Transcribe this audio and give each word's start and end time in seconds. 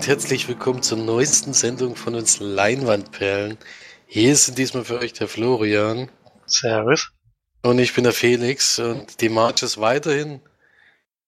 und 0.00 0.08
herzlich 0.08 0.48
willkommen 0.48 0.82
zur 0.82 0.96
neuesten 0.96 1.52
Sendung 1.52 1.94
von 1.94 2.14
uns 2.14 2.40
Leinwandperlen. 2.40 3.58
Hier 4.06 4.34
sind 4.34 4.56
diesmal 4.56 4.86
für 4.86 4.98
euch 4.98 5.12
der 5.12 5.28
Florian. 5.28 6.08
Servus. 6.46 7.10
Und 7.60 7.78
ich 7.78 7.92
bin 7.92 8.04
der 8.04 8.14
Felix 8.14 8.78
und 8.78 9.20
die 9.20 9.28
March 9.28 9.62
ist 9.62 9.78
weiterhin 9.78 10.40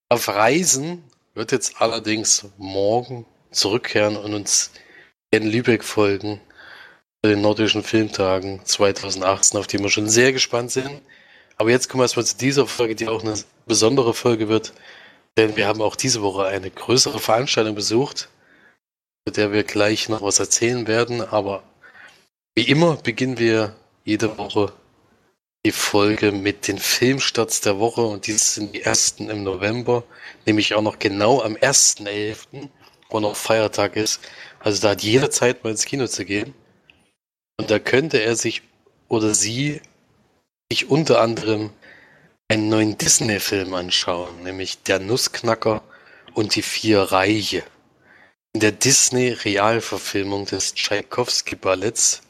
auf 0.09 0.27
Reisen, 0.27 1.05
wird 1.35 1.53
jetzt 1.53 1.83
allerdings 1.83 2.47
morgen 2.57 3.27
zurückkehren 3.51 4.17
und 4.17 4.33
uns 4.33 4.71
in 5.31 5.47
Lübeck 5.47 5.85
folgen 5.85 6.41
bei 7.21 7.29
den 7.29 7.43
nordischen 7.43 7.83
Filmtagen 7.83 8.65
2018, 8.65 9.61
auf 9.61 9.67
die 9.67 9.81
wir 9.81 9.91
schon 9.91 10.09
sehr 10.09 10.33
gespannt 10.33 10.71
sind. 10.71 11.03
Aber 11.59 11.69
jetzt 11.69 11.91
kommen 11.91 12.01
wir 12.01 12.05
erstmal 12.05 12.25
zu 12.25 12.39
dieser 12.39 12.67
Folge, 12.67 12.95
die 12.95 13.09
auch 13.09 13.23
eine 13.23 13.35
besondere 13.67 14.15
Folge 14.15 14.49
wird, 14.49 14.73
denn 15.37 15.57
wir 15.57 15.67
haben 15.67 15.83
auch 15.83 15.95
diese 15.95 16.23
Woche 16.23 16.47
eine 16.47 16.71
größere 16.71 17.19
Veranstaltung 17.19 17.75
besucht, 17.75 18.31
der 19.29 19.53
wir 19.53 19.63
gleich 19.63 20.09
noch 20.09 20.23
was 20.23 20.39
erzählen 20.39 20.87
werden. 20.87 21.21
Aber 21.21 21.63
wie 22.55 22.69
immer 22.69 22.97
beginnen 22.97 23.39
wir 23.39 23.77
jede 24.05 24.37
Woche 24.39 24.73
die 25.65 25.73
Folge 25.73 26.33
mit 26.33 26.67
den 26.67 26.79
Filmstarts 26.79 27.61
der 27.61 27.79
Woche 27.79 28.03
und 28.03 28.27
dies 28.27 28.55
sind 28.55 28.75
die 28.75 28.83
ersten 28.83 29.31
im 29.31 29.45
November, 29.45 30.03
nämlich 30.45 30.75
auch 30.75 30.83
noch 30.83 30.99
genau 30.99 31.41
am 31.41 31.55
1.11., 31.55 32.69
wo 33.11 33.21
noch 33.21 33.37
Feiertag 33.37 33.95
ist. 33.97 34.21
Also 34.59 34.83
da 34.83 34.91
hat 34.91 35.03
jeder 35.03 35.31
Zeit 35.31 35.63
mal 35.63 35.71
ins 35.71 35.85
Kino 35.85 36.07
zu 36.09 36.25
gehen. 36.25 36.55
Und 37.59 37.71
da 37.71 37.79
könnte 37.79 38.19
er 38.19 38.35
sich 38.35 38.63
oder 39.09 39.35
sie 39.35 39.81
sich 40.71 40.91
unter 40.91 41.21
anderem 41.21 41.71
einen 42.49 42.69
neuen 42.69 42.99
Disney-Film 42.99 43.75
anschauen, 43.75 44.43
nämlich 44.43 44.83
Der 44.83 44.99
Nussknacker 44.99 45.83
und 46.35 46.57
die 46.57 46.63
vier 46.63 47.01
Reiche. 47.03 47.63
In 48.55 48.61
der 48.61 48.73
Disney-Realverfilmung 48.73 50.45
des 50.45 50.75
Tschaikowski-Balletts 50.75 52.21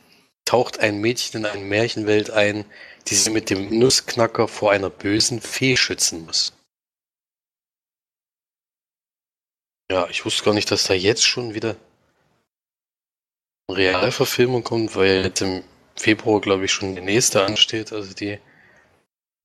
taucht 0.45 0.79
ein 0.79 1.01
Mädchen 1.01 1.41
in 1.41 1.47
eine 1.47 1.65
Märchenwelt 1.65 2.31
ein, 2.31 2.65
die 3.09 3.17
sie 3.17 3.31
mit 3.31 3.51
dem 3.51 3.79
Nussknacker 3.79 4.47
vor 4.47 4.71
einer 4.71 4.89
bösen 4.89 5.41
Fee 5.41 5.77
schützen 5.77 6.25
muss. 6.25 6.53
Ja, 9.91 10.09
ich 10.09 10.25
wusste 10.25 10.45
gar 10.45 10.55
nicht, 10.55 10.71
dass 10.71 10.85
da 10.85 10.95
jetzt 10.95 11.27
schon 11.27 11.55
wieder 11.55 11.77
eine 13.69 13.79
Realverfilmung 13.79 14.63
kommt, 14.63 14.95
weil 14.95 15.25
jetzt 15.25 15.43
im 15.43 15.65
Februar, 15.97 16.41
glaube 16.41 16.65
ich, 16.65 16.73
schon 16.73 16.95
die 16.95 17.03
nächste 17.03 17.45
ansteht. 17.45 17.93
Also 17.93 18.15
die 18.15 18.39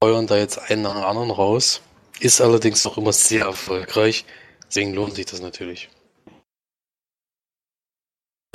feuern 0.02 0.28
da 0.28 0.38
jetzt 0.38 0.59
einen 0.59 0.84
nach 0.84 0.94
dem 0.94 1.03
anderen 1.03 1.31
raus. 1.31 1.81
Ist 2.19 2.39
allerdings 2.39 2.86
noch 2.86 2.97
immer 2.97 3.14
sehr 3.14 3.45
erfolgreich. 3.45 4.25
Deswegen 4.67 4.94
lohnt 4.94 5.16
sich 5.16 5.25
das 5.25 5.41
natürlich. 5.41 5.89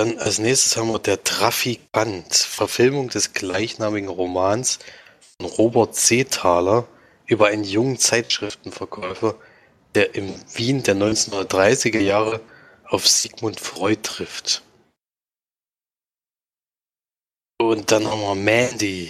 Dann 0.02 0.18
als 0.18 0.40
nächstes 0.40 0.76
haben 0.76 0.90
wir 0.90 0.98
Der 0.98 1.22
Trafikant, 1.22 2.34
Verfilmung 2.34 3.08
des 3.08 3.34
gleichnamigen 3.34 4.08
Romans 4.08 4.80
von 5.36 5.46
Robert 5.46 5.94
Seethaler 5.94 6.88
über 7.26 7.46
einen 7.46 7.62
jungen 7.62 8.00
Zeitschriftenverkäufer, 8.00 9.36
der 9.94 10.16
im 10.16 10.34
Wien 10.54 10.82
der 10.82 10.96
1930er 10.96 12.00
Jahre 12.00 12.40
auf 12.84 13.06
Sigmund 13.06 13.60
Freud 13.60 14.00
trifft. 14.02 14.64
Und 17.60 17.92
dann 17.92 18.10
haben 18.10 18.22
wir 18.22 18.34
Mandy. 18.34 19.08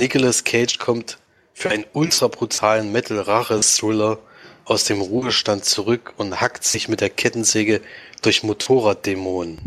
Nicolas 0.00 0.42
Cage 0.42 0.78
kommt 0.78 1.18
für 1.54 1.70
einen 1.70 1.86
ultra 1.92 2.26
brutalen 2.26 2.90
Metal-Rache-Thriller 2.90 4.18
aus 4.64 4.82
dem 4.82 5.00
Ruhestand 5.00 5.64
zurück 5.64 6.14
und 6.16 6.40
hackt 6.40 6.64
sich 6.64 6.88
mit 6.88 7.00
der 7.02 7.10
Kettensäge 7.10 7.80
durch 8.20 8.42
Motorraddämonen. 8.42 9.60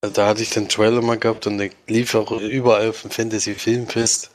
Da 0.00 0.28
hatte 0.28 0.42
ich 0.42 0.50
den 0.50 0.68
Trailer 0.68 1.02
mal 1.02 1.18
gehabt 1.18 1.46
und 1.46 1.58
der 1.58 1.70
lief 1.86 2.14
auch 2.14 2.30
überall 2.30 2.90
auf 2.90 3.02
dem 3.02 3.10
Fantasy 3.10 3.54
Filmfest 3.54 4.30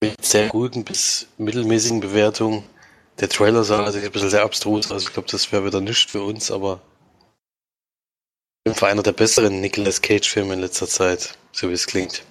mit 0.00 0.24
sehr 0.24 0.48
guten 0.48 0.84
bis 0.84 1.26
mittelmäßigen 1.36 2.00
Bewertungen. 2.00 2.64
Der 3.18 3.28
Trailer 3.28 3.64
sah 3.64 3.84
also 3.84 3.98
ein 3.98 4.12
bisschen 4.12 4.30
sehr 4.30 4.42
abstrus 4.42 4.90
aus. 4.90 5.02
Ich 5.04 5.12
glaube, 5.12 5.28
das 5.30 5.50
wäre 5.50 5.64
wieder 5.64 5.80
nichts 5.80 6.12
für 6.12 6.22
uns, 6.22 6.50
aber 6.50 6.80
war 8.80 8.88
einer 8.88 9.02
der 9.02 9.12
besseren 9.12 9.60
Nicolas 9.60 10.02
Cage-Filme 10.02 10.54
in 10.54 10.60
letzter 10.60 10.86
Zeit, 10.86 11.38
so 11.52 11.68
wie 11.68 11.74
es 11.74 11.86
klingt. 11.86 12.24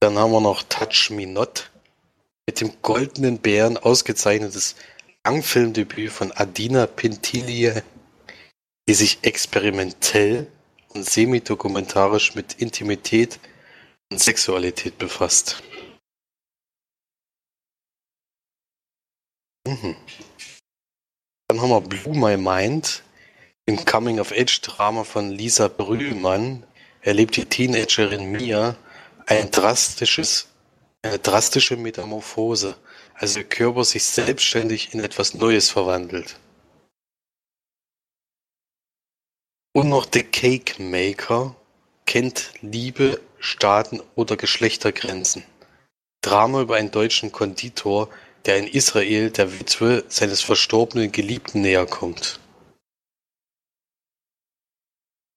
Dann 0.00 0.18
haben 0.18 0.32
wir 0.32 0.40
noch 0.40 0.62
Touch 0.64 1.10
Me 1.10 1.26
Not 1.26 1.70
mit 2.46 2.60
dem 2.60 2.72
Goldenen 2.82 3.38
Bären 3.38 3.78
ausgezeichnetes 3.78 4.76
Langfilmdebüt 5.24 6.12
von 6.12 6.32
Adina 6.32 6.86
Pintilie, 6.86 7.82
die 8.88 8.94
sich 8.94 9.18
experimentell 9.22 10.50
und 10.94 11.08
semi-dokumentarisch 11.08 12.34
mit 12.34 12.54
Intimität 12.54 13.40
und 14.10 14.20
Sexualität 14.20 14.98
befasst. 14.98 15.62
Mhm. 19.66 19.96
Dann 21.48 21.60
haben 21.60 21.70
wir 21.70 21.80
Blue 21.80 22.16
My 22.16 22.36
Mind, 22.36 23.02
im 23.68 23.84
Coming-of-Age-Drama 23.84 25.02
von 25.02 25.32
Lisa 25.32 25.66
Brühlmann 25.66 26.64
erlebt 27.00 27.36
die 27.36 27.46
Teenagerin 27.46 28.30
Mia 28.30 28.76
ein 29.26 29.50
drastisches, 29.50 30.46
eine 31.02 31.18
drastische 31.18 31.76
Metamorphose, 31.76 32.76
als 33.14 33.36
ihr 33.36 33.42
Körper 33.42 33.84
sich 33.84 34.04
selbstständig 34.04 34.94
in 34.94 35.00
etwas 35.00 35.34
Neues 35.34 35.68
verwandelt. 35.70 36.36
Und 39.76 39.90
noch 39.90 40.06
The 40.10 40.22
Cake 40.22 40.82
Maker 40.82 41.54
kennt 42.06 42.50
Liebe, 42.62 43.20
Staaten 43.38 44.00
oder 44.14 44.38
Geschlechtergrenzen. 44.38 45.44
Drama 46.22 46.62
über 46.62 46.76
einen 46.76 46.90
deutschen 46.90 47.30
Konditor, 47.30 48.08
der 48.46 48.56
in 48.56 48.68
Israel 48.68 49.30
der 49.30 49.52
Witwe 49.60 50.02
seines 50.08 50.40
verstorbenen 50.40 51.12
Geliebten 51.12 51.60
näher 51.60 51.84
kommt. 51.84 52.40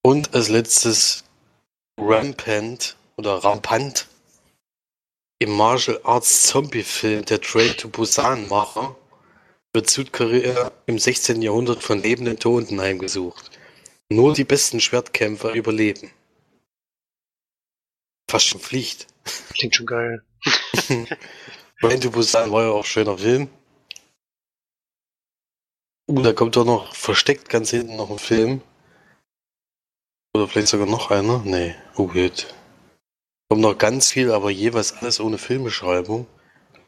Und 0.04 0.34
als 0.34 0.48
letztes 0.48 1.26
Rampant 2.00 2.96
oder 3.18 3.44
Rampant 3.44 4.08
im 5.40 5.52
Martial 5.52 6.00
Arts 6.06 6.44
Zombie-Film 6.44 7.26
Der 7.26 7.42
Trail 7.42 7.74
to 7.74 7.90
Busan-Macher 7.90 8.96
wird 9.74 9.90
Südkorea 9.90 10.72
im 10.86 10.98
16. 10.98 11.42
Jahrhundert 11.42 11.84
von 11.84 12.02
lebenden 12.02 12.40
Toten 12.40 12.80
heimgesucht. 12.80 13.59
Nur 14.12 14.34
die 14.34 14.44
besten 14.44 14.80
Schwertkämpfer 14.80 15.54
überleben. 15.54 16.12
Fast 18.30 18.48
schon 18.48 18.60
Pflicht. 18.60 19.08
Klingt 19.54 19.76
schon 19.76 19.86
geil. 19.86 20.24
Train 21.80 22.02
to 22.02 22.10
Busan 22.10 22.52
war 22.52 22.64
ja 22.64 22.70
auch 22.72 22.86
schöner 22.86 23.18
Film. 23.18 23.50
Uh, 26.10 26.22
da 26.22 26.34
kommt 26.34 26.56
doch 26.56 26.66
noch 26.66 26.96
versteckt 26.96 27.50
ganz 27.50 27.70
hinten 27.70 27.96
noch 27.96 28.10
ein 28.10 28.20
Film. 28.20 28.62
Oder 30.34 30.48
vielleicht 30.48 30.70
sogar 30.70 30.88
noch 30.88 31.12
einer? 31.12 31.40
Nee. 31.46 31.76
Oh, 31.96 32.08
gut. 32.08 32.54
Kommt 33.48 33.62
noch 33.62 33.78
ganz 33.78 34.12
viel, 34.12 34.32
aber 34.32 34.50
jeweils 34.50 34.94
alles 34.94 35.20
ohne 35.20 35.38
Filmbeschreibung. 35.38 36.28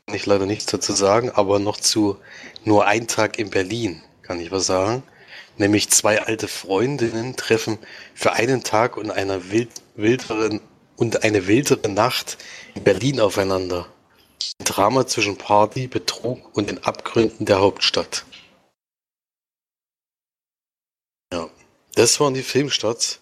Kann 0.06 0.16
ich 0.16 0.26
leider 0.26 0.48
nichts 0.48 0.66
dazu 0.66 0.94
sagen, 0.94 1.30
aber 1.30 1.60
noch 1.60 1.78
zu 1.78 2.20
nur 2.66 2.86
ein 2.86 3.08
Tag 3.08 3.38
in 3.38 3.50
Berlin 3.52 4.02
kann 4.22 4.40
ich 4.40 4.52
was 4.52 4.66
sagen. 4.66 5.04
Nämlich 5.62 5.92
zwei 5.92 6.20
alte 6.24 6.48
Freundinnen 6.48 7.36
treffen 7.36 7.78
für 8.16 8.34
einen 8.34 8.64
Tag 8.64 8.98
und 8.98 9.12
einer 9.12 9.52
wild, 9.52 9.70
und 10.96 11.24
eine 11.24 11.46
wildere 11.46 11.88
Nacht 11.88 12.40
in 12.74 12.84
Berlin 12.84 13.20
aufeinander. 13.20 13.88
Ein 14.58 14.66
Drama 14.66 15.06
zwischen 15.06 15.38
Party, 15.38 15.86
Betrug 15.86 16.58
und 16.58 16.72
den 16.72 16.84
Abgründen 16.84 17.46
der 17.46 17.60
Hauptstadt. 17.60 18.26
Ja, 21.32 21.48
das 21.94 22.20
waren 22.20 22.34
die 22.34 22.42
Filmstarts 22.42 23.22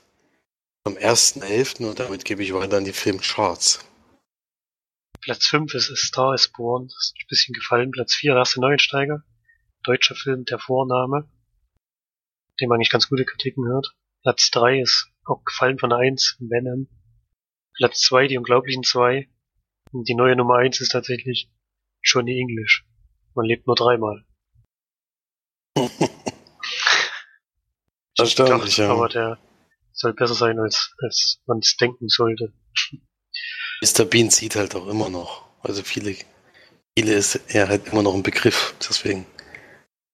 am 0.85 0.93
1.11. 0.93 1.89
und 1.89 1.99
damit 1.99 2.23
gebe 2.23 2.41
ich 2.41 2.53
weiter 2.53 2.77
an 2.77 2.85
die 2.85 2.93
Filmcharts. 2.93 3.79
Platz 5.19 5.45
5 5.47 5.73
ist 5.73 5.91
A 5.91 5.95
Star 5.97 6.35
is 6.35 6.47
Born. 6.47 6.87
Das 6.87 7.07
ist 7.07 7.15
ein 7.17 7.27
bisschen 7.27 7.53
gefallen. 7.53 7.91
Platz 7.91 8.15
4 8.15 8.33
erste 8.33 8.61
Neuensteiger. 8.61 9.25
Deutscher 9.83 10.15
Film 10.15 10.45
Der 10.45 10.59
Vorname. 10.59 11.27
Dem 12.61 12.71
eigentlich 12.71 12.89
ganz 12.89 13.09
gute 13.09 13.25
Kritiken 13.25 13.67
hört. 13.67 13.95
Platz 14.23 14.49
3 14.51 14.81
ist 14.81 15.11
auch 15.25 15.43
gefallen 15.43 15.79
von 15.79 15.93
1 15.93 16.37
Venom. 16.39 16.87
Platz 17.75 18.01
2 18.01 18.27
Die 18.27 18.37
Unglaublichen 18.37 18.83
2. 18.83 19.29
Und 19.91 20.07
die 20.07 20.15
neue 20.15 20.35
Nummer 20.35 20.57
1 20.57 20.81
ist 20.81 20.91
tatsächlich 20.91 21.49
Johnny 22.03 22.39
English. 22.39 22.85
Man 23.33 23.45
lebt 23.45 23.67
nur 23.67 23.75
dreimal. 23.75 24.25
Erstaunlich, 28.17 28.77
ja. 28.77 28.91
Aber 28.91 29.07
der 29.07 29.39
soll 29.93 30.13
besser 30.13 30.35
sein, 30.35 30.59
als, 30.59 30.93
als 31.03 31.41
man 31.45 31.59
es 31.59 31.77
denken 31.77 32.09
sollte. 32.09 32.53
Mr. 33.81 34.05
Bean 34.05 34.29
sieht 34.29 34.55
halt 34.55 34.75
auch 34.75 34.87
immer 34.87 35.09
noch. 35.09 35.45
Also 35.61 35.83
viele, 35.83 36.15
viele 36.97 37.13
ist 37.13 37.35
er 37.47 37.67
halt 37.69 37.87
immer 37.87 38.03
noch 38.03 38.13
ein 38.13 38.23
Begriff, 38.23 38.75
deswegen. 38.79 39.25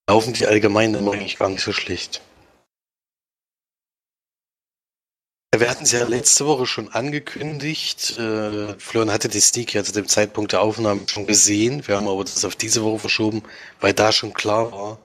laufen 0.08 0.34
die 0.34 0.46
allgemein 0.46 0.94
immer 0.94 1.14
eigentlich 1.14 1.38
gar 1.38 1.50
nicht 1.50 1.64
so 1.64 1.72
schlecht. 1.72 2.22
Wir 5.60 5.70
hatten 5.70 5.84
es 5.86 5.94
ja 5.94 6.06
letzte 6.06 6.46
Woche 6.48 6.66
schon 6.66 6.92
angekündigt. 6.92 8.18
Äh, 8.20 8.78
Florian 8.78 9.14
hatte 9.14 9.30
die 9.30 9.40
Sneak 9.40 9.74
ja 9.74 9.84
zu 9.84 9.94
dem 9.94 10.08
Zeitpunkt 10.08 10.52
der 10.52 10.62
Aufnahme 10.62 11.02
schon 11.08 11.28
gesehen. 11.28 11.88
Wir 11.88 11.96
haben 11.96 12.10
aber 12.10 12.26
das 12.26 12.44
auf 12.44 12.56
diese 12.58 12.84
Woche 12.84 13.00
verschoben, 13.00 13.42
weil 13.80 13.94
da 13.94 14.12
schon 14.12 14.34
klar 14.34 14.72
war, 14.74 15.00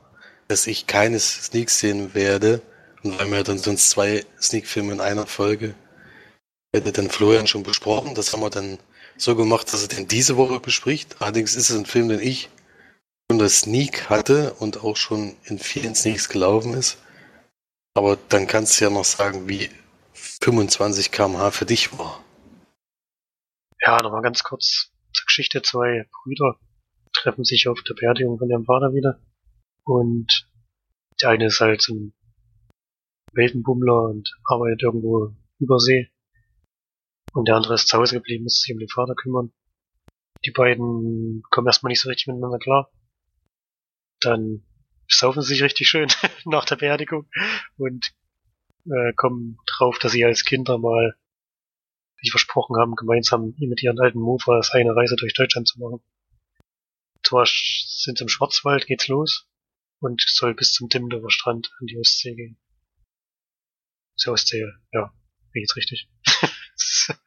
dass 0.48 0.66
ich 0.66 0.88
keine 0.88 1.20
Sneaks 1.20 1.78
sehen 1.78 2.14
werde. 2.14 2.62
Und 3.02 3.18
weil 3.18 3.30
wir 3.30 3.44
dann 3.44 3.58
sonst 3.58 3.90
zwei 3.90 4.24
Sneak-Filme 4.40 4.92
in 4.92 5.00
einer 5.00 5.26
Folge 5.26 5.74
hätte 6.74 6.90
dann 6.90 7.10
Florian 7.10 7.46
schon 7.46 7.62
besprochen. 7.62 8.14
Das 8.16 8.32
haben 8.32 8.40
wir 8.40 8.50
dann 8.50 8.78
so 9.16 9.36
gemacht, 9.36 9.72
dass 9.72 9.82
er 9.82 9.88
den 9.88 10.08
diese 10.08 10.36
Woche 10.36 10.58
bespricht. 10.58 11.16
Allerdings 11.20 11.54
ist 11.54 11.70
es 11.70 11.76
ein 11.76 11.86
Film, 11.86 12.08
den 12.08 12.20
ich 12.20 12.48
schon 13.30 13.38
das 13.38 13.60
Sneak 13.60 14.10
hatte 14.10 14.54
und 14.54 14.82
auch 14.82 14.96
schon 14.96 15.36
in 15.44 15.58
vielen 15.58 15.94
Sneaks 15.94 16.28
gelaufen 16.28 16.74
ist. 16.74 16.98
Aber 17.94 18.18
dann 18.28 18.46
kannst 18.46 18.80
du 18.80 18.84
ja 18.84 18.90
noch 18.90 19.04
sagen, 19.04 19.48
wie 19.48 19.70
25 20.42 21.10
km/h 21.12 21.50
für 21.50 21.66
dich 21.66 21.98
war. 21.98 22.24
Ja, 23.84 24.00
nochmal 24.02 24.22
ganz 24.22 24.42
kurz 24.42 24.90
zur 25.12 25.26
Geschichte. 25.26 25.60
Zwei 25.62 26.08
Brüder 26.22 26.58
treffen 27.12 27.44
sich 27.44 27.68
auf 27.68 27.82
der 27.82 27.94
Beerdigung 27.94 28.38
von 28.38 28.48
ihrem 28.48 28.64
Vater 28.64 28.94
wieder. 28.94 29.20
Und 29.84 30.48
der 31.20 31.30
eine 31.30 31.46
ist 31.46 31.60
halt 31.60 31.82
so 31.82 31.94
ein 31.94 32.14
Weltenbummler 33.32 34.02
und 34.04 34.34
arbeitet 34.44 34.82
irgendwo 34.82 35.34
übersee. 35.58 36.10
Und 37.32 37.46
der 37.48 37.56
andere 37.56 37.74
ist 37.74 37.88
zu 37.88 37.98
Hause 37.98 38.16
geblieben, 38.16 38.44
muss 38.44 38.60
sich 38.60 38.72
um 38.72 38.78
den 38.78 38.88
Vater 38.88 39.14
kümmern. 39.14 39.52
Die 40.44 40.50
beiden 40.50 41.42
kommen 41.50 41.66
erstmal 41.66 41.90
nicht 41.90 42.00
so 42.00 42.08
richtig 42.08 42.28
miteinander 42.28 42.58
klar. 42.58 42.90
Dann 44.20 44.64
saufen 45.06 45.42
sie 45.42 45.54
sich 45.54 45.62
richtig 45.62 45.88
schön 45.88 46.08
nach 46.44 46.64
der 46.64 46.76
Beerdigung 46.76 47.28
und 47.76 48.14
äh, 48.86 49.12
kommen 49.14 49.58
drauf, 49.66 49.98
dass 49.98 50.12
sie 50.12 50.24
als 50.24 50.44
Kinder 50.44 50.78
mal 50.78 51.16
sich 52.20 52.30
versprochen 52.30 52.76
haben, 52.76 52.96
gemeinsam 52.96 53.54
mit 53.58 53.82
ihren 53.82 53.98
alten 53.98 54.20
Mofas 54.20 54.70
eine 54.72 54.94
Reise 54.94 55.16
durch 55.16 55.34
Deutschland 55.34 55.68
zu 55.68 55.78
machen. 55.78 56.02
Zwar 57.22 57.46
sind 57.46 58.18
sie 58.18 58.24
im 58.24 58.28
Schwarzwald, 58.28 58.86
geht's 58.86 59.08
los 59.08 59.48
und 60.00 60.22
soll 60.26 60.54
bis 60.54 60.72
zum 60.72 60.88
Timmendorfer 60.88 61.30
Strand 61.30 61.72
an 61.80 61.86
die 61.86 61.98
Ostsee 61.98 62.34
gehen. 62.34 62.58
Die 64.22 64.28
Ostsee, 64.28 64.66
ja, 64.92 65.14
wie 65.52 65.60
jetzt 65.60 65.76
richtig. 65.76 66.10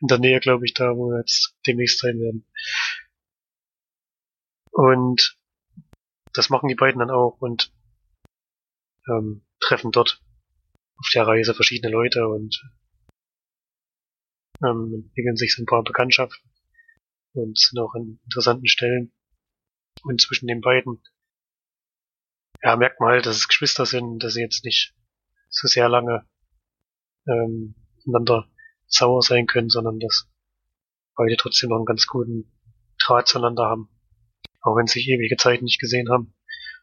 In 0.00 0.08
der 0.08 0.18
Nähe, 0.18 0.40
glaube 0.40 0.64
ich, 0.64 0.74
da, 0.74 0.96
wo 0.96 1.10
wir 1.10 1.18
jetzt 1.18 1.56
demnächst 1.66 1.98
sein 1.98 2.18
werden. 2.18 2.46
Und 4.70 5.38
das 6.32 6.50
machen 6.50 6.68
die 6.68 6.74
beiden 6.74 6.98
dann 6.98 7.10
auch 7.10 7.40
und 7.40 7.72
ähm, 9.08 9.46
treffen 9.60 9.92
dort 9.92 10.23
auf 10.96 11.08
der 11.12 11.26
Reise 11.26 11.54
verschiedene 11.54 11.92
Leute 11.92 12.28
und 12.28 12.62
ähm, 14.62 15.04
entwickeln 15.06 15.36
sich 15.36 15.54
so 15.54 15.62
ein 15.62 15.66
paar 15.66 15.82
Bekanntschaften 15.82 16.50
und 17.32 17.58
sind 17.58 17.78
auch 17.80 17.94
an 17.94 18.20
interessanten 18.24 18.68
Stellen. 18.68 19.12
Und 20.02 20.20
zwischen 20.20 20.46
den 20.46 20.60
beiden 20.60 21.02
ja, 22.62 22.76
merkt 22.76 23.00
man 23.00 23.10
halt, 23.10 23.26
dass 23.26 23.36
es 23.36 23.48
Geschwister 23.48 23.86
sind, 23.86 24.22
dass 24.22 24.34
sie 24.34 24.40
jetzt 24.40 24.64
nicht 24.64 24.94
so 25.48 25.68
sehr 25.68 25.88
lange 25.88 26.26
ähm, 27.26 27.74
miteinander 27.98 28.48
sauer 28.86 29.22
sein 29.22 29.46
können, 29.46 29.68
sondern 29.68 29.98
dass 29.98 30.28
beide 31.16 31.36
trotzdem 31.36 31.70
noch 31.70 31.76
einen 31.76 31.86
ganz 31.86 32.06
guten 32.06 32.52
Draht 33.04 33.28
zueinander 33.28 33.64
haben. 33.64 33.88
Auch 34.62 34.76
wenn 34.76 34.86
sie 34.86 35.00
sich 35.00 35.08
ewige 35.08 35.36
Zeit 35.36 35.62
nicht 35.62 35.80
gesehen 35.80 36.08
haben. 36.10 36.34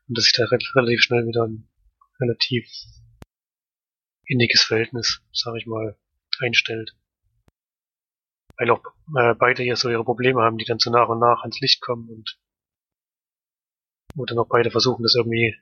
Und 0.08 0.18
dass 0.18 0.26
sich 0.26 0.34
da 0.34 0.46
relativ 0.46 1.02
schnell 1.02 1.26
wieder 1.26 1.46
ein 1.46 1.68
relativ 2.20 2.66
inniges 4.32 4.64
Verhältnis, 4.64 5.22
sag 5.34 5.56
ich 5.58 5.68
mal, 5.68 5.98
einstellt. 6.40 6.96
Weil 8.58 8.70
auch 8.72 8.84
äh, 9.18 9.36
beide 9.36 9.64
hier 9.64 9.76
so 9.76 9.90
ihre 9.90 10.06
Probleme 10.06 10.42
haben, 10.42 10.58
die 10.58 10.66
dann 10.66 10.80
so 10.80 10.90
nach 10.90 11.10
und 11.10 11.20
nach 11.20 11.42
ans 11.42 11.60
Licht 11.60 11.82
kommen 11.82 12.10
und 12.10 12.40
wo 14.16 14.26
dann 14.26 14.40
auch 14.40 14.48
beide 14.48 14.72
versuchen, 14.72 15.04
das 15.04 15.16
irgendwie 15.16 15.58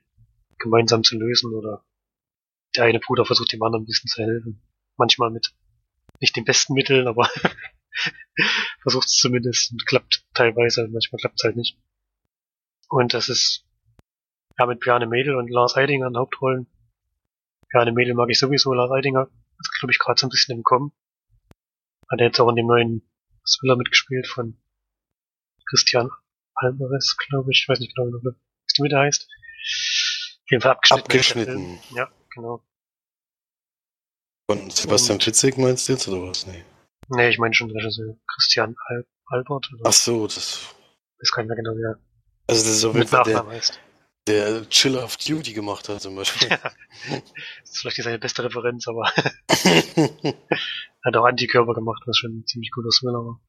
gemeinsam 0.58 1.02
zu 1.02 1.18
lösen 1.18 1.54
oder 1.54 1.84
der 2.76 2.84
eine 2.84 3.00
Bruder 3.00 3.24
versucht 3.24 3.52
dem 3.52 3.62
anderen 3.62 3.82
ein 3.82 3.86
bisschen 3.86 4.08
zu 4.08 4.22
helfen. 4.22 4.62
Manchmal 4.96 5.30
mit 5.30 5.52
nicht 6.20 6.36
den 6.36 6.44
besten 6.44 6.74
Mitteln, 6.74 7.08
aber 7.08 7.28
versucht 8.82 9.06
es 9.06 9.16
zumindest 9.16 9.72
und 9.72 9.86
klappt 9.86 10.24
teilweise, 10.34 10.86
manchmal 10.88 11.18
klappt 11.20 11.40
es 11.40 11.44
halt 11.44 11.56
nicht. 11.56 11.78
Und 12.88 13.14
das 13.14 13.28
ist 13.28 13.64
ja 14.58 14.66
mit 14.66 14.80
Bjarne 14.80 15.06
Mädel 15.06 15.36
und 15.36 15.50
Lars 15.50 15.76
Eidinger 15.76 16.06
in 16.06 16.16
Hauptrollen 16.16 16.66
ja, 17.72 17.80
eine 17.80 17.92
Mädel 17.92 18.14
mag 18.14 18.28
ich 18.30 18.38
sowieso, 18.38 18.72
Lars 18.72 18.90
Eidinger. 18.90 19.28
Ist, 19.58 19.78
glaube 19.78 19.92
ich, 19.92 19.98
gerade 19.98 20.18
so 20.18 20.26
ein 20.26 20.30
bisschen 20.30 20.56
im 20.56 20.62
Kommen. 20.62 20.92
Hat 22.10 22.20
er 22.20 22.26
jetzt 22.26 22.40
auch 22.40 22.48
in 22.48 22.56
dem 22.56 22.66
neuen 22.66 23.02
Thriller 23.46 23.76
mitgespielt 23.76 24.26
von 24.26 24.60
Christian 25.68 26.10
Alvarez, 26.54 27.16
glaube 27.28 27.50
ich. 27.52 27.62
Ich 27.62 27.68
weiß 27.68 27.80
nicht 27.80 27.94
genau, 27.94 28.08
wie 28.08 28.22
der 28.22 28.84
wieder 28.84 29.00
heißt. 29.00 29.22
Auf 29.22 30.50
jeden 30.50 30.62
Fall 30.62 30.72
abgeschnitten. 30.72 31.02
Abgeschnitten. 31.02 31.78
Ja, 31.94 32.10
genau. 32.34 32.64
Von 34.50 34.70
Sebastian 34.70 35.20
Fitzek 35.20 35.58
meinst 35.58 35.88
du 35.88 35.92
jetzt, 35.92 36.08
oder 36.08 36.28
was? 36.28 36.46
Nee. 36.46 36.64
Nee, 37.08 37.28
ich 37.28 37.38
meine 37.38 37.54
schon 37.54 37.70
Regisseur 37.70 38.16
Christian 38.26 38.74
Al 38.86 39.06
Albert. 39.26 39.70
Oder? 39.72 39.82
Ach 39.84 39.92
so, 39.92 40.26
das... 40.26 40.74
Das 41.18 41.30
kann 41.32 41.44
ich 41.44 41.50
mir 41.50 41.56
genau, 41.56 41.74
er 41.76 42.00
also 42.48 42.64
das 42.64 42.72
ist 42.72 42.84
auf 42.84 42.94
jeden 42.94 43.06
Fall 43.06 43.22
der, 43.24 43.46
heißt 43.46 43.78
der 44.26 44.68
Chiller 44.68 45.04
of 45.04 45.16
Duty 45.16 45.52
gemacht 45.52 45.88
hat 45.88 46.02
zum 46.02 46.16
Beispiel. 46.16 46.48
Ja, 46.48 46.58
das 46.58 47.70
ist 47.70 47.78
vielleicht 47.78 48.02
seine 48.02 48.18
beste 48.18 48.44
Referenz, 48.44 48.86
aber 48.86 49.06
hat 51.04 51.16
auch 51.16 51.24
Antikörper 51.24 51.74
gemacht, 51.74 52.02
was 52.06 52.16
schon 52.18 52.38
ein 52.38 52.46
ziemlich 52.46 52.70
guter 52.70 52.90
Thriller 52.90 53.24
war. 53.24 53.40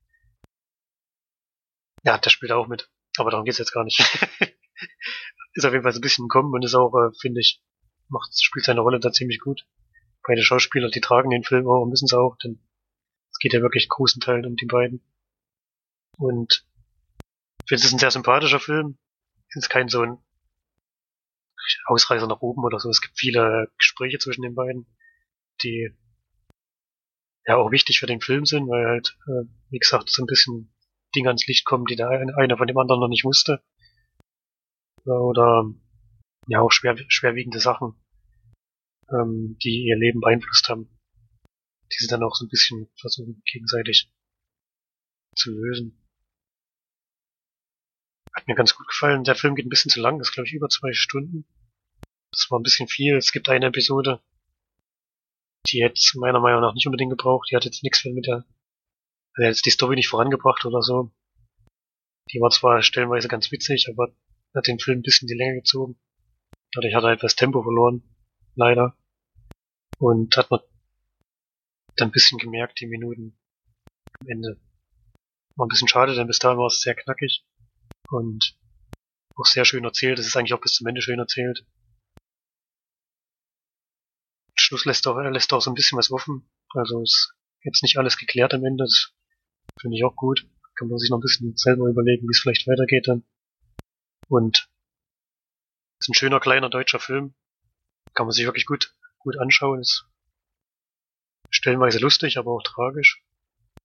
Ja, 2.03 2.17
der 2.17 2.29
spielt 2.29 2.51
auch 2.51 2.67
mit, 2.67 2.89
aber 3.17 3.31
darum 3.31 3.45
geht's 3.45 3.59
jetzt 3.59 3.73
gar 3.73 3.83
nicht. 3.83 3.99
ist 5.53 5.65
auf 5.65 5.71
jeden 5.71 5.83
Fall 5.83 5.91
so 5.91 5.99
ein 5.99 6.01
bisschen 6.01 6.29
kommen 6.29 6.53
und 6.53 6.63
ist 6.63 6.75
auch, 6.75 6.93
äh, 6.95 7.11
finde 7.19 7.41
ich, 7.41 7.61
macht, 8.07 8.31
spielt 8.41 8.65
seine 8.65 8.81
Rolle 8.81 8.99
da 8.99 9.11
ziemlich 9.11 9.39
gut. 9.39 9.67
Beide 10.23 10.43
Schauspieler, 10.43 10.89
die 10.89 11.01
tragen 11.01 11.29
den 11.29 11.43
Film 11.43 11.67
auch, 11.67 11.85
müssen 11.85 12.07
sie 12.07 12.17
auch, 12.17 12.37
denn 12.37 12.59
es 13.31 13.39
geht 13.39 13.53
ja 13.53 13.61
wirklich 13.61 13.89
großen 13.89 14.21
Teilen 14.21 14.45
um 14.45 14.55
die 14.55 14.65
beiden. 14.65 15.01
Und 16.17 16.65
ich 17.63 17.69
finde, 17.69 17.81
es 17.81 17.85
ist 17.85 17.93
ein 17.93 17.99
sehr 17.99 18.11
sympathischer 18.11 18.59
Film. 18.59 18.97
Es 19.49 19.57
ist 19.57 19.69
kein 19.69 19.89
so 19.89 20.01
ein 20.01 20.17
Ausreißer 21.85 22.27
nach 22.27 22.41
oben 22.41 22.63
oder 22.63 22.79
so. 22.79 22.89
Es 22.89 23.01
gibt 23.01 23.17
viele 23.17 23.71
Gespräche 23.77 24.19
zwischen 24.19 24.41
den 24.41 24.55
beiden, 24.55 24.85
die 25.63 25.95
ja 27.45 27.57
auch 27.57 27.71
wichtig 27.71 27.99
für 27.99 28.07
den 28.07 28.21
Film 28.21 28.45
sind, 28.45 28.67
weil 28.67 28.85
halt, 28.85 29.17
äh, 29.27 29.47
wie 29.69 29.79
gesagt, 29.79 30.09
so 30.09 30.23
ein 30.23 30.27
bisschen 30.27 30.73
Dinge 31.15 31.29
ans 31.29 31.45
Licht 31.47 31.65
kommen, 31.65 31.85
die 31.85 31.95
der 31.95 32.09
eine 32.09 32.57
von 32.57 32.67
dem 32.67 32.77
anderen 32.77 33.01
noch 33.01 33.07
nicht 33.07 33.25
wusste. 33.25 33.63
Oder 35.05 35.65
ja 36.47 36.61
auch 36.61 36.71
schwer, 36.71 36.95
schwerwiegende 37.07 37.59
Sachen, 37.59 37.95
ähm, 39.09 39.57
die 39.63 39.85
ihr 39.87 39.97
Leben 39.97 40.21
beeinflusst 40.21 40.69
haben, 40.69 40.89
die 41.91 41.97
sie 41.97 42.07
dann 42.07 42.23
auch 42.23 42.35
so 42.35 42.45
ein 42.45 42.49
bisschen 42.49 42.89
versuchen 42.99 43.41
gegenseitig 43.45 44.11
zu 45.35 45.51
lösen. 45.51 45.97
Hat 48.33 48.47
mir 48.47 48.55
ganz 48.55 48.75
gut 48.75 48.87
gefallen. 48.87 49.23
Der 49.23 49.35
Film 49.35 49.55
geht 49.55 49.65
ein 49.65 49.69
bisschen 49.69 49.91
zu 49.91 49.99
lang, 49.99 50.17
das 50.17 50.29
ist 50.29 50.33
glaube 50.33 50.47
ich 50.47 50.53
über 50.53 50.69
zwei 50.69 50.93
Stunden. 50.93 51.45
Das 52.31 52.47
war 52.49 52.59
ein 52.59 52.63
bisschen 52.63 52.87
viel. 52.87 53.17
Es 53.17 53.31
gibt 53.31 53.49
eine 53.49 53.67
Episode, 53.67 54.21
die 55.67 55.79
jetzt 55.79 56.15
meiner 56.15 56.39
Meinung 56.39 56.61
nach 56.61 56.73
nicht 56.73 56.87
unbedingt 56.87 57.11
gebraucht. 57.11 57.49
Die 57.51 57.55
hat 57.55 57.65
jetzt 57.65 57.83
nichts 57.83 58.03
mit 58.05 58.25
der, 58.25 58.45
also 59.35 59.47
jetzt 59.47 59.65
die 59.65 59.71
Story 59.71 59.95
nicht 59.95 60.07
vorangebracht 60.07 60.65
oder 60.65 60.81
so. 60.81 61.11
Die 62.31 62.39
war 62.39 62.49
zwar 62.49 62.81
stellenweise 62.81 63.27
ganz 63.27 63.51
witzig, 63.51 63.87
aber 63.89 64.13
hat 64.55 64.67
den 64.67 64.79
Film 64.79 64.99
ein 64.99 65.03
bisschen 65.03 65.27
die 65.27 65.35
Länge 65.35 65.55
gezogen. 65.55 65.99
Dadurch 66.73 66.95
hat 66.95 67.03
er 67.03 67.11
etwas 67.11 67.35
Tempo 67.35 67.63
verloren. 67.63 68.03
Leider. 68.55 68.97
Und 69.97 70.35
hat 70.37 70.49
man 70.49 70.61
dann 71.97 72.09
ein 72.09 72.11
bisschen 72.11 72.37
gemerkt, 72.37 72.79
die 72.79 72.87
Minuten 72.87 73.37
am 74.19 74.27
Ende. 74.27 74.59
War 75.55 75.65
ein 75.65 75.69
bisschen 75.69 75.87
schade, 75.87 76.15
denn 76.15 76.27
bis 76.27 76.39
dahin 76.39 76.57
war 76.57 76.67
es 76.67 76.81
sehr 76.81 76.95
knackig. 76.95 77.45
Und 78.09 78.57
auch 79.35 79.45
sehr 79.45 79.65
schön 79.65 79.83
erzählt. 79.83 80.19
Es 80.19 80.27
ist 80.27 80.35
eigentlich 80.35 80.53
auch 80.53 80.61
bis 80.61 80.73
zum 80.73 80.87
Ende 80.87 81.01
schön 81.01 81.19
erzählt. 81.19 81.65
Schluss 84.71 84.85
lässt 84.85 85.05
auch, 85.05 85.19
lässt 85.19 85.51
auch 85.51 85.59
so 85.59 85.69
ein 85.69 85.73
bisschen 85.73 85.97
was 85.97 86.11
offen. 86.11 86.49
Also 86.73 87.01
ist 87.01 87.33
jetzt 87.61 87.83
nicht 87.83 87.97
alles 87.97 88.17
geklärt 88.17 88.53
am 88.53 88.63
Ende. 88.63 88.85
Das 88.85 89.11
finde 89.81 89.97
ich 89.97 90.05
auch 90.05 90.15
gut. 90.15 90.47
Kann 90.75 90.87
man 90.87 90.97
sich 90.97 91.09
noch 91.09 91.17
ein 91.17 91.21
bisschen 91.21 91.57
selber 91.57 91.89
überlegen, 91.89 92.25
wie 92.25 92.31
es 92.31 92.39
vielleicht 92.39 92.65
weitergeht 92.67 93.05
dann. 93.09 93.25
Und 94.29 94.69
ist 95.99 96.07
ein 96.07 96.13
schöner 96.13 96.39
kleiner 96.39 96.69
deutscher 96.69 96.99
Film. 96.99 97.33
Kann 98.13 98.27
man 98.27 98.31
sich 98.31 98.45
wirklich 98.45 98.65
gut, 98.65 98.95
gut 99.19 99.37
anschauen. 99.37 99.81
Ist 99.81 100.05
stellenweise 101.49 101.99
lustig, 101.99 102.37
aber 102.37 102.51
auch 102.51 102.63
tragisch. 102.63 103.21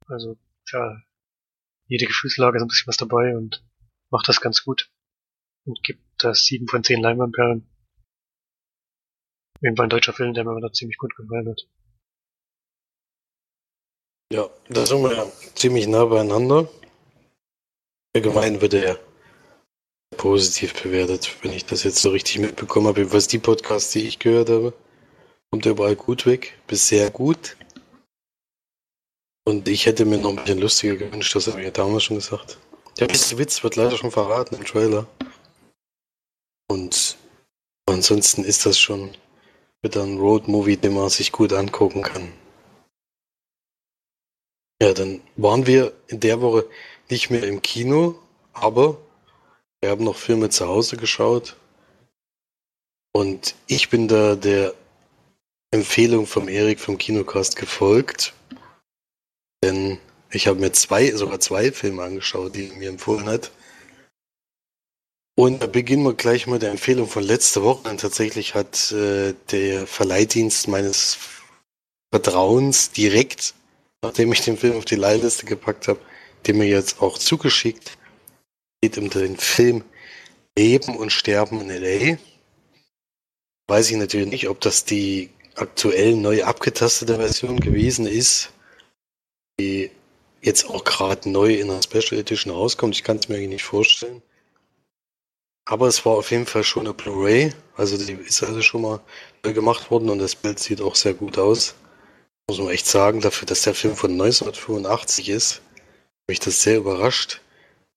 Also, 0.06 0.38
ja, 0.70 1.02
jede 1.88 2.06
Gefühlslage 2.06 2.58
ist 2.58 2.62
ein 2.62 2.68
bisschen 2.68 2.86
was 2.86 2.96
dabei 2.96 3.36
und 3.36 3.64
macht 4.10 4.28
das 4.28 4.40
ganz 4.40 4.62
gut. 4.62 4.88
und 5.64 5.82
gibt 5.82 6.04
das 6.18 6.44
7 6.44 6.68
von 6.68 6.84
10 6.84 7.02
Leinwandperlen. 7.02 7.68
Fall 9.60 9.86
ein 9.86 9.90
deutscher 9.90 10.12
Film, 10.12 10.34
der 10.34 10.44
mir 10.44 10.56
wieder 10.56 10.72
ziemlich 10.72 10.98
gut 10.98 11.14
gefallen 11.16 11.48
hat. 11.48 11.66
Ja, 14.32 14.50
da 14.68 14.84
sind 14.84 15.02
wir 15.02 15.14
ja 15.14 15.26
ziemlich 15.54 15.86
nah 15.86 16.04
beieinander. 16.04 16.68
Allgemein 18.14 18.60
wird 18.60 18.74
er 18.74 18.98
positiv 20.16 20.82
bewertet, 20.82 21.36
wenn 21.42 21.52
ich 21.52 21.64
das 21.64 21.84
jetzt 21.84 22.02
so 22.02 22.10
richtig 22.10 22.38
mitbekommen 22.38 22.88
habe, 22.88 23.12
was 23.12 23.28
die 23.28 23.38
Podcasts, 23.38 23.92
die 23.92 24.06
ich 24.06 24.18
gehört 24.18 24.50
habe. 24.50 24.72
Kommt 25.50 25.66
er 25.66 25.72
überall 25.72 25.96
gut 25.96 26.26
weg, 26.26 26.58
bis 26.66 26.88
sehr 26.88 27.10
gut. 27.10 27.56
Und 29.44 29.68
ich 29.68 29.86
hätte 29.86 30.04
mir 30.04 30.18
noch 30.18 30.30
ein 30.30 30.36
bisschen 30.36 30.58
lustiger 30.58 30.96
gewünscht, 30.96 31.36
das 31.36 31.46
habe 31.46 31.60
ich 31.60 31.66
ja 31.66 31.70
damals 31.70 32.02
schon 32.02 32.16
gesagt. 32.16 32.58
Der 32.98 33.06
beste 33.06 33.38
Witz 33.38 33.62
wird 33.62 33.76
leider 33.76 33.96
schon 33.96 34.10
verraten 34.10 34.56
im 34.56 34.64
Trailer. 34.64 35.06
Und 36.68 37.16
ansonsten 37.86 38.42
ist 38.42 38.66
das 38.66 38.78
schon 38.78 39.16
wieder 39.82 40.02
ein 40.02 40.18
Road-Movie, 40.18 40.76
den 40.76 40.94
man 40.94 41.08
sich 41.08 41.32
gut 41.32 41.52
angucken 41.52 42.02
kann. 42.02 42.32
Ja, 44.82 44.92
dann 44.92 45.22
waren 45.36 45.66
wir 45.66 45.94
in 46.08 46.20
der 46.20 46.40
Woche 46.40 46.68
nicht 47.08 47.30
mehr 47.30 47.44
im 47.44 47.62
Kino, 47.62 48.18
aber 48.52 48.98
wir 49.80 49.90
haben 49.90 50.04
noch 50.04 50.16
Filme 50.16 50.50
zu 50.50 50.66
Hause 50.66 50.96
geschaut. 50.96 51.56
Und 53.12 53.54
ich 53.66 53.88
bin 53.88 54.08
da 54.08 54.36
der 54.36 54.74
Empfehlung 55.70 56.26
vom 56.26 56.48
Erik 56.48 56.80
vom 56.80 56.98
Kinocast 56.98 57.56
gefolgt. 57.56 58.34
Denn 59.62 59.98
ich 60.30 60.46
habe 60.46 60.60
mir 60.60 60.72
zwei, 60.72 61.10
sogar 61.12 61.40
zwei 61.40 61.72
Filme 61.72 62.02
angeschaut, 62.02 62.54
die 62.54 62.68
er 62.68 62.76
mir 62.76 62.88
empfohlen 62.90 63.26
hat. 63.26 63.50
Und 65.38 65.62
da 65.62 65.66
beginnen 65.66 66.02
wir 66.02 66.14
gleich 66.14 66.46
mit 66.46 66.62
der 66.62 66.70
Empfehlung 66.70 67.08
von 67.08 67.22
letzter 67.22 67.62
Woche. 67.62 67.90
Und 67.90 68.00
tatsächlich 68.00 68.54
hat 68.54 68.90
äh, 68.92 69.34
der 69.50 69.86
Verleihdienst 69.86 70.66
meines 70.66 71.18
Vertrauens 72.10 72.90
direkt, 72.90 73.54
nachdem 74.02 74.32
ich 74.32 74.40
den 74.40 74.56
Film 74.56 74.78
auf 74.78 74.86
die 74.86 74.96
Leihliste 74.96 75.44
gepackt 75.44 75.88
habe, 75.88 76.00
den 76.46 76.56
mir 76.56 76.66
jetzt 76.66 77.02
auch 77.02 77.18
zugeschickt. 77.18 77.98
Geht 78.80 78.96
um 78.96 79.10
den 79.10 79.36
Film 79.36 79.84
Leben 80.58 80.96
und 80.96 81.10
Sterben 81.10 81.60
in 81.60 81.70
L.A. 81.70 82.18
Weiß 83.68 83.90
ich 83.90 83.96
natürlich 83.98 84.28
nicht, 84.28 84.48
ob 84.48 84.62
das 84.62 84.86
die 84.86 85.28
aktuell 85.54 86.16
neu 86.16 86.44
abgetastete 86.44 87.16
Version 87.16 87.60
gewesen 87.60 88.06
ist, 88.06 88.52
die 89.60 89.90
jetzt 90.40 90.70
auch 90.70 90.84
gerade 90.84 91.28
neu 91.28 91.54
in 91.54 91.70
einer 91.70 91.82
Special 91.82 92.20
Edition 92.20 92.54
rauskommt. 92.54 92.94
Ich 92.94 93.04
kann 93.04 93.18
es 93.18 93.28
mir 93.28 93.36
eigentlich 93.36 93.48
nicht 93.48 93.64
vorstellen. 93.64 94.22
Aber 95.68 95.88
es 95.88 96.06
war 96.06 96.12
auf 96.12 96.30
jeden 96.30 96.46
Fall 96.46 96.62
schon 96.62 96.86
eine 96.86 96.94
Blu-ray. 96.94 97.52
Also 97.76 97.98
die 97.98 98.12
ist 98.12 98.42
also 98.42 98.62
schon 98.62 98.82
mal 98.82 99.00
neu 99.44 99.52
gemacht 99.52 99.90
worden 99.90 100.10
und 100.10 100.20
das 100.20 100.36
Bild 100.36 100.60
sieht 100.60 100.80
auch 100.80 100.94
sehr 100.94 101.12
gut 101.12 101.38
aus. 101.38 101.74
Muss 102.48 102.58
man 102.58 102.70
echt 102.70 102.86
sagen, 102.86 103.20
dafür, 103.20 103.46
dass 103.46 103.62
der 103.62 103.74
Film 103.74 103.96
von 103.96 104.12
1985 104.12 105.28
ist, 105.28 105.62
mich 106.28 106.38
das 106.38 106.62
sehr 106.62 106.78
überrascht. 106.78 107.40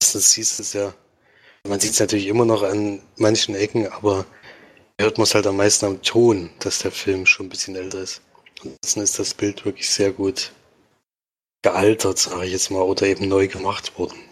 Erstens 0.01 0.33
hieß 0.33 0.59
es 0.59 0.73
ja, 0.73 0.93
man 1.67 1.79
sieht 1.79 1.91
es 1.91 1.99
natürlich 1.99 2.25
immer 2.25 2.45
noch 2.45 2.63
an 2.63 3.03
manchen 3.17 3.53
Ecken, 3.53 3.87
aber 3.87 4.25
hört 4.99 5.19
man 5.19 5.25
es 5.25 5.35
halt 5.35 5.45
am 5.45 5.57
meisten 5.57 5.85
am 5.85 6.01
Ton, 6.01 6.49
dass 6.59 6.79
der 6.79 6.91
Film 6.91 7.27
schon 7.27 7.45
ein 7.45 7.49
bisschen 7.49 7.75
älter 7.75 8.01
ist. 8.01 8.21
Ansonsten 8.61 9.01
ist 9.01 9.19
das 9.19 9.35
Bild 9.35 9.63
wirklich 9.65 9.89
sehr 9.91 10.11
gut 10.11 10.51
gealtert, 11.61 12.17
sage 12.17 12.45
ich 12.45 12.51
jetzt 12.53 12.71
mal, 12.71 12.81
oder 12.81 13.05
eben 13.05 13.27
neu 13.27 13.47
gemacht 13.47 13.99
worden 13.99 14.28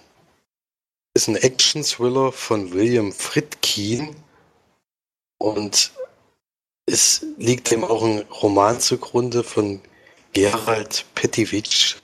ist 1.18 1.28
ein 1.28 1.36
Action-Thriller 1.36 2.32
von 2.32 2.74
William 2.74 3.12
Friedkin 3.12 4.16
und 5.40 5.92
es 6.86 7.26
liegt 7.38 7.72
dem 7.72 7.84
auch 7.84 8.04
ein 8.04 8.20
Roman 8.30 8.80
zugrunde 8.80 9.44
von 9.44 9.82
Gerald 10.34 11.06
Pettivich. 11.16 11.96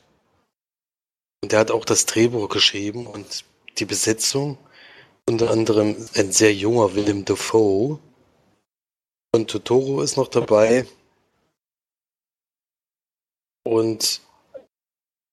Und 1.44 1.52
der 1.52 1.60
hat 1.60 1.70
auch 1.70 1.86
das 1.86 2.08
Drehbuch 2.08 2.50
geschrieben 2.50 3.06
und 3.06 3.46
die 3.78 3.86
Besetzung. 3.86 4.58
Unter 5.30 5.52
anderem 5.52 5.96
ein 6.16 6.32
sehr 6.32 6.56
junger 6.56 6.96
Willem 6.96 7.24
Dafoe. 7.24 8.00
Und 9.32 9.52
Totoro 9.52 10.02
ist 10.02 10.18
noch 10.18 10.28
dabei. 10.28 10.88
Und 13.64 14.22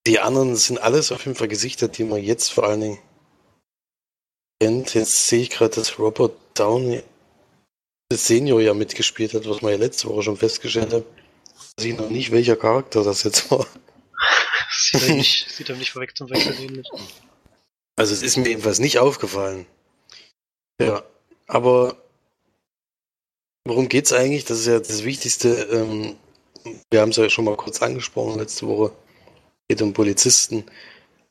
die 0.06 0.18
anderen 0.20 0.54
sind 0.56 0.76
alles 0.82 1.12
auf 1.12 1.24
jeden 1.24 1.36
Fall 1.36 1.48
Gesichter, 1.48 1.88
die 1.88 2.04
man 2.04 2.22
jetzt 2.22 2.52
vor 2.52 2.64
allen 2.64 2.82
Dingen 2.82 2.98
kennt. 4.60 4.94
Jetzt 4.94 5.26
sehe 5.26 5.42
ich 5.42 5.50
gerade, 5.50 5.74
dass 5.74 5.98
Robert 5.98 6.36
Downey 6.54 7.02
Senior 8.12 8.60
ja 8.60 8.74
mitgespielt 8.74 9.34
hat, 9.34 9.48
was 9.48 9.62
man 9.62 9.72
ja 9.72 9.78
letzte 9.78 10.08
Woche 10.08 10.22
schon 10.22 10.36
festgestellt 10.36 10.92
hat. 10.92 11.04
Weiß 11.76 11.84
ich 11.84 11.96
noch 11.96 12.10
nicht, 12.10 12.30
welcher 12.30 12.56
Charakter 12.56 13.02
das 13.02 13.22
jetzt 13.22 13.50
war. 13.50 13.66
sieht 14.70 15.08
er 15.08 15.14
nicht, 15.14 15.50
sieht 15.50 15.68
er 15.68 15.76
nicht 15.76 15.92
vorweg 15.92 16.16
zum 16.16 16.30
Wechsel 16.30 16.58
ähnlich. 16.60 16.88
Also 17.96 18.14
es 18.14 18.22
ist 18.22 18.36
mir 18.36 18.48
jedenfalls 18.48 18.78
nicht 18.78 18.98
aufgefallen. 18.98 19.66
Ja, 20.80 21.04
aber 21.46 21.96
worum 23.66 23.88
geht's 23.88 24.12
eigentlich? 24.12 24.44
Das 24.44 24.60
ist 24.60 24.66
ja 24.66 24.78
das 24.78 25.04
Wichtigste. 25.04 25.48
Ähm, 25.70 26.16
wir 26.90 27.00
haben 27.00 27.10
es 27.10 27.16
ja 27.16 27.28
schon 27.30 27.44
mal 27.44 27.56
kurz 27.56 27.82
angesprochen 27.82 28.38
letzte 28.38 28.66
Woche. 28.66 28.92
Geht 29.68 29.82
um 29.82 29.92
Polizisten, 29.92 30.64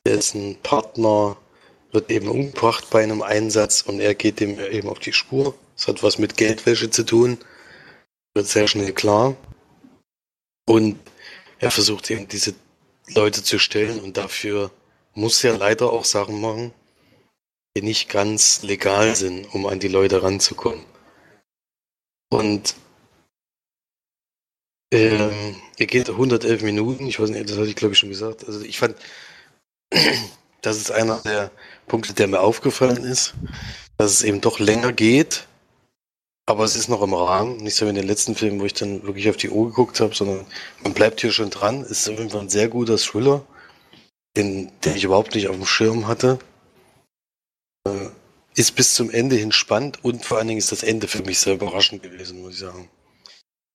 dessen 0.06 0.56
Partner 0.62 1.36
wird 1.92 2.10
eben 2.10 2.28
umgebracht 2.28 2.88
bei 2.90 3.02
einem 3.02 3.22
Einsatz 3.22 3.82
und 3.82 4.00
er 4.00 4.14
geht 4.14 4.40
dem 4.40 4.58
eben 4.58 4.88
auf 4.88 4.98
die 4.98 5.12
Spur. 5.12 5.54
Das 5.76 5.88
hat 5.88 6.02
was 6.02 6.18
mit 6.18 6.36
Geldwäsche 6.36 6.90
zu 6.90 7.04
tun. 7.04 7.38
Wird 8.34 8.46
sehr 8.46 8.68
schnell 8.68 8.92
klar. 8.92 9.36
Und 10.66 10.98
er 11.58 11.70
versucht 11.70 12.10
eben 12.10 12.28
diese 12.28 12.54
Leute 13.14 13.42
zu 13.42 13.58
stellen 13.58 14.00
und 14.00 14.16
dafür 14.16 14.70
muss 15.14 15.42
er 15.42 15.58
leider 15.58 15.92
auch 15.92 16.04
Sachen 16.04 16.40
machen, 16.40 16.72
die 17.76 17.82
nicht 17.82 18.08
ganz 18.08 18.62
legal 18.62 19.16
sind, 19.16 19.52
um 19.52 19.66
an 19.66 19.80
die 19.80 19.88
Leute 19.88 20.22
ranzukommen. 20.22 20.84
Und 22.30 22.76
ähm, 24.92 25.56
er 25.78 25.86
geht 25.86 26.10
111 26.10 26.62
Minuten, 26.62 27.06
ich 27.06 27.20
weiß 27.20 27.30
nicht, 27.30 27.48
das 27.48 27.56
hatte 27.56 27.68
ich 27.68 27.76
glaube 27.76 27.94
ich 27.94 27.98
schon 27.98 28.08
gesagt. 28.08 28.44
Also 28.46 28.60
ich 28.62 28.78
fand, 28.78 28.96
das 30.62 30.76
ist 30.76 30.90
einer 30.90 31.18
der 31.18 31.50
Punkte, 31.90 32.14
der 32.14 32.28
mir 32.28 32.40
aufgefallen 32.40 33.02
ist, 33.02 33.34
dass 33.98 34.12
es 34.12 34.22
eben 34.22 34.40
doch 34.40 34.60
länger 34.60 34.92
geht, 34.92 35.48
aber 36.46 36.62
es 36.62 36.76
ist 36.76 36.88
noch 36.88 37.02
im 37.02 37.14
Rahmen. 37.14 37.56
Nicht 37.56 37.74
so 37.74 37.84
wie 37.84 37.90
in 37.90 37.96
den 37.96 38.06
letzten 38.06 38.36
Filmen, 38.36 38.60
wo 38.60 38.64
ich 38.64 38.74
dann 38.74 39.02
wirklich 39.02 39.28
auf 39.28 39.36
die 39.36 39.50
Uhr 39.50 39.70
geguckt 39.70 39.98
habe, 39.98 40.14
sondern 40.14 40.46
man 40.84 40.94
bleibt 40.94 41.20
hier 41.20 41.32
schon 41.32 41.50
dran. 41.50 41.82
Es 41.82 41.90
ist 41.90 42.08
auf 42.08 42.18
jeden 42.18 42.30
Fall 42.30 42.42
ein 42.42 42.48
sehr 42.48 42.68
guter 42.68 42.96
Thriller, 42.96 43.44
den, 44.36 44.70
den 44.84 44.94
ich 44.94 45.02
überhaupt 45.02 45.34
nicht 45.34 45.48
auf 45.48 45.56
dem 45.56 45.66
Schirm 45.66 46.06
hatte. 46.06 46.38
Äh, 47.88 48.10
ist 48.54 48.76
bis 48.76 48.94
zum 48.94 49.10
Ende 49.10 49.34
hin 49.34 49.50
spannend 49.50 50.04
und 50.04 50.24
vor 50.24 50.38
allen 50.38 50.46
Dingen 50.46 50.58
ist 50.58 50.70
das 50.70 50.84
Ende 50.84 51.08
für 51.08 51.24
mich 51.24 51.40
sehr 51.40 51.54
überraschend 51.54 52.04
gewesen, 52.04 52.40
muss 52.40 52.54
ich 52.54 52.60
sagen. 52.60 52.88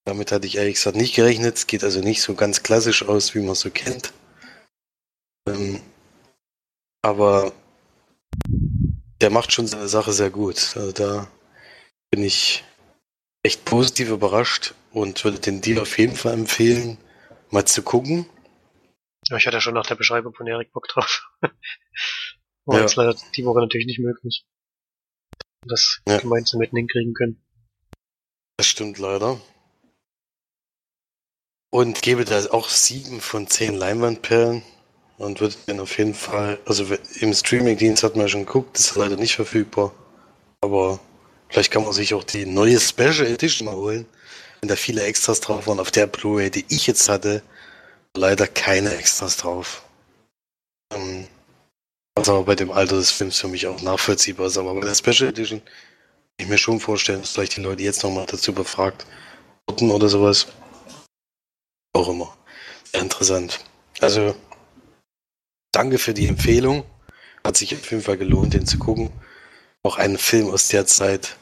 Damit 0.05 0.31
hatte 0.31 0.47
ich 0.47 0.55
ehrlich 0.55 0.75
gesagt 0.75 0.95
nicht 0.95 1.15
gerechnet. 1.15 1.57
Es 1.57 1.67
geht 1.67 1.83
also 1.83 1.99
nicht 1.99 2.21
so 2.21 2.33
ganz 2.33 2.63
klassisch 2.63 3.03
aus, 3.03 3.35
wie 3.35 3.41
man 3.41 3.55
so 3.55 3.69
kennt. 3.71 4.13
Ähm, 5.49 5.81
aber 7.01 7.51
der 9.21 9.29
macht 9.29 9.51
schon 9.51 9.67
seine 9.67 9.87
Sache 9.87 10.13
sehr 10.13 10.29
gut. 10.29 10.75
Also 10.75 10.91
da 10.91 11.27
bin 12.11 12.23
ich 12.23 12.63
echt 13.43 13.65
positiv 13.65 14.09
überrascht 14.09 14.73
und 14.91 15.23
würde 15.23 15.39
den 15.39 15.61
dir 15.61 15.81
auf 15.81 15.97
jeden 15.97 16.15
Fall 16.15 16.33
empfehlen, 16.33 16.97
mal 17.51 17.65
zu 17.65 17.83
gucken. 17.83 18.25
Ja, 19.27 19.37
ich 19.37 19.47
hatte 19.47 19.61
schon 19.61 19.73
nach 19.73 19.85
der 19.85 19.95
Beschreibung 19.95 20.33
von 20.33 20.47
Erik 20.47 20.71
Bock 20.71 20.87
drauf. 20.87 21.29
War 22.65 22.77
ja. 22.77 22.81
jetzt 22.81 22.95
leider 22.95 23.15
die 23.35 23.45
Woche 23.45 23.59
natürlich 23.59 23.85
nicht 23.85 23.99
möglich. 23.99 24.45
Das 25.67 25.99
ja. 26.07 26.17
gemeinsam 26.17 26.59
mitten 26.59 26.77
hinkriegen 26.77 27.13
können. 27.13 27.43
Das 28.57 28.67
stimmt 28.67 28.97
leider. 28.97 29.39
Und 31.71 32.01
gebe 32.01 32.23
da 32.25 32.39
auch 32.51 32.69
sieben 32.69 33.19
von 33.19 33.47
zehn 33.47 33.75
Leinwandperlen 33.75 34.63
und 35.17 35.39
würde 35.39 35.55
den 35.67 35.79
auf 35.79 35.97
jeden 35.97 36.13
Fall, 36.13 36.59
also 36.65 36.85
im 37.19 37.33
Streamingdienst 37.33 38.03
hat 38.03 38.15
man 38.15 38.27
schon 38.27 38.45
geguckt, 38.45 38.77
ist 38.77 38.95
leider 38.95 39.15
nicht 39.15 39.35
verfügbar. 39.35 39.93
Aber 40.61 40.99
vielleicht 41.49 41.71
kann 41.71 41.83
man 41.83 41.93
sich 41.93 42.13
auch 42.13 42.23
die 42.23 42.45
neue 42.45 42.79
Special 42.79 43.25
Edition 43.25 43.65
mal 43.65 43.75
holen, 43.75 44.05
wenn 44.61 44.69
da 44.69 44.75
viele 44.75 45.03
Extras 45.03 45.39
drauf 45.39 45.67
waren. 45.67 45.79
Auf 45.79 45.91
der 45.91 46.07
Blu-ray, 46.07 46.49
die 46.49 46.65
ich 46.69 46.87
jetzt 46.87 47.07
hatte, 47.07 47.43
leider 48.15 48.47
keine 48.47 48.95
Extras 48.95 49.37
drauf. 49.37 49.83
Ähm, 50.93 51.27
was 52.17 52.29
aber 52.29 52.43
bei 52.43 52.55
dem 52.55 52.71
Alter 52.71 52.95
des 52.95 53.11
Films 53.11 53.39
für 53.39 53.47
mich 53.47 53.67
auch 53.67 53.81
nachvollziehbar 53.81 54.47
ist. 54.47 54.57
Aber 54.57 54.73
bei 54.73 54.81
der 54.81 54.95
Special 54.95 55.29
Edition 55.29 55.61
kann 55.61 55.73
ich 56.39 56.47
mir 56.47 56.57
schon 56.57 56.79
vorstellen, 56.79 57.21
dass 57.21 57.31
vielleicht 57.31 57.57
die 57.57 57.61
Leute 57.61 57.83
jetzt 57.83 58.03
nochmal 58.03 58.25
dazu 58.25 58.53
befragt 58.53 59.05
wurden 59.69 59.91
oder 59.91 60.09
sowas. 60.09 60.47
Auch 61.93 62.09
immer. 62.09 62.35
Sehr 62.91 63.01
interessant. 63.01 63.59
Also 64.01 64.35
danke 65.75 65.97
für 65.97 66.13
die 66.13 66.27
Empfehlung. 66.27 66.85
Hat 67.43 67.57
sich 67.57 67.75
auf 67.75 67.91
jeden 67.91 68.03
Fall 68.03 68.17
gelohnt, 68.17 68.53
den 68.53 68.65
zu 68.65 68.79
gucken. 68.79 69.11
auch 69.83 69.97
ein 69.97 70.17
Film 70.17 70.49
aus 70.49 70.69
der 70.69 70.87
Zeit, 70.87 71.37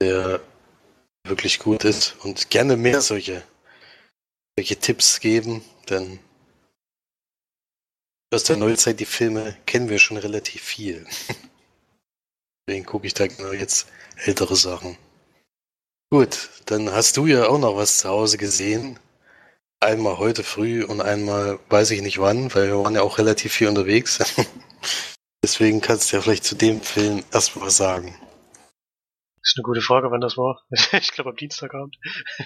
der 0.00 0.40
wirklich 1.24 1.58
gut 1.58 1.84
ist 1.84 2.14
und 2.22 2.50
gerne 2.50 2.76
mehr 2.76 3.00
solche, 3.00 3.42
solche 4.56 4.76
Tipps 4.76 5.18
geben, 5.18 5.64
denn 5.88 6.20
aus 8.32 8.44
der 8.44 8.56
Neuzeit, 8.56 9.00
die 9.00 9.06
Filme 9.06 9.56
kennen 9.66 9.88
wir 9.88 9.98
schon 9.98 10.18
relativ 10.18 10.62
viel. 10.62 11.06
Deswegen 12.68 12.86
gucke 12.86 13.06
ich 13.06 13.14
da 13.14 13.26
genau 13.26 13.52
jetzt 13.52 13.88
ältere 14.16 14.54
Sachen. 14.54 14.96
Gut, 16.10 16.50
dann 16.66 16.92
hast 16.92 17.16
du 17.16 17.26
ja 17.26 17.48
auch 17.48 17.58
noch 17.58 17.76
was 17.76 17.98
zu 17.98 18.08
Hause 18.08 18.38
gesehen. 18.38 18.98
Einmal 19.80 20.18
heute 20.18 20.42
früh 20.42 20.84
und 20.84 21.00
einmal 21.00 21.60
weiß 21.68 21.92
ich 21.92 22.02
nicht 22.02 22.18
wann, 22.18 22.52
weil 22.52 22.66
wir 22.66 22.82
waren 22.82 22.96
ja 22.96 23.02
auch 23.02 23.18
relativ 23.18 23.52
viel 23.52 23.68
unterwegs. 23.68 24.18
Deswegen 25.44 25.80
kannst 25.80 26.10
du 26.10 26.16
ja 26.16 26.22
vielleicht 26.22 26.44
zu 26.44 26.56
dem 26.56 26.80
Film 26.80 27.22
erstmal 27.32 27.66
was 27.66 27.76
sagen. 27.76 28.16
Das 29.40 29.52
ist 29.52 29.58
eine 29.58 29.62
gute 29.62 29.80
Frage, 29.80 30.10
wann 30.10 30.20
das 30.20 30.36
war. 30.36 30.62
ich 30.92 31.12
glaube 31.12 31.30
am 31.30 31.36
Dienstagabend. 31.36 31.96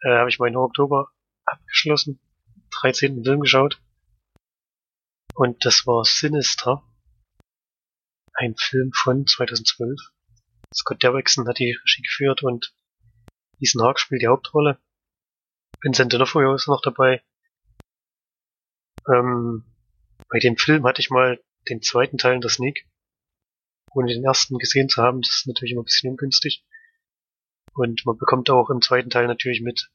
äh, 0.00 0.08
Habe 0.08 0.30
ich 0.30 0.38
meinen 0.38 0.56
Oktober 0.56 1.10
abgeschlossen, 1.44 2.20
13. 2.80 3.22
Film 3.22 3.40
geschaut. 3.40 3.78
Und 5.34 5.62
das 5.66 5.86
war 5.86 6.04
Sinister. 6.06 6.82
Ein 8.32 8.56
Film 8.56 8.92
von 8.94 9.26
2012. 9.26 10.00
Scott 10.74 11.02
Derrickson 11.02 11.46
hat 11.46 11.58
die 11.58 11.72
Regie 11.72 12.02
geführt 12.02 12.42
und 12.42 12.74
Ethan 13.60 13.82
Hawke 13.82 14.00
spielt 14.00 14.22
die 14.22 14.26
Hauptrolle. 14.26 14.78
Vincent 15.82 16.12
D'Onofrio 16.12 16.54
ist 16.54 16.68
noch 16.68 16.80
dabei. 16.80 17.22
Ähm, 19.08 19.64
bei 20.28 20.38
dem 20.38 20.56
Film 20.56 20.84
hatte 20.86 21.00
ich 21.00 21.10
mal 21.10 21.40
den 21.68 21.82
zweiten 21.82 22.18
Teil 22.18 22.34
in 22.34 22.40
der 22.40 22.50
Sneak. 22.50 22.86
Ohne 23.92 24.12
den 24.12 24.24
ersten 24.24 24.58
gesehen 24.58 24.88
zu 24.88 25.02
haben, 25.02 25.22
das 25.22 25.36
ist 25.36 25.46
natürlich 25.46 25.72
immer 25.72 25.82
ein 25.82 25.86
bisschen 25.86 26.10
ungünstig. 26.10 26.64
Und 27.72 28.04
man 28.04 28.16
bekommt 28.16 28.50
auch 28.50 28.70
im 28.70 28.80
zweiten 28.80 29.10
Teil 29.10 29.26
natürlich 29.26 29.60
mit, 29.60 29.90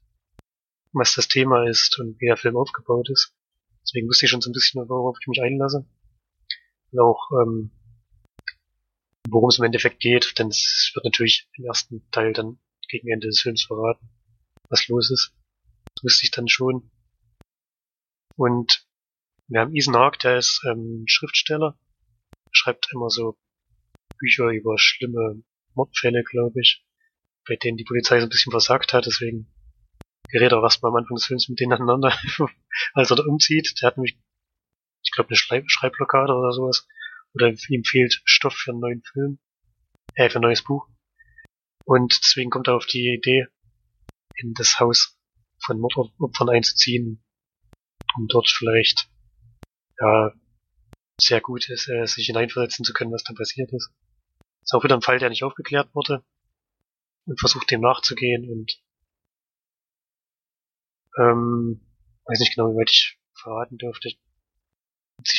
was 0.93 1.15
das 1.15 1.27
Thema 1.27 1.67
ist 1.67 2.00
und 2.00 2.19
wie 2.19 2.27
der 2.27 2.38
Film 2.38 2.55
aufgebaut 2.55 3.09
ist. 3.09 3.35
Deswegen 3.83 4.07
wusste 4.07 4.25
ich 4.25 4.31
schon 4.31 4.41
so 4.41 4.50
ein 4.50 4.53
bisschen, 4.53 4.88
worauf 4.88 5.17
ich 5.19 5.27
mich 5.27 5.41
einlasse. 5.41 5.85
Und 6.91 7.00
auch, 7.00 7.31
ähm, 7.41 7.71
worum 9.29 9.50
es 9.50 9.57
im 9.57 9.65
Endeffekt 9.65 10.00
geht, 10.00 10.38
denn 10.38 10.47
es 10.47 10.91
wird 10.93 11.05
natürlich 11.05 11.50
im 11.57 11.65
ersten 11.65 12.09
Teil 12.11 12.33
dann 12.33 12.59
gegen 12.88 13.09
Ende 13.09 13.27
des 13.27 13.41
Films 13.41 13.63
verraten, 13.63 14.09
was 14.69 14.88
los 14.88 15.09
ist. 15.09 15.33
Wusste 16.01 16.25
ich 16.25 16.31
dann 16.31 16.48
schon. 16.48 16.91
Und 18.36 18.88
wir 19.48 19.60
haben 19.60 19.75
Ethan 19.75 19.96
Hawke, 19.96 20.17
der 20.20 20.38
ist 20.38 20.62
ähm, 20.70 21.03
Schriftsteller, 21.08 21.77
schreibt 22.51 22.88
immer 22.93 23.10
so 23.10 23.38
Bücher 24.17 24.50
über 24.50 24.77
schlimme 24.77 25.43
Mordfälle, 25.74 26.24
glaube 26.24 26.62
ich, 26.62 26.86
bei 27.48 27.55
denen 27.55 27.77
die 27.77 27.84
Polizei 27.84 28.20
so 28.20 28.25
ein 28.25 28.29
bisschen 28.29 28.51
versagt 28.51 28.93
hat, 28.93 29.05
deswegen 29.05 29.51
gerät 30.29 30.51
er 30.51 30.63
erstmal 30.63 30.91
am 30.91 30.98
Anfang 30.98 31.15
des 31.15 31.25
Films 31.25 31.50
mit 31.50 31.60
denen 31.60 31.74
aneinander, 31.74 32.17
als 32.93 33.10
er 33.10 33.17
da 33.17 33.24
umzieht. 33.24 33.74
Der 33.81 33.88
hat 33.88 33.98
nämlich, 33.98 34.17
ich 35.03 35.12
glaube, 35.12 35.29
eine 35.29 35.36
Schreib 35.36 35.65
Schreibblockade 35.67 36.34
oder 36.34 36.51
sowas. 36.53 36.88
Oder 37.34 37.54
ihm 37.69 37.84
fehlt 37.84 38.21
Stoff 38.25 38.54
für 38.54 38.71
einen 38.71 38.80
neuen 38.80 39.04
Film, 39.04 39.39
äh, 40.15 40.30
für 40.30 40.39
ein 40.39 40.43
neues 40.43 40.63
Buch. 40.63 40.88
Und 41.86 42.19
deswegen 42.23 42.49
kommt 42.49 42.67
er 42.67 42.75
auf 42.75 42.86
die 42.86 43.13
Idee, 43.13 43.47
in 44.36 44.54
das 44.54 44.80
Haus 44.80 45.17
von 45.63 45.80
Mordopfern 45.80 46.50
einzuziehen, 46.50 47.24
um 48.17 48.28
dort 48.28 48.50
vielleicht 48.50 49.10
ja, 50.00 50.34
sehr 51.17 51.41
gut 51.41 51.69
ist, 51.69 51.88
äh, 51.89 52.06
sich 52.06 52.26
hineinversetzen 52.26 52.84
zu 52.84 52.93
können, 52.93 53.12
was 53.12 53.24
da 53.24 53.34
passiert 53.34 53.71
ist. 53.71 53.91
Ist 54.63 54.74
auch 54.74 54.84
wieder 54.84 54.95
ein 54.95 55.02
Fall, 55.02 55.19
der 55.19 55.30
nicht 55.30 55.43
aufgeklärt 55.43 55.93
wurde 55.93 56.24
und 57.26 57.39
versucht 57.39 57.69
dem 57.71 57.82
nachzugehen 57.82 58.50
und 58.50 58.82
ähm, 61.17 61.82
weiß 62.26 62.39
nicht 62.39 62.56
genau, 62.56 62.71
wie 62.71 62.78
weit 62.78 62.89
ich 62.89 63.19
verraten 63.34 63.78
dürfte. 63.78 64.12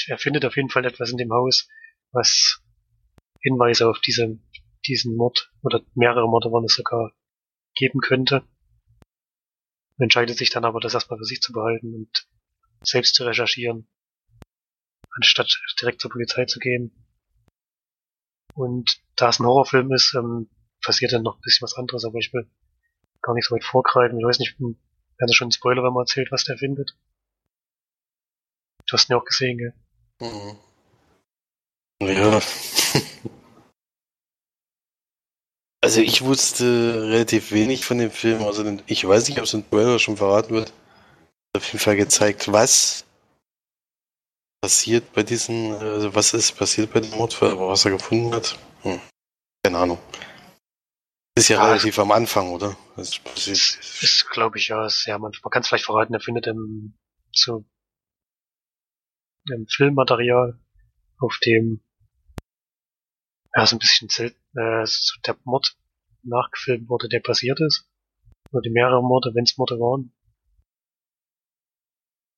Er 0.06 0.18
findet 0.18 0.44
auf 0.44 0.56
jeden 0.56 0.70
Fall 0.70 0.84
etwas 0.84 1.10
in 1.10 1.16
dem 1.16 1.32
Haus, 1.32 1.68
was 2.12 2.62
Hinweise 3.40 3.88
auf 3.88 3.98
diese, 4.00 4.38
diesen 4.86 5.16
Mord 5.16 5.52
oder 5.62 5.82
mehrere 5.94 6.28
Morde 6.28 6.52
waren 6.52 6.64
es 6.64 6.74
sogar 6.74 7.12
geben 7.74 8.00
könnte. 8.00 8.44
Entscheidet 10.02 10.36
sich 10.36 10.50
dann 10.50 10.64
aber, 10.64 10.80
das 10.80 10.94
erstmal 10.94 11.18
für 11.18 11.24
sich 11.24 11.40
zu 11.40 11.52
behalten 11.52 11.94
und 11.94 12.26
selbst 12.82 13.14
zu 13.14 13.24
recherchieren 13.24 13.86
anstatt 15.16 15.60
direkt 15.80 16.00
zur 16.00 16.10
Polizei 16.10 16.44
zu 16.46 16.58
gehen. 16.58 16.92
Und 18.54 19.00
da 19.16 19.28
es 19.28 19.40
ein 19.40 19.46
Horrorfilm 19.46 19.92
ist, 19.92 20.14
ähm, 20.14 20.48
passiert 20.84 21.12
dann 21.12 21.22
noch 21.22 21.36
ein 21.36 21.40
bisschen 21.42 21.64
was 21.64 21.74
anderes, 21.74 22.04
aber 22.04 22.18
ich 22.18 22.32
will 22.32 22.50
gar 23.22 23.34
nicht 23.34 23.46
so 23.46 23.54
weit 23.54 23.64
vorgreifen. 23.64 24.18
Ich 24.18 24.26
weiß 24.26 24.38
nicht, 24.40 24.58
hm, 24.58 24.76
er 25.18 25.26
hat 25.26 25.34
schon 25.34 25.46
einen 25.46 25.52
Spoiler, 25.52 25.82
wenn 25.82 25.92
man 25.92 26.02
erzählt, 26.02 26.30
was 26.32 26.44
der 26.44 26.58
findet. 26.58 26.96
Du 28.86 28.94
hast 28.94 29.08
ihn 29.08 29.12
ja 29.12 29.18
auch 29.18 29.24
gesehen, 29.24 29.58
gell? 29.58 29.74
Mhm. 30.20 30.58
Ja. 32.00 32.40
Also 35.82 36.00
ich 36.00 36.22
wusste 36.22 37.02
relativ 37.08 37.50
wenig 37.50 37.84
von 37.84 37.98
dem 37.98 38.10
Film, 38.10 38.42
also 38.42 38.64
ich 38.86 39.06
weiß 39.06 39.28
nicht, 39.28 39.38
ob 39.38 39.44
es 39.44 39.54
im 39.54 39.62
Spoiler 39.62 39.98
schon 39.98 40.16
verraten 40.16 40.54
wird. 40.54 40.72
Auf 41.54 41.66
jeden 41.66 41.80
Fall 41.80 41.96
gezeigt, 41.96 42.50
was 42.50 43.04
passiert 44.62 45.12
bei 45.12 45.22
diesen, 45.22 45.74
also 45.74 46.14
was 46.14 46.32
ist 46.34 46.56
passiert 46.56 46.92
bei 46.92 47.00
dem 47.00 47.10
Mordfall, 47.10 47.50
aber 47.50 47.68
was 47.68 47.84
er 47.84 47.90
gefunden 47.90 48.32
hat? 48.32 48.56
Hm. 48.82 49.00
Keine 49.64 49.78
Ahnung. 49.78 49.98
Ist 51.34 51.48
ja, 51.48 51.56
ja 51.56 51.66
relativ 51.66 51.98
am 51.98 52.12
Anfang, 52.12 52.50
oder? 52.50 52.76
Das 52.96 53.20
ist, 53.46 54.02
ist 54.02 54.30
glaube 54.30 54.58
ich, 54.58 54.68
ja, 54.68 54.88
sehr, 54.88 55.18
man, 55.18 55.32
man 55.42 55.50
kann 55.50 55.62
es 55.62 55.68
vielleicht 55.68 55.86
verraten, 55.86 56.14
er 56.14 56.20
findet 56.20 56.46
im, 56.46 56.94
so, 57.32 57.64
im 59.50 59.66
Filmmaterial, 59.66 60.58
auf 61.18 61.38
dem, 61.44 61.82
ja, 63.54 63.66
so 63.66 63.76
ein 63.76 63.78
bisschen 63.78 64.08
selten, 64.08 64.58
äh, 64.58 64.86
so 64.86 65.20
der 65.26 65.36
Mord 65.44 65.76
nachgefilmt 66.22 66.88
wurde, 66.88 67.08
der 67.08 67.20
passiert 67.20 67.60
ist. 67.60 67.88
Oder 68.50 68.62
die 68.62 68.70
mehrere 68.70 69.02
Morde, 69.02 69.34
wenn 69.34 69.44
es 69.44 69.56
Morde 69.56 69.76
waren. 69.76 70.12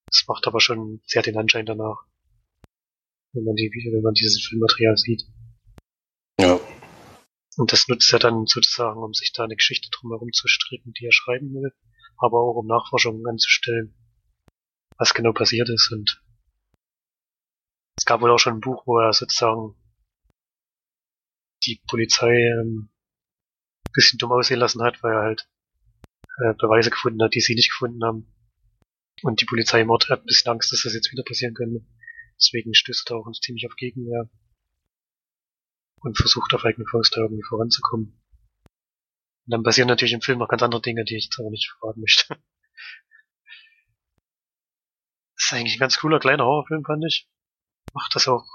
Das 0.07 0.25
macht 0.29 0.47
aber 0.47 0.61
schon 0.61 1.01
sehr 1.07 1.23
den 1.23 1.37
Anschein 1.37 1.67
danach 1.67 2.07
wenn 3.35 3.45
man 3.45 3.57
die, 3.57 3.71
wenn 3.93 4.03
man 4.03 4.15
dieses 4.15 4.47
Filmmaterial 4.47 4.97
sieht. 4.97 5.25
Ja. 6.41 6.59
Und 7.57 7.73
das 7.73 7.87
nutzt 7.89 8.13
er 8.13 8.19
dann 8.19 8.47
sozusagen, 8.47 9.03
um 9.03 9.13
sich 9.13 9.33
da 9.33 9.45
eine 9.45 9.57
Geschichte 9.57 9.89
drumherum 9.91 10.33
zu 10.33 10.49
stricken, 10.49 10.93
die 10.93 11.07
er 11.07 11.13
schreiben 11.13 11.53
will, 11.55 11.73
aber 12.17 12.39
auch 12.39 12.55
um 12.55 12.67
Nachforschungen 12.67 13.27
anzustellen, 13.27 13.95
was 14.97 15.15
genau 15.15 15.33
passiert 15.33 15.69
ist. 15.69 15.93
Und 15.93 16.23
es 17.97 18.05
gab 18.05 18.23
wohl 18.23 18.31
auch 18.31 18.39
schon 18.39 18.55
ein 18.55 18.61
Buch, 18.61 18.87
wo 18.87 18.99
er 18.99 19.13
sozusagen 19.13 19.77
die 21.67 21.83
Polizei 21.89 22.33
ähm, 22.33 22.91
ein 23.87 23.93
bisschen 23.93 24.19
dumm 24.19 24.33
aussehen 24.33 24.61
lassen 24.61 24.83
hat, 24.83 25.03
weil 25.03 25.13
er 25.13 25.23
halt 25.23 25.49
äh, 26.39 26.55
Beweise 26.55 26.91
gefunden 26.91 27.23
hat, 27.23 27.35
die 27.35 27.41
sie 27.41 27.55
nicht 27.55 27.71
gefunden 27.71 28.05
haben. 28.05 28.27
Und 29.23 29.41
die 29.41 29.47
Polizei 29.47 29.81
im 29.81 29.91
Ort 29.91 30.09
hat 30.09 30.21
ein 30.21 30.27
bisschen 30.27 30.53
Angst, 30.53 30.73
dass 30.73 30.83
das 30.83 30.95
jetzt 30.95 31.13
wieder 31.13 31.23
passieren 31.23 31.55
könnte. 31.55 31.85
Deswegen 32.37 32.75
stößt 32.75 33.11
er 33.11 33.17
auch 33.17 33.27
uns 33.27 33.41
ziemlich 33.41 33.67
auf 33.67 33.77
Gegenwehr 33.77 34.29
und 36.01 36.19
versucht 36.19 36.53
auf 36.55 36.65
eigene 36.65 36.87
Faust 36.87 37.17
da 37.17 37.23
irgendwie 37.23 37.45
voranzukommen. 37.49 38.21
Und 39.47 39.51
dann 39.51 39.63
passieren 39.63 39.89
natürlich 39.89 40.15
im 40.15 40.21
Film 40.21 40.39
noch 40.39 40.49
ganz 40.49 40.63
andere 40.63 40.83
Dinge, 40.83 41.05
die 41.05 41.17
ich 41.17 41.25
jetzt 41.25 41.39
aber 41.39 41.51
nicht 41.51 41.71
verraten 41.79 42.01
möchte. 42.01 42.37
Das 45.37 45.47
ist 45.47 45.59
eigentlich 45.59 45.77
ein 45.77 45.81
ganz 45.81 45.99
cooler 45.99 46.21
kleiner 46.21 46.45
Horrorfilm, 46.45 46.85
fand 46.85 47.05
ich. 47.07 47.29
Macht 47.93 48.15
das 48.15 48.29
auch 48.29 48.47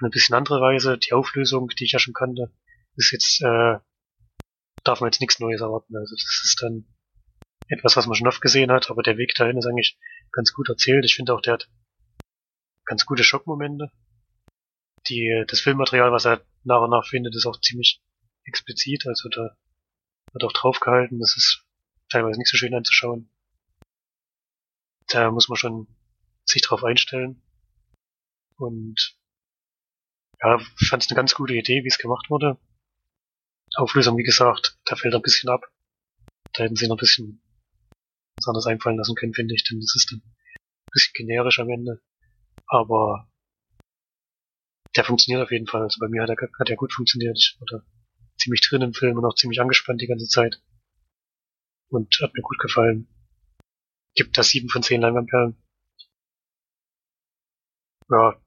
auf 0.00 0.04
eine 0.04 0.10
bisschen 0.10 0.34
andere 0.34 0.60
Weise. 0.60 0.96
Die 0.96 1.12
Auflösung, 1.12 1.68
die 1.68 1.84
ich 1.84 1.92
ja 1.92 1.98
schon 1.98 2.14
kannte, 2.14 2.50
ist 2.96 3.12
jetzt, 3.12 3.42
äh, 3.42 3.78
darf 4.82 5.00
man 5.00 5.08
jetzt 5.08 5.20
nichts 5.20 5.38
Neues 5.40 5.60
erwarten. 5.60 5.94
Also 5.96 6.14
das 6.14 6.42
ist 6.44 6.62
dann 6.62 6.86
etwas, 7.68 7.96
was 7.96 8.06
man 8.06 8.14
schon 8.14 8.26
oft 8.26 8.40
gesehen 8.40 8.72
hat, 8.72 8.90
aber 8.90 9.02
der 9.02 9.18
Weg 9.18 9.34
dahin 9.34 9.58
ist 9.58 9.66
eigentlich 9.66 9.98
ganz 10.32 10.54
gut 10.54 10.68
erzählt. 10.70 11.04
Ich 11.04 11.16
finde 11.16 11.34
auch, 11.34 11.42
der 11.42 11.54
hat 11.54 11.70
ganz 12.86 13.04
gute 13.04 13.24
Schockmomente. 13.24 13.92
Die, 15.08 15.44
das 15.46 15.60
Filmmaterial, 15.60 16.12
was 16.12 16.24
er 16.24 16.44
nach 16.64 16.80
und 16.80 16.90
nach 16.90 17.06
findet, 17.06 17.34
ist 17.34 17.46
auch 17.46 17.60
ziemlich 17.60 18.02
explizit, 18.44 19.06
also 19.06 19.28
da 19.28 19.56
wird 20.32 20.44
auch 20.44 20.52
draufgehalten, 20.52 21.20
das 21.20 21.36
ist 21.36 21.64
teilweise 22.08 22.38
nicht 22.38 22.50
so 22.50 22.56
schön 22.56 22.74
anzuschauen. 22.74 23.30
Da 25.08 25.30
muss 25.30 25.48
man 25.48 25.56
schon 25.56 25.88
sich 26.44 26.62
drauf 26.62 26.84
einstellen. 26.84 27.42
Und 28.56 29.19
ja, 30.42 30.58
fand 30.88 31.02
es 31.02 31.10
eine 31.10 31.16
ganz 31.16 31.34
gute 31.34 31.54
Idee, 31.54 31.84
wie 31.84 31.88
es 31.88 31.98
gemacht 31.98 32.30
wurde. 32.30 32.58
Auflösung, 33.76 34.16
wie 34.16 34.24
gesagt, 34.24 34.78
da 34.84 34.96
fällt 34.96 35.14
ein 35.14 35.22
bisschen 35.22 35.50
ab. 35.50 35.64
Da 36.54 36.64
hätten 36.64 36.76
sie 36.76 36.88
noch 36.88 36.96
ein 36.96 37.00
bisschen 37.00 37.42
was 38.36 38.48
anderes 38.48 38.66
einfallen 38.66 38.96
lassen 38.96 39.14
können, 39.14 39.34
finde 39.34 39.54
ich, 39.54 39.64
denn 39.64 39.80
das 39.80 39.94
ist 39.94 40.10
dann 40.10 40.20
ein 40.20 40.92
bisschen 40.92 41.12
generisch 41.14 41.58
am 41.60 41.70
Ende. 41.70 42.00
Aber 42.66 43.28
der 44.96 45.04
funktioniert 45.04 45.42
auf 45.42 45.52
jeden 45.52 45.66
Fall. 45.66 45.82
Also 45.82 45.98
bei 46.00 46.08
mir 46.08 46.22
hat 46.22 46.30
er, 46.30 46.36
hat 46.58 46.70
er 46.70 46.76
gut 46.76 46.92
funktioniert. 46.92 47.38
Ich 47.38 47.56
war 47.60 47.66
da 47.70 47.86
ziemlich 48.38 48.60
drin 48.62 48.82
im 48.82 48.94
Film 48.94 49.18
und 49.18 49.24
auch 49.24 49.34
ziemlich 49.34 49.60
angespannt 49.60 50.00
die 50.00 50.06
ganze 50.06 50.26
Zeit. 50.26 50.60
Und 51.90 52.18
hat 52.22 52.34
mir 52.34 52.42
gut 52.42 52.58
gefallen. 52.58 53.08
Gibt 54.14 54.36
da 54.36 54.42
sieben 54.42 54.68
von 54.68 54.82
zehn 54.82 55.00
Leinwandperlen. 55.00 55.56
Ja. 58.10 58.40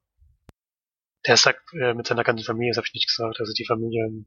Der 1.26 1.38
sagt 1.38 1.74
äh, 1.74 1.94
mit 1.94 2.08
seiner 2.08 2.24
ganzen 2.24 2.46
Familie, 2.46 2.72
das 2.72 2.78
habe 2.78 2.88
ich 2.88 2.94
nicht 2.94 3.08
gesagt. 3.08 3.40
Also 3.40 3.54
die 3.54 3.66
Familie 3.66 4.26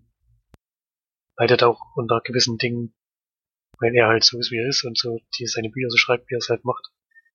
leidet 1.36 1.62
auch 1.62 1.80
unter 1.94 2.20
gewissen 2.22 2.56
Dingen, 2.56 2.94
weil 3.78 3.94
er 3.94 4.08
halt 4.08 4.24
so 4.24 4.38
ist, 4.38 4.50
wie 4.50 4.58
er 4.58 4.68
ist 4.68 4.84
und 4.84 4.96
so 4.96 5.20
die 5.38 5.46
seine 5.46 5.68
Bücher 5.68 5.90
so 5.90 5.98
schreibt, 5.98 6.30
wie 6.30 6.34
er 6.34 6.38
es 6.38 6.48
halt 6.48 6.64
macht. 6.64 6.84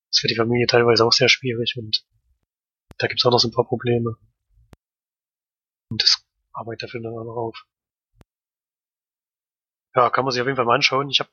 Das 0.09 0.17
ist 0.17 0.21
für 0.21 0.27
die 0.27 0.35
Familie 0.35 0.67
teilweise 0.67 1.05
auch 1.05 1.13
sehr 1.13 1.29
schwierig 1.29 1.75
und 1.77 2.05
da 2.97 3.07
gibt's 3.07 3.25
auch 3.25 3.31
noch 3.31 3.39
so 3.39 3.47
ein 3.47 3.53
paar 3.53 3.67
Probleme. 3.67 4.17
Und 5.89 6.01
das 6.01 6.25
arbeitet 6.53 6.89
Film 6.89 7.03
dann 7.03 7.13
auch 7.13 7.23
noch 7.23 7.37
auf. 7.37 7.65
Ja, 9.95 10.09
kann 10.09 10.23
man 10.23 10.31
sich 10.31 10.41
auf 10.41 10.47
jeden 10.47 10.55
Fall 10.55 10.65
mal 10.65 10.75
anschauen. 10.75 11.09
Ich 11.09 11.19
habe 11.19 11.29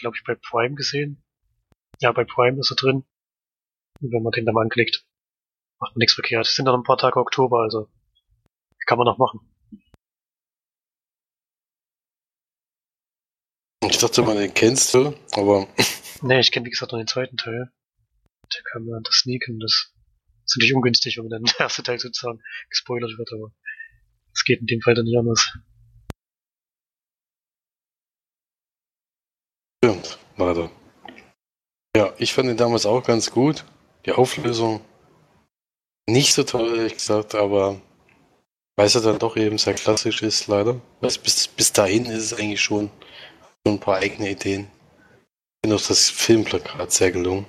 glaube 0.00 0.16
ich, 0.16 0.24
bei 0.24 0.34
Prime 0.34 0.74
gesehen. 0.74 1.22
Ja, 2.00 2.12
bei 2.12 2.24
Prime 2.24 2.58
ist 2.58 2.70
er 2.70 2.76
drin. 2.76 3.04
Wenn 4.00 4.22
man 4.22 4.32
den 4.32 4.44
dann 4.44 4.54
mal 4.54 4.62
anklickt, 4.62 5.04
macht 5.80 5.94
man 5.94 5.98
nichts 5.98 6.14
verkehrt. 6.14 6.46
Es 6.46 6.54
sind 6.54 6.64
noch 6.64 6.74
ein 6.74 6.82
paar 6.82 6.98
Tage 6.98 7.18
Oktober, 7.18 7.60
also 7.60 7.88
kann 8.88 8.98
man 8.98 9.04
noch 9.04 9.18
machen. 9.18 9.40
Ich 13.84 13.98
dachte 13.98 14.22
mal, 14.22 14.36
den 14.36 14.54
kennst 14.54 14.94
du, 14.94 15.14
aber. 15.32 15.68
Nee, 16.20 16.40
ich 16.40 16.50
kenne 16.50 16.66
wie 16.66 16.70
gesagt 16.70 16.90
noch 16.90 16.98
den 16.98 17.06
zweiten 17.06 17.36
Teil. 17.36 17.70
Der 18.52 18.62
kam 18.72 18.88
ja 18.88 18.98
das 19.04 19.20
Sneaken, 19.20 19.60
das 19.60 19.92
ist 20.46 20.56
natürlich 20.56 20.74
ungünstig, 20.74 21.16
wenn 21.16 21.28
dann 21.28 21.44
der 21.58 21.60
erste 21.60 21.84
Teil 21.84 22.00
sozusagen 22.00 22.42
gespoilert 22.70 23.16
wird, 23.16 23.32
aber 23.32 23.52
es 24.34 24.42
geht 24.44 24.58
in 24.60 24.66
dem 24.66 24.80
Fall 24.80 24.94
dann 24.94 25.04
nicht 25.04 25.16
anders. 25.16 25.56
Stimmt, 29.84 30.18
leider. 30.36 30.72
Ja, 31.94 32.12
ich 32.18 32.32
fand 32.32 32.48
ihn 32.48 32.56
damals 32.56 32.84
auch 32.84 33.04
ganz 33.04 33.30
gut. 33.30 33.64
Die 34.06 34.12
Auflösung 34.12 34.80
nicht 36.08 36.34
so 36.34 36.42
toll, 36.42 36.76
ehrlich 36.76 36.94
gesagt, 36.94 37.34
aber 37.34 37.80
weil 38.76 38.86
es 38.86 38.92
dann 38.92 39.18
doch 39.18 39.36
eben 39.36 39.58
sehr 39.58 39.74
klassisch 39.74 40.22
ist, 40.22 40.46
leider. 40.46 40.80
Bis, 41.00 41.18
bis 41.18 41.72
dahin 41.72 42.06
ist 42.06 42.24
es 42.24 42.34
eigentlich 42.34 42.60
schon 42.60 42.90
so 43.64 43.72
ein 43.72 43.80
paar 43.80 43.98
eigene 43.98 44.30
Ideen. 44.30 44.70
Ich 45.56 45.60
finde 45.64 45.76
auch 45.76 45.86
das 45.86 46.08
Filmplakat 46.10 46.92
sehr 46.92 47.10
gelungen. 47.10 47.44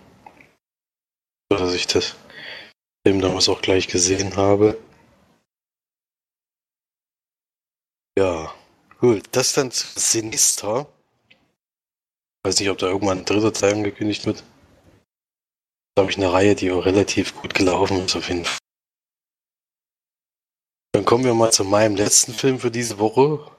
So 1.52 1.58
dass 1.58 1.74
ich 1.74 1.88
das 1.88 2.16
Film 3.06 3.22
damals 3.22 3.48
auch 3.48 3.62
gleich 3.62 3.88
gesehen 3.88 4.36
habe. 4.36 4.78
Ja, 8.18 8.54
gut. 9.00 9.24
Das 9.32 9.54
dann 9.54 9.72
zu 9.72 9.88
Sinister. 10.00 10.88
Weiß 12.44 12.60
nicht, 12.60 12.70
ob 12.70 12.78
da 12.80 12.88
irgendwann 12.88 13.20
ein 13.20 13.26
dritter 13.26 13.54
Teil 13.54 13.74
angekündigt 13.76 14.26
wird. 14.26 14.44
Glaube 16.00 16.12
ich, 16.12 16.18
eine 16.18 16.32
Reihe, 16.32 16.56
die 16.56 16.72
auch 16.72 16.86
relativ 16.86 17.36
gut 17.36 17.54
gelaufen 17.54 18.06
ist, 18.06 18.16
auf 18.16 18.30
jeden 18.30 18.46
Fall. 18.46 18.58
Dann 20.94 21.04
kommen 21.04 21.26
wir 21.26 21.34
mal 21.34 21.52
zu 21.52 21.66
meinem 21.66 21.98
letzten 21.98 22.34
Film 22.34 22.58
für 22.58 22.72
diese 22.72 23.00
Woche. 23.00 23.52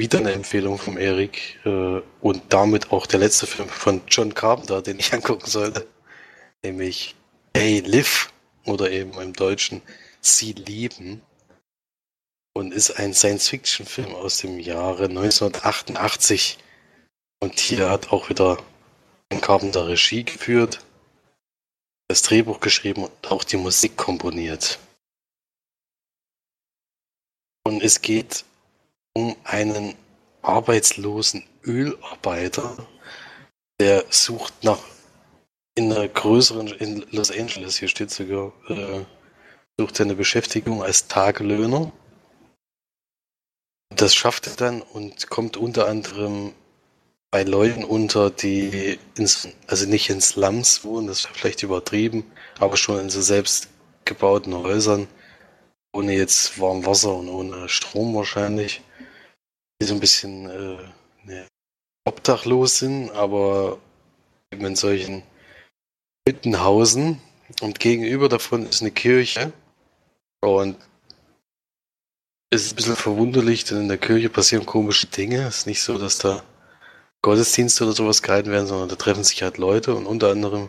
Wieder 0.00 0.18
eine 0.18 0.32
Empfehlung 0.32 0.78
von 0.78 0.96
Erik 0.96 1.60
äh, 1.64 2.00
und 2.20 2.42
damit 2.48 2.90
auch 2.90 3.06
der 3.06 3.20
letzte 3.20 3.46
Film 3.46 3.68
von 3.68 4.02
John 4.08 4.34
Carpenter, 4.34 4.82
den 4.82 4.98
ich 4.98 5.12
angucken 5.14 5.48
sollte. 5.48 5.86
Nämlich 6.64 7.14
Hey 7.56 7.78
Live 7.78 8.32
oder 8.64 8.90
eben 8.90 9.16
im 9.20 9.32
Deutschen 9.32 9.80
Sie 10.20 10.54
lieben 10.54 11.22
und 12.52 12.74
ist 12.74 12.98
ein 12.98 13.14
Science-Fiction-Film 13.14 14.12
aus 14.12 14.38
dem 14.38 14.58
Jahre 14.58 15.04
1988. 15.04 16.58
Und 17.38 17.60
hier 17.60 17.90
hat 17.90 18.10
auch 18.10 18.28
wieder 18.28 18.58
ein 19.34 19.40
Carpenter 19.40 19.88
Regie 19.88 20.24
geführt, 20.24 20.84
das 22.08 22.22
Drehbuch 22.22 22.60
geschrieben 22.60 23.04
und 23.04 23.30
auch 23.30 23.44
die 23.44 23.56
Musik 23.56 23.96
komponiert. 23.96 24.78
Und 27.66 27.82
es 27.82 28.00
geht 28.02 28.44
um 29.14 29.36
einen 29.44 29.94
arbeitslosen 30.42 31.44
Ölarbeiter, 31.64 32.86
der 33.80 34.04
sucht 34.10 34.62
nach 34.62 34.78
in 35.76 35.92
einer 35.92 36.06
größeren, 36.06 36.68
in 36.68 37.04
Los 37.10 37.32
Angeles, 37.32 37.78
hier 37.78 37.88
steht 37.88 38.10
sogar, 38.10 38.52
äh, 38.68 39.04
sucht 39.76 39.98
er 39.98 40.04
eine 40.04 40.14
Beschäftigung 40.14 40.84
als 40.84 41.08
Tagelöhner. 41.08 41.90
Das 43.88 44.14
schafft 44.14 44.46
er 44.46 44.54
dann 44.54 44.82
und 44.82 45.28
kommt 45.30 45.56
unter 45.56 45.88
anderem 45.88 46.52
bei 47.34 47.42
Leuten 47.42 47.82
unter, 47.82 48.30
die 48.30 48.96
ins, 49.18 49.48
also 49.66 49.88
nicht 49.88 50.08
in 50.08 50.20
Slums 50.20 50.84
wohnen, 50.84 51.08
das 51.08 51.24
ist 51.24 51.26
vielleicht 51.32 51.64
übertrieben, 51.64 52.24
aber 52.60 52.76
schon 52.76 53.00
in 53.00 53.10
so 53.10 53.20
selbst 53.20 53.70
gebauten 54.04 54.54
Häusern, 54.54 55.08
ohne 55.92 56.14
jetzt 56.14 56.60
warm 56.60 56.86
Wasser 56.86 57.12
und 57.12 57.28
ohne 57.28 57.68
Strom 57.68 58.14
wahrscheinlich, 58.14 58.82
die 59.82 59.86
so 59.86 59.94
ein 59.94 59.98
bisschen 59.98 60.48
äh, 60.48 60.78
ne, 61.24 61.48
obdachlos 62.04 62.78
sind, 62.78 63.10
aber 63.10 63.78
eben 64.52 64.66
in 64.66 64.76
solchen 64.76 65.24
Hüttenhausen 66.28 67.20
und 67.62 67.80
gegenüber 67.80 68.28
davon 68.28 68.64
ist 68.64 68.80
eine 68.80 68.92
Kirche 68.92 69.52
und 70.40 70.76
es 72.50 72.66
ist 72.66 72.74
ein 72.74 72.76
bisschen 72.76 72.94
verwunderlich, 72.94 73.64
denn 73.64 73.80
in 73.80 73.88
der 73.88 73.98
Kirche 73.98 74.30
passieren 74.30 74.64
komische 74.66 75.08
Dinge. 75.08 75.48
Es 75.48 75.56
ist 75.56 75.66
nicht 75.66 75.82
so, 75.82 75.98
dass 75.98 76.18
da 76.18 76.44
Gottesdienste 77.24 77.84
oder 77.84 77.94
sowas 77.94 78.20
gehalten 78.20 78.50
werden, 78.50 78.66
sondern 78.66 78.90
da 78.90 78.96
treffen 78.96 79.24
sich 79.24 79.42
halt 79.42 79.56
Leute 79.56 79.94
und 79.94 80.04
unter 80.04 80.30
anderem 80.30 80.68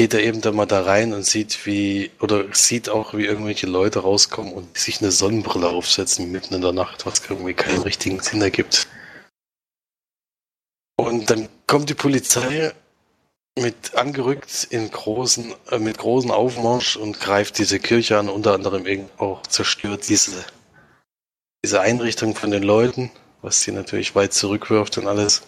geht 0.00 0.14
er 0.14 0.22
eben 0.22 0.40
da 0.40 0.50
mal 0.50 0.66
da 0.66 0.82
rein 0.82 1.12
und 1.12 1.24
sieht, 1.24 1.64
wie, 1.64 2.10
oder 2.18 2.52
sieht 2.52 2.88
auch, 2.88 3.14
wie 3.14 3.24
irgendwelche 3.24 3.68
Leute 3.68 4.00
rauskommen 4.00 4.52
und 4.52 4.76
sich 4.76 5.00
eine 5.00 5.12
Sonnenbrille 5.12 5.68
aufsetzen 5.68 6.32
mitten 6.32 6.54
in 6.54 6.60
der 6.60 6.72
Nacht, 6.72 7.06
was 7.06 7.22
irgendwie 7.30 7.54
keinen 7.54 7.82
richtigen 7.82 8.20
Sinn 8.20 8.42
ergibt. 8.42 8.88
Und 10.96 11.30
dann 11.30 11.48
kommt 11.68 11.88
die 11.88 11.94
Polizei 11.94 12.72
mit 13.56 13.94
angerückt 13.94 14.66
in 14.70 14.90
großen, 14.90 15.54
äh, 15.70 15.78
mit 15.78 15.98
großen 15.98 16.32
Aufmarsch 16.32 16.96
und 16.96 17.20
greift 17.20 17.58
diese 17.58 17.78
Kirche 17.78 18.18
an, 18.18 18.28
unter 18.28 18.54
anderem 18.54 18.86
eben 18.86 19.08
auch 19.18 19.46
zerstört 19.46 20.08
diese, 20.08 20.44
diese 21.64 21.80
Einrichtung 21.80 22.34
von 22.34 22.50
den 22.50 22.64
Leuten, 22.64 23.12
was 23.48 23.62
sie 23.62 23.72
natürlich 23.72 24.14
weit 24.14 24.34
zurückwirft 24.34 24.98
und 24.98 25.06
alles. 25.06 25.40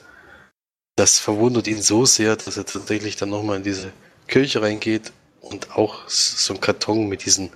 Das 0.96 1.18
verwundert 1.18 1.66
ihn 1.66 1.82
so 1.82 2.06
sehr, 2.06 2.34
dass 2.34 2.56
er 2.56 2.64
tatsächlich 2.64 3.16
dann 3.16 3.28
nochmal 3.28 3.58
in 3.58 3.62
diese 3.62 3.92
Kirche 4.26 4.62
reingeht 4.62 5.12
und 5.42 5.76
auch 5.76 6.08
so 6.08 6.54
einen 6.54 6.62
Karton 6.62 7.08
mit 7.08 7.26
diesen 7.26 7.52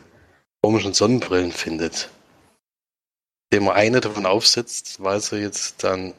komischen 0.63 0.93
Sonnenbrillen 0.93 1.51
findet. 1.51 2.11
Dem 3.55 3.69
er 3.69 3.75
eine 3.75 4.03
davon 4.03 4.27
aufsetzt, 4.27 5.03
weiß 5.03 5.33
er 5.33 5.39
jetzt 5.39 5.83
dann 5.83 6.13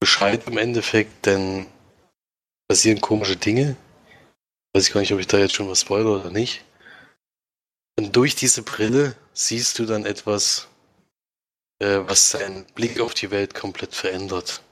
Bescheid 0.00 0.42
im 0.46 0.56
Endeffekt, 0.56 1.26
denn 1.26 1.66
passieren 2.68 3.02
komische 3.02 3.36
Dinge. 3.36 3.76
Weiß 4.72 4.88
ich 4.88 4.94
gar 4.94 5.00
nicht, 5.00 5.12
ob 5.12 5.20
ich 5.20 5.26
da 5.26 5.36
jetzt 5.36 5.54
schon 5.54 5.68
was 5.68 5.82
spoilere 5.82 6.20
oder 6.20 6.30
nicht. 6.30 6.64
Und 7.98 8.16
durch 8.16 8.34
diese 8.34 8.62
Brille 8.62 9.14
siehst 9.34 9.78
du 9.78 9.84
dann 9.84 10.06
etwas, 10.06 10.68
äh, 11.78 12.00
was 12.06 12.30
seinen 12.30 12.64
Blick 12.74 13.00
auf 13.00 13.14
die 13.14 13.30
Welt 13.30 13.54
komplett 13.54 13.94
verändert. 13.94 14.62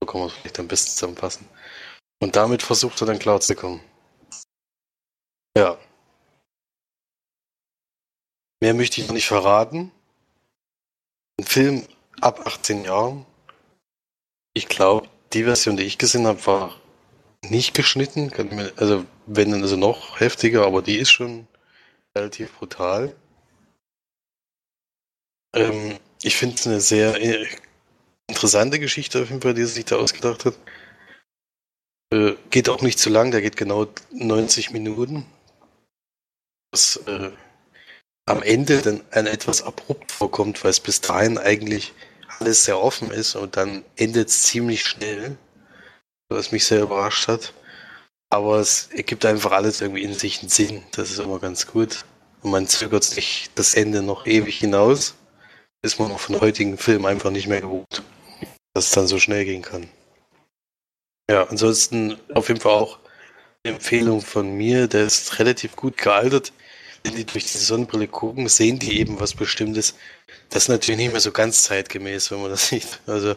So 0.00 0.06
kann 0.06 0.20
man 0.20 0.30
es 0.30 0.34
vielleicht 0.34 0.58
am 0.60 0.68
besten 0.68 0.90
zusammenfassen. 0.90 1.48
Und 2.20 2.36
damit 2.36 2.62
versucht 2.62 3.00
er 3.00 3.06
dann 3.06 3.18
klarzukommen. 3.18 3.80
Ja. 5.56 5.78
Mehr 8.60 8.74
möchte 8.74 9.00
ich 9.00 9.06
noch 9.06 9.14
nicht 9.14 9.28
verraten. 9.28 9.92
Ein 11.38 11.46
Film 11.46 11.86
ab 12.20 12.46
18 12.46 12.84
Jahren. 12.84 13.24
Ich 14.54 14.68
glaube, 14.68 15.08
die 15.32 15.44
Version, 15.44 15.76
die 15.76 15.84
ich 15.84 15.98
gesehen 15.98 16.26
habe, 16.26 16.44
war 16.46 16.80
nicht 17.44 17.74
geschnitten. 17.74 18.32
Also, 18.76 19.04
wenn 19.26 19.52
dann 19.52 19.62
also 19.62 19.76
noch 19.76 20.18
heftiger, 20.18 20.66
aber 20.66 20.82
die 20.82 20.96
ist 20.96 21.10
schon 21.10 21.46
relativ 22.16 22.52
brutal. 22.58 23.14
Ähm, 25.54 25.98
ich 26.22 26.36
finde 26.36 26.56
es 26.56 26.66
eine 26.66 26.80
sehr 26.80 27.20
äh, 27.20 27.46
interessante 28.28 28.78
Geschichte 28.78 29.22
auf 29.22 29.30
jeden 29.30 29.42
Fall, 29.42 29.54
die 29.54 29.62
er 29.62 29.66
sich 29.66 29.84
da 29.84 29.96
ausgedacht 29.96 30.44
hat. 30.44 30.54
Äh, 32.12 32.34
geht 32.50 32.68
auch 32.68 32.82
nicht 32.82 32.98
zu 32.98 33.10
lang, 33.10 33.30
der 33.30 33.42
geht 33.42 33.56
genau 33.56 33.86
90 34.12 34.70
Minuten 34.70 35.26
was 36.70 36.96
äh, 37.06 37.30
am 38.26 38.42
Ende 38.42 38.82
dann 38.82 39.02
ein 39.10 39.26
etwas 39.26 39.62
abrupt 39.62 40.12
vorkommt, 40.12 40.62
weil 40.62 40.70
es 40.70 40.80
bis 40.80 41.00
dahin 41.00 41.38
eigentlich 41.38 41.92
alles 42.38 42.64
sehr 42.64 42.80
offen 42.80 43.10
ist 43.10 43.34
und 43.34 43.56
dann 43.56 43.84
endet 43.96 44.28
es 44.28 44.42
ziemlich 44.42 44.84
schnell, 44.84 45.36
was 46.28 46.52
mich 46.52 46.66
sehr 46.66 46.82
überrascht 46.82 47.28
hat. 47.28 47.54
Aber 48.30 48.58
es 48.58 48.88
ergibt 48.92 49.24
einfach 49.24 49.52
alles 49.52 49.80
irgendwie 49.80 50.02
in 50.02 50.12
sich 50.12 50.40
einen 50.40 50.50
Sinn. 50.50 50.82
Das 50.92 51.10
ist 51.10 51.18
immer 51.18 51.38
ganz 51.38 51.66
gut. 51.66 52.04
Und 52.42 52.50
man 52.50 52.68
zögert 52.68 53.04
sich 53.04 53.48
das 53.54 53.74
Ende 53.74 54.02
noch 54.02 54.26
ewig 54.26 54.58
hinaus. 54.58 55.14
Ist 55.88 55.98
man 55.98 56.12
auch 56.12 56.20
von 56.20 56.38
heutigen 56.38 56.76
Filmen 56.76 57.06
einfach 57.06 57.30
nicht 57.30 57.46
mehr 57.46 57.62
gewohnt, 57.62 58.02
dass 58.74 58.88
es 58.88 58.90
dann 58.90 59.06
so 59.06 59.18
schnell 59.18 59.46
gehen 59.46 59.62
kann. 59.62 59.88
Ja, 61.30 61.44
ansonsten 61.44 62.18
auf 62.34 62.48
jeden 62.48 62.60
Fall 62.60 62.72
auch 62.72 62.98
eine 63.64 63.76
Empfehlung 63.76 64.20
von 64.20 64.54
mir. 64.54 64.86
Der 64.86 65.06
ist 65.06 65.38
relativ 65.38 65.76
gut 65.76 65.96
gealtert. 65.96 66.52
Wenn 67.02 67.16
die 67.16 67.24
durch 67.24 67.50
die 67.50 67.56
Sonnenbrille 67.56 68.06
gucken, 68.06 68.48
sehen 68.48 68.78
die 68.78 69.00
eben 69.00 69.18
was 69.18 69.32
Bestimmtes. 69.32 69.94
Das 70.50 70.64
ist 70.64 70.68
natürlich 70.68 70.98
nicht 70.98 71.12
mehr 71.12 71.22
so 71.22 71.32
ganz 71.32 71.62
zeitgemäß, 71.62 72.30
wenn 72.30 72.42
man 72.42 72.50
das 72.50 72.68
sieht. 72.68 73.00
Also 73.06 73.34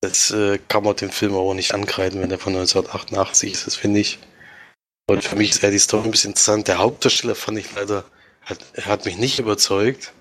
das 0.00 0.30
äh, 0.30 0.60
kann 0.68 0.84
man 0.84 0.94
dem 0.94 1.10
Film 1.10 1.34
auch 1.34 1.54
nicht 1.54 1.74
ankreiden, 1.74 2.20
wenn 2.20 2.28
der 2.28 2.38
von 2.38 2.52
1988 2.52 3.52
ist, 3.52 3.66
das 3.66 3.74
finde 3.74 3.98
ich. 3.98 4.20
Und 5.08 5.24
für 5.24 5.34
mich 5.34 5.50
ist 5.50 5.64
eher 5.64 5.72
die 5.72 5.78
Story 5.80 6.04
ein 6.04 6.12
bisschen 6.12 6.30
interessant. 6.30 6.68
Der 6.68 6.78
Hauptdarsteller 6.78 7.34
fand 7.34 7.58
ich 7.58 7.74
leider, 7.74 8.04
hat, 8.42 8.60
hat 8.82 9.06
mich 9.06 9.18
nicht 9.18 9.40
überzeugt. 9.40 10.12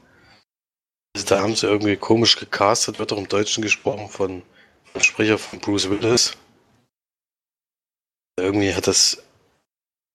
Also 1.18 1.30
da 1.30 1.42
haben 1.42 1.56
sie 1.56 1.66
irgendwie 1.66 1.98
komisch 1.98 2.36
gecastet, 2.36 3.00
wird 3.00 3.12
auch 3.12 3.18
im 3.18 3.28
Deutschen 3.28 3.64
gesprochen 3.64 4.08
von, 4.08 4.44
vom 4.84 5.02
Sprecher 5.02 5.40
von 5.40 5.58
Bruce 5.58 5.90
Willis. 5.90 6.38
Irgendwie 8.40 8.76
hat 8.76 8.86
das, 8.86 9.24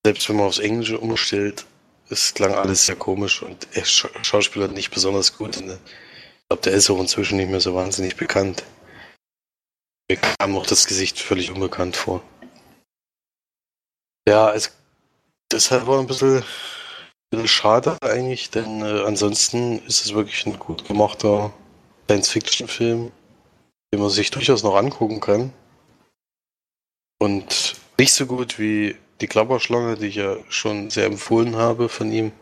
selbst 0.07 0.29
wenn 0.29 0.37
man 0.37 0.47
aufs 0.47 0.61
Englische 0.61 1.01
umstellt, 1.01 1.67
es 2.09 2.35
klang 2.35 2.55
alles 2.55 2.87
sehr 2.87 2.95
komisch 2.95 3.43
und 3.43 3.67
er 3.73 3.85
Schauspieler 3.85 4.69
nicht 4.69 4.91
besonders 4.91 5.37
gut. 5.37 5.57
Und 5.57 5.71
ich 5.71 6.49
glaube, 6.49 6.63
der 6.63 6.73
ist 6.75 6.89
auch 6.89 7.01
inzwischen 7.01 7.37
nicht 7.37 7.51
mehr 7.51 7.61
so 7.61 7.75
wahnsinnig 7.75 8.15
bekannt. 8.15 8.63
Mir 10.09 10.19
kam 10.19 10.57
auch 10.57 10.67
das 10.67 10.87
Gesicht 10.87 11.19
völlig 11.19 11.51
unbekannt 11.51 11.97
vor. 11.97 12.23
Ja, 14.29 14.55
es, 14.55 14.71
deshalb 15.51 15.89
war 15.89 15.99
ein 15.99 16.07
bisschen, 16.07 16.45
bisschen 17.33 17.49
schade 17.49 17.97
eigentlich, 18.03 18.51
denn 18.51 18.83
äh, 18.83 19.05
ansonsten 19.05 19.79
ist 19.87 20.05
es 20.05 20.15
wirklich 20.15 20.47
ein 20.47 20.59
gut 20.59 20.87
gemachter 20.87 21.53
Science-Fiction-Film, 22.07 23.11
den 23.93 24.01
man 24.01 24.11
sich 24.11 24.31
durchaus 24.31 24.63
noch 24.63 24.77
angucken 24.77 25.21
kann. 25.21 25.53
Und 27.19 27.77
nicht 27.99 28.13
so 28.13 28.27
gut 28.27 28.59
wie 28.59 28.97
die 29.21 29.29
Klapperschlange, 29.29 29.97
die 29.97 30.09
ich 30.09 30.17
ja 30.17 30.37
schon 30.51 30.91
sehr 30.91 31.07
empfohlen 31.07 31.57
habe 31.57 31.89
von 31.89 32.13
ihm. 32.13 32.33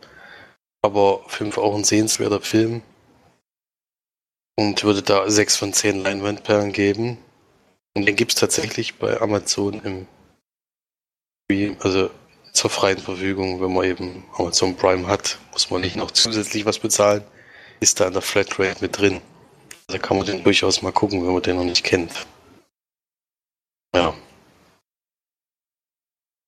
Aber 0.83 1.23
Fall 1.29 1.63
auch 1.63 1.77
ein 1.77 1.85
sehenswerter 1.85 2.41
Film. 2.41 2.83
Und 4.59 4.83
würde 4.83 5.03
da 5.03 5.31
sechs 5.31 5.57
von 5.57 5.73
zehn 5.73 6.03
Leinwandperlen 6.03 6.73
geben. 6.73 7.19
Und 7.95 8.07
den 8.07 8.17
gibt 8.17 8.33
es 8.33 8.41
tatsächlich 8.41 8.97
bei 8.97 9.21
Amazon 9.21 9.81
im 9.85 10.07
Stream, 11.45 11.77
also 11.81 12.11
zur 12.53 12.71
freien 12.71 12.99
Verfügung, 12.99 13.61
wenn 13.61 13.73
man 13.73 13.85
eben 13.85 14.25
Amazon 14.37 14.77
Prime 14.77 15.07
hat, 15.07 15.39
muss 15.53 15.71
man 15.71 15.81
nicht 15.81 15.97
noch 15.97 16.11
zusätzlich 16.11 16.65
was 16.65 16.79
bezahlen, 16.79 17.25
ist 17.81 18.01
da 18.01 18.07
in 18.07 18.13
der 18.13 18.23
Flatrate 18.23 18.81
mit 18.81 18.99
drin. 18.99 19.21
Also 19.89 20.01
kann 20.01 20.17
man 20.17 20.27
den 20.27 20.45
durchaus 20.45 20.83
mal 20.83 20.93
gucken, 20.93 21.25
wenn 21.25 21.33
man 21.33 21.43
den 21.43 21.57
noch 21.57 21.65
nicht 21.65 21.85
kennt. 21.85 22.27
Ja. 23.95 24.15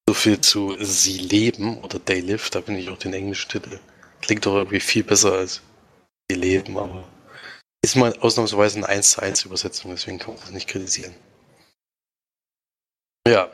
So 0.09 0.15
viel 0.15 0.41
zu 0.41 0.77
Sie 0.81 1.19
leben 1.19 1.79
oder 1.79 2.05
They 2.05 2.21
Live, 2.21 2.51
da 2.51 2.61
bin 2.61 2.77
ich 2.77 2.89
auch 2.91 2.99
den 2.99 3.15
englischen 3.15 3.51
Titel. 3.51 3.81
Klingt 4.21 4.47
doch 4.47 4.55
irgendwie 4.55 4.81
viel 4.81 5.03
besser 5.03 5.33
als 5.33 5.63
Sie 6.31 6.37
leben, 6.37 6.79
aber 6.79 7.09
ist 7.85 7.97
mal 7.97 8.17
ausnahmsweise 8.21 8.79
eine 8.79 8.89
1 8.89 9.13
zu 9.13 9.23
1 9.23 9.45
Übersetzung, 9.45 9.91
deswegen 9.91 10.19
kann 10.19 10.35
man 10.35 10.41
das 10.41 10.53
nicht 10.53 10.69
kritisieren. 10.69 11.15
Ja, 13.27 13.51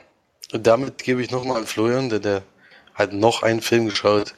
und 0.52 0.66
damit 0.66 0.98
gebe 0.98 1.22
ich 1.22 1.30
nochmal 1.30 1.58
an 1.58 1.66
Florian, 1.66 2.08
der, 2.08 2.20
der 2.20 2.42
hat 2.94 3.12
noch 3.12 3.42
einen 3.42 3.60
Film 3.60 3.86
geschaut, 3.86 4.34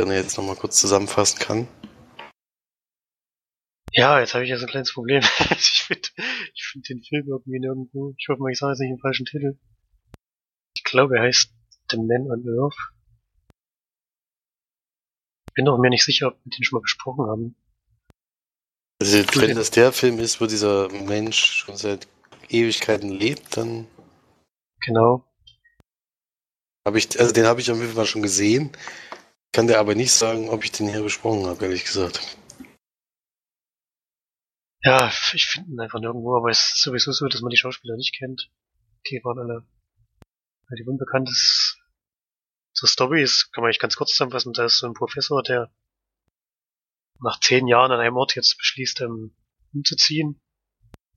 den 0.00 0.10
er 0.10 0.16
jetzt 0.16 0.36
nochmal 0.36 0.56
kurz 0.56 0.78
zusammenfassen 0.78 1.38
kann. 1.38 1.68
Ja, 3.92 4.20
jetzt 4.20 4.34
habe 4.34 4.44
ich 4.44 4.50
ja 4.50 4.58
so 4.58 4.66
ein 4.66 4.70
kleines 4.70 4.92
Problem. 4.92 5.22
ich 5.50 5.84
finde 5.86 6.08
ich 6.54 6.64
find 6.70 6.88
den 6.88 7.02
Film 7.02 7.26
irgendwie 7.28 7.58
nirgendwo. 7.58 8.14
Ich 8.18 8.28
hoffe 8.28 8.42
mal, 8.42 8.52
ich 8.52 8.58
sage 8.58 8.72
jetzt 8.72 8.80
nicht 8.80 8.90
den 8.90 9.00
falschen 9.00 9.26
Titel. 9.26 9.58
Ich 10.76 10.84
glaube, 10.84 11.16
er 11.16 11.22
heißt 11.22 11.50
The 11.90 11.96
Man 11.96 12.30
on 12.30 12.44
Earth. 12.60 12.76
Ich 15.48 15.54
bin 15.54 15.64
doch 15.64 15.78
mir 15.78 15.90
nicht 15.90 16.04
sicher, 16.04 16.28
ob 16.28 16.34
wir 16.44 16.50
den 16.50 16.62
schon 16.64 16.76
mal 16.76 16.82
besprochen 16.82 17.26
haben. 17.26 17.56
Also, 19.00 19.24
wenn 19.40 19.56
das 19.56 19.70
der 19.70 19.92
Film 19.92 20.18
ist, 20.18 20.40
wo 20.40 20.46
dieser 20.46 20.88
Mensch 20.90 21.64
schon 21.64 21.76
seit 21.76 22.06
Ewigkeiten 22.48 23.10
lebt, 23.10 23.56
dann 23.56 23.86
Genau. 24.80 25.24
Hab 26.88 26.96
ich, 26.96 27.20
also 27.20 27.34
den 27.34 27.44
habe 27.44 27.60
ich 27.60 27.70
auf 27.70 27.78
jeden 27.78 27.92
Fall 27.92 28.06
schon 28.06 28.22
gesehen. 28.22 28.72
Kann 29.52 29.66
dir 29.66 29.78
aber 29.78 29.94
nicht 29.94 30.10
sagen, 30.10 30.48
ob 30.48 30.64
ich 30.64 30.72
den 30.72 30.88
hier 30.88 31.02
besprochen 31.02 31.44
habe, 31.44 31.66
ehrlich 31.66 31.84
gesagt. 31.84 32.38
Ja, 34.80 35.12
ich 35.34 35.44
finde 35.44 35.70
ihn 35.70 35.80
einfach 35.80 36.00
nirgendwo, 36.00 36.34
aber 36.34 36.48
es 36.48 36.72
ist 36.76 36.82
sowieso 36.82 37.12
so, 37.12 37.26
dass 37.26 37.42
man 37.42 37.50
die 37.50 37.58
Schauspieler 37.58 37.94
nicht 37.96 38.16
kennt. 38.16 38.50
Die 39.10 39.20
waren 39.22 39.38
alle 39.38 39.66
relativ 40.70 40.86
unbekannt. 40.86 41.28
Zur 42.72 42.88
Story 42.88 43.22
ist, 43.22 43.52
kann 43.52 43.60
man 43.60 43.68
eigentlich 43.68 43.80
ganz 43.80 43.96
kurz 43.96 44.12
zusammenfassen, 44.12 44.54
da 44.54 44.64
ist 44.64 44.78
so 44.78 44.86
ein 44.86 44.94
Professor, 44.94 45.42
der 45.42 45.70
nach 47.20 47.38
zehn 47.40 47.66
Jahren 47.66 47.92
an 47.92 48.00
einem 48.00 48.16
Ort 48.16 48.34
jetzt 48.34 48.56
beschließt, 48.56 49.02
um, 49.02 49.36
umzuziehen. 49.74 50.40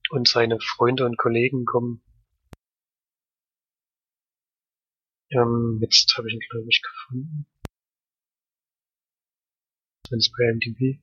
Und 0.10 0.28
seine 0.28 0.60
Freunde 0.60 1.06
und 1.06 1.18
Kollegen 1.18 1.64
kommen 1.64 2.04
Ähm, 5.32 5.80
jetzt 5.82 6.14
habe 6.18 6.28
ich 6.28 6.34
ihn, 6.34 6.42
glaube 6.50 6.68
ich, 6.70 6.82
gefunden. 6.82 7.46
Es 10.10 10.30
bei 10.38 10.52
MDB. 10.54 11.00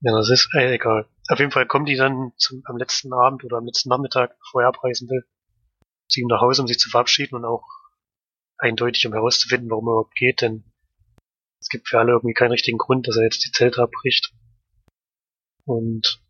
Ja, 0.00 0.16
das 0.16 0.30
ist 0.30 0.48
äh, 0.54 0.74
egal. 0.74 1.06
Auf 1.28 1.38
jeden 1.38 1.50
Fall 1.50 1.66
kommen 1.66 1.84
die 1.84 1.96
dann 1.96 2.32
zum, 2.38 2.62
am 2.64 2.78
letzten 2.78 3.12
Abend 3.12 3.44
oder 3.44 3.58
am 3.58 3.66
letzten 3.66 3.90
Nachmittag, 3.90 4.36
bevor 4.38 4.62
er 4.62 4.68
abreisen 4.68 5.08
will, 5.10 5.24
zu 6.08 6.20
ihm 6.20 6.26
nach 6.28 6.40
Hause, 6.40 6.62
um 6.62 6.68
sich 6.68 6.78
zu 6.78 6.88
verabschieden 6.88 7.36
und 7.36 7.44
auch 7.44 7.66
eindeutig, 8.56 9.06
um 9.06 9.12
herauszufinden, 9.12 9.70
warum 9.70 9.86
er 9.88 9.92
überhaupt 9.92 10.14
geht, 10.14 10.40
denn 10.40 10.64
es 11.60 11.68
gibt 11.68 11.88
für 11.88 11.98
alle 11.98 12.12
irgendwie 12.12 12.34
keinen 12.34 12.52
richtigen 12.52 12.78
Grund, 12.78 13.06
dass 13.06 13.16
er 13.16 13.24
jetzt 13.24 13.44
die 13.44 13.52
Zelte 13.52 13.82
abbricht. 13.82 14.32
Und 15.64 16.21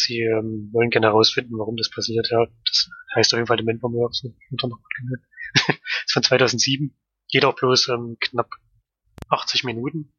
sie 0.00 0.20
ähm, 0.20 0.70
wollen 0.72 0.90
gerne 0.90 1.08
herausfinden, 1.08 1.58
warum 1.58 1.76
das 1.76 1.90
passiert. 1.90 2.28
Ja, 2.30 2.46
das 2.64 2.90
heißt 3.14 3.34
auf 3.34 3.38
jeden 3.38 3.46
Fall. 3.46 3.58
So, 3.58 4.34
noch 4.68 4.78
gut 4.78 4.94
gehört. 4.98 5.78
ist 6.06 6.12
von 6.12 6.22
2007. 6.22 6.94
Geht 7.28 7.44
auch 7.44 7.54
bloß 7.54 7.88
ähm, 7.88 8.16
knapp 8.20 8.50
80 9.28 9.64
Minuten. 9.64 10.12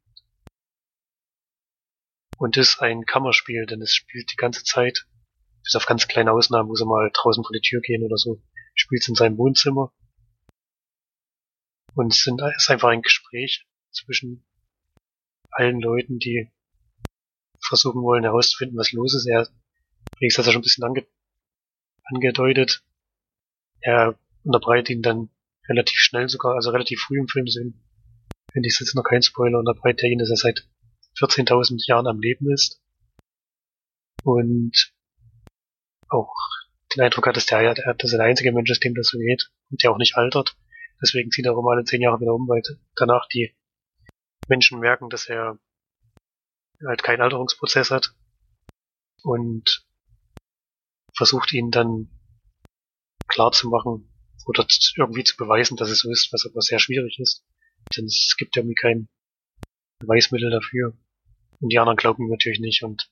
Und 2.37 2.57
ist 2.57 2.81
ein 2.81 3.05
Kammerspiel, 3.05 3.65
denn 3.65 3.81
es 3.81 3.93
spielt 3.93 4.31
die 4.31 4.37
ganze 4.37 4.63
Zeit, 4.63 5.05
bis 5.63 5.75
auf 5.75 5.85
ganz 5.85 6.07
kleine 6.07 6.31
Ausnahmen, 6.31 6.69
wo 6.69 6.75
sie 6.75 6.85
mal 6.85 7.11
draußen 7.13 7.43
vor 7.43 7.53
die 7.53 7.61
Tür 7.61 7.81
gehen 7.81 8.03
oder 8.03 8.17
so, 8.17 8.41
spielt 8.73 9.03
es 9.03 9.09
in 9.09 9.15
seinem 9.15 9.37
Wohnzimmer. 9.37 9.93
Und 11.93 12.13
es 12.13 12.23
sind, 12.23 12.41
ist 12.57 12.69
einfach 12.69 12.89
ein 12.89 13.03
Gespräch 13.03 13.67
zwischen 13.91 14.45
allen 15.51 15.81
Leuten, 15.81 16.17
die 16.17 16.51
versuchen 17.59 18.01
wollen 18.01 18.23
herauszufinden, 18.23 18.77
was 18.77 18.91
los 18.91 19.13
ist. 19.13 19.27
Er 19.27 19.47
Felix 20.17 20.37
hat 20.37 20.45
ja 20.45 20.51
schon 20.51 20.61
ein 20.61 20.63
bisschen 20.63 20.83
ange 20.83 21.05
angedeutet. 22.03 22.83
Er 23.81 24.19
unterbreitet 24.43 24.89
ihn 24.89 25.01
dann 25.01 25.29
relativ 25.67 25.97
schnell 25.97 26.29
sogar, 26.29 26.55
also 26.55 26.71
relativ 26.71 27.01
früh 27.01 27.19
im 27.19 27.27
Film 27.27 27.47
sehen. 27.47 27.81
Finde 28.51 28.67
ich 28.67 28.77
jetzt 28.79 28.95
noch 28.95 29.03
kein 29.03 29.21
Spoiler, 29.21 29.59
unterbreitet 29.59 30.03
er 30.03 30.09
ihn, 30.09 30.19
dass 30.19 30.29
er 30.29 30.35
seit 30.35 30.67
14.000 31.19 31.87
Jahren 31.87 32.07
am 32.07 32.19
Leben 32.19 32.51
ist. 32.51 32.81
Und 34.23 34.93
auch 36.09 36.35
den 36.95 37.03
Eindruck 37.03 37.27
hat, 37.27 37.37
dass, 37.37 37.45
der, 37.45 37.73
dass 37.73 38.11
er 38.11 38.17
der 38.17 38.27
einzige 38.27 38.51
Mensch 38.51 38.69
ist, 38.69 38.83
dem 38.83 38.93
das 38.93 39.07
so 39.07 39.17
geht 39.17 39.49
und 39.69 39.81
der 39.81 39.91
auch 39.91 39.97
nicht 39.97 40.17
altert. 40.17 40.55
Deswegen 41.01 41.31
zieht 41.31 41.45
er 41.45 41.57
auch 41.57 41.67
alle 41.67 41.85
zehn 41.85 42.01
Jahre 42.01 42.19
wieder 42.19 42.33
um, 42.33 42.47
weil 42.47 42.61
danach 42.95 43.27
die 43.29 43.55
Menschen 44.47 44.79
merken, 44.79 45.09
dass 45.09 45.27
er 45.27 45.57
halt 46.85 47.03
keinen 47.03 47.21
Alterungsprozess 47.21 47.89
hat. 47.89 48.13
Und 49.23 49.85
versucht 51.15 51.53
ihn 51.53 51.71
dann 51.71 52.09
klar 53.27 53.51
zu 53.51 53.69
machen 53.69 54.09
oder 54.45 54.65
irgendwie 54.97 55.23
zu 55.23 55.37
beweisen, 55.37 55.77
dass 55.77 55.89
es 55.89 55.99
so 55.99 56.11
ist, 56.11 56.31
was 56.33 56.45
aber 56.45 56.61
sehr 56.61 56.79
schwierig 56.79 57.19
ist. 57.19 57.45
Denn 57.95 58.05
es 58.05 58.35
gibt 58.37 58.57
irgendwie 58.57 58.75
kein 58.75 59.07
Beweismittel 59.99 60.49
dafür. 60.49 60.97
Und 61.59 61.69
die 61.69 61.79
anderen 61.79 61.97
glauben 61.97 62.23
ihm 62.23 62.29
natürlich 62.29 62.59
nicht 62.59 62.83
und 62.83 63.09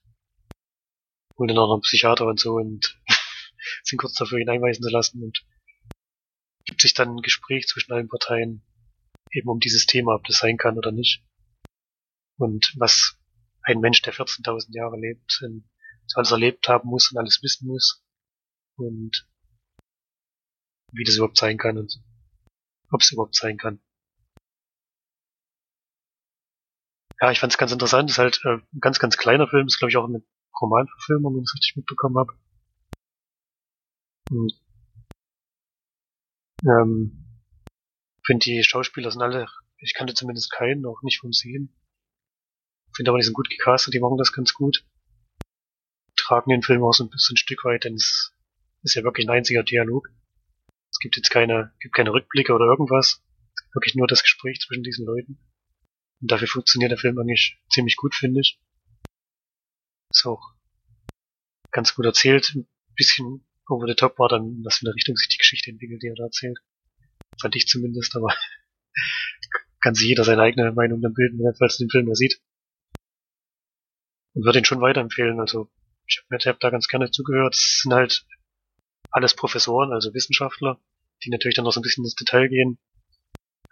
holen 1.38 1.48
dann 1.48 1.58
auch 1.58 1.68
noch 1.68 1.76
einen 1.76 1.82
Psychiater 1.82 2.26
und 2.26 2.40
so 2.40 2.56
und 2.56 3.00
sind 3.84 4.00
kurz 4.00 4.14
dafür, 4.14 4.40
ihn 4.40 4.50
einweisen 4.50 4.84
zu 4.84 4.90
lassen 4.90 5.24
und 5.24 5.46
gibt 6.66 6.82
sich 6.82 6.94
dann 6.94 7.16
ein 7.16 7.22
Gespräch 7.22 7.68
zwischen 7.68 7.94
allen 7.94 8.10
Parteien 8.10 8.64
eben 9.32 9.50
um 9.50 9.60
dieses 9.60 9.86
Thema, 9.86 10.16
ob 10.16 10.26
das 10.26 10.40
sein 10.40 10.58
kann 10.58 10.78
oder 10.78 10.92
nicht. 10.92 11.24
Und 12.38 12.74
was 12.78 13.18
ein 13.64 13.80
Mensch, 13.80 14.02
der 14.02 14.14
14.000 14.14 14.74
Jahre 14.76 14.98
lebt, 14.98 15.42
in, 15.44 15.70
alles 16.16 16.32
erlebt 16.32 16.68
haben 16.68 16.90
muss 16.90 17.12
und 17.12 17.18
alles 17.18 17.42
wissen 17.42 17.68
muss, 17.68 18.04
und 18.80 19.28
wie 20.92 21.04
das 21.04 21.16
überhaupt 21.16 21.38
sein 21.38 21.58
kann 21.58 21.78
und 21.78 22.02
ob 22.92 23.02
es 23.02 23.12
überhaupt 23.12 23.36
sein 23.36 23.58
kann. 23.58 23.82
Ja, 27.22 27.32
ich 27.32 27.40
fand 27.40 27.52
es 27.52 27.58
ganz 27.58 27.72
interessant. 27.72 28.10
Ist 28.10 28.18
halt 28.18 28.42
äh, 28.46 28.58
ein 28.58 28.80
ganz, 28.80 28.98
ganz 29.00 29.18
kleiner 29.18 29.48
Film. 29.48 29.68
Ist, 29.68 29.78
glaube 29.78 29.92
ich, 29.92 29.98
auch 29.98 30.06
eine 30.06 30.24
Romanverfilmung, 30.60 31.36
wenn 31.36 31.44
ich 31.44 31.50
es 31.50 31.56
richtig 31.56 31.76
mitbekommen 31.76 32.18
habe. 32.18 32.34
Und, 34.32 34.54
ähm, 36.64 37.26
finde 38.26 38.44
die 38.46 38.64
Schauspieler 38.64 39.12
sind 39.12 39.22
alle, 39.22 39.48
ich 39.80 39.94
kannte 39.94 40.14
zumindest 40.14 40.52
keinen, 40.52 40.86
auch 40.86 41.02
nicht 41.02 41.20
vom 41.20 41.34
Sehen. 41.34 41.76
Finde 42.96 43.12
aber, 43.12 43.18
die 43.18 43.26
sind 43.26 43.34
gut 43.34 43.50
gecastet, 43.50 43.94
die 43.94 44.00
machen 44.00 44.18
das 44.18 44.34
ganz 44.34 44.54
gut. 44.54 44.86
Tragen 46.20 46.52
den 46.52 46.64
Film 46.64 46.84
auch 46.84 46.94
so 46.94 47.04
ein 47.04 47.10
bisschen 47.10 47.36
ein 47.36 47.38
Stück 47.38 47.64
weit, 47.66 47.84
denn 47.84 47.96
es 47.96 48.34
ist 48.84 48.96
ja 48.96 49.04
wirklich 49.04 49.28
ein 49.28 49.36
einziger 49.36 49.64
Dialog. 49.64 50.10
Es 50.92 51.00
gibt 51.00 51.18
jetzt 51.18 51.30
keine, 51.30 51.74
gibt 51.80 51.96
keine 51.96 52.14
Rückblicke 52.14 52.54
oder 52.54 52.66
irgendwas. 52.66 53.24
Es 53.56 53.64
gibt 53.64 53.76
wirklich 53.76 53.96
nur 53.96 54.08
das 54.08 54.24
Gespräch 54.24 54.60
zwischen 54.60 54.84
diesen 54.84 55.06
Leuten. 55.06 55.40
Und 56.22 56.32
dafür 56.32 56.48
funktioniert 56.48 56.92
der 56.92 56.98
Film 56.98 57.18
eigentlich 57.20 57.58
ziemlich 57.70 57.96
gut, 57.96 58.16
finde 58.16 58.42
ich. 58.42 58.60
Ist 60.12 60.26
auch 60.26 60.54
ganz 61.72 61.96
gut 61.96 62.06
erzählt. 62.06 62.54
Ein 62.56 62.68
bisschen 62.96 63.46
over 63.68 63.88
the 63.88 63.96
top 63.96 64.18
war 64.20 64.30
dann, 64.30 64.64
was 64.64 64.78
für 64.78 64.88
eine 64.88 64.96
Richtung 64.96 65.16
sich 65.16 65.30
die 65.30 65.38
Geschichte 65.38 65.70
entwickelt, 65.72 66.02
die 66.02 66.08
er 66.08 66.16
da 66.16 66.24
erzählt. 66.24 66.60
Fand 67.40 67.56
ich 67.56 67.68
zumindest, 67.68 68.16
aber 68.16 68.36
kann 69.82 69.96
sich 69.96 70.08
jeder 70.08 70.24
seine 70.24 70.42
eigene 70.42 70.72
Meinung 70.74 71.02
dann 71.02 71.14
bilden, 71.14 71.40
wenn 71.40 71.46
er 71.46 71.78
den 71.78 71.90
Film 71.90 72.08
da 72.08 72.16
sieht. 72.16 72.42
Und 74.34 74.44
würde 74.44 74.60
ihn 74.60 74.66
schon 74.66 74.82
weiterempfehlen. 74.82 75.40
Also 75.40 75.70
ich 76.10 76.18
habe 76.18 76.28
mir 76.30 76.40
hab 76.40 76.60
da 76.60 76.70
ganz 76.70 76.88
gerne 76.88 77.12
zugehört. 77.12 77.56
Es 77.56 77.82
sind 77.84 77.94
halt 77.94 78.26
alles 79.12 79.36
Professoren, 79.36 79.94
also 79.94 80.14
Wissenschaftler, 80.14 80.80
die 81.24 81.30
natürlich 81.30 81.56
dann 81.56 81.66
noch 81.66 81.72
so 81.72 81.80
ein 81.80 81.84
bisschen 81.84 82.04
ins 82.04 82.16
Detail 82.16 82.48
gehen, 82.48 82.80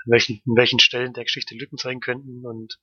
an 0.06 0.12
welchen, 0.12 0.42
in 0.46 0.56
welchen 0.56 0.80
Stellen 0.80 1.14
der 1.14 1.24
Geschichte 1.24 1.56
Lücken 1.56 1.78
zeigen 1.78 2.00
könnten 2.00 2.46
und 2.46 2.80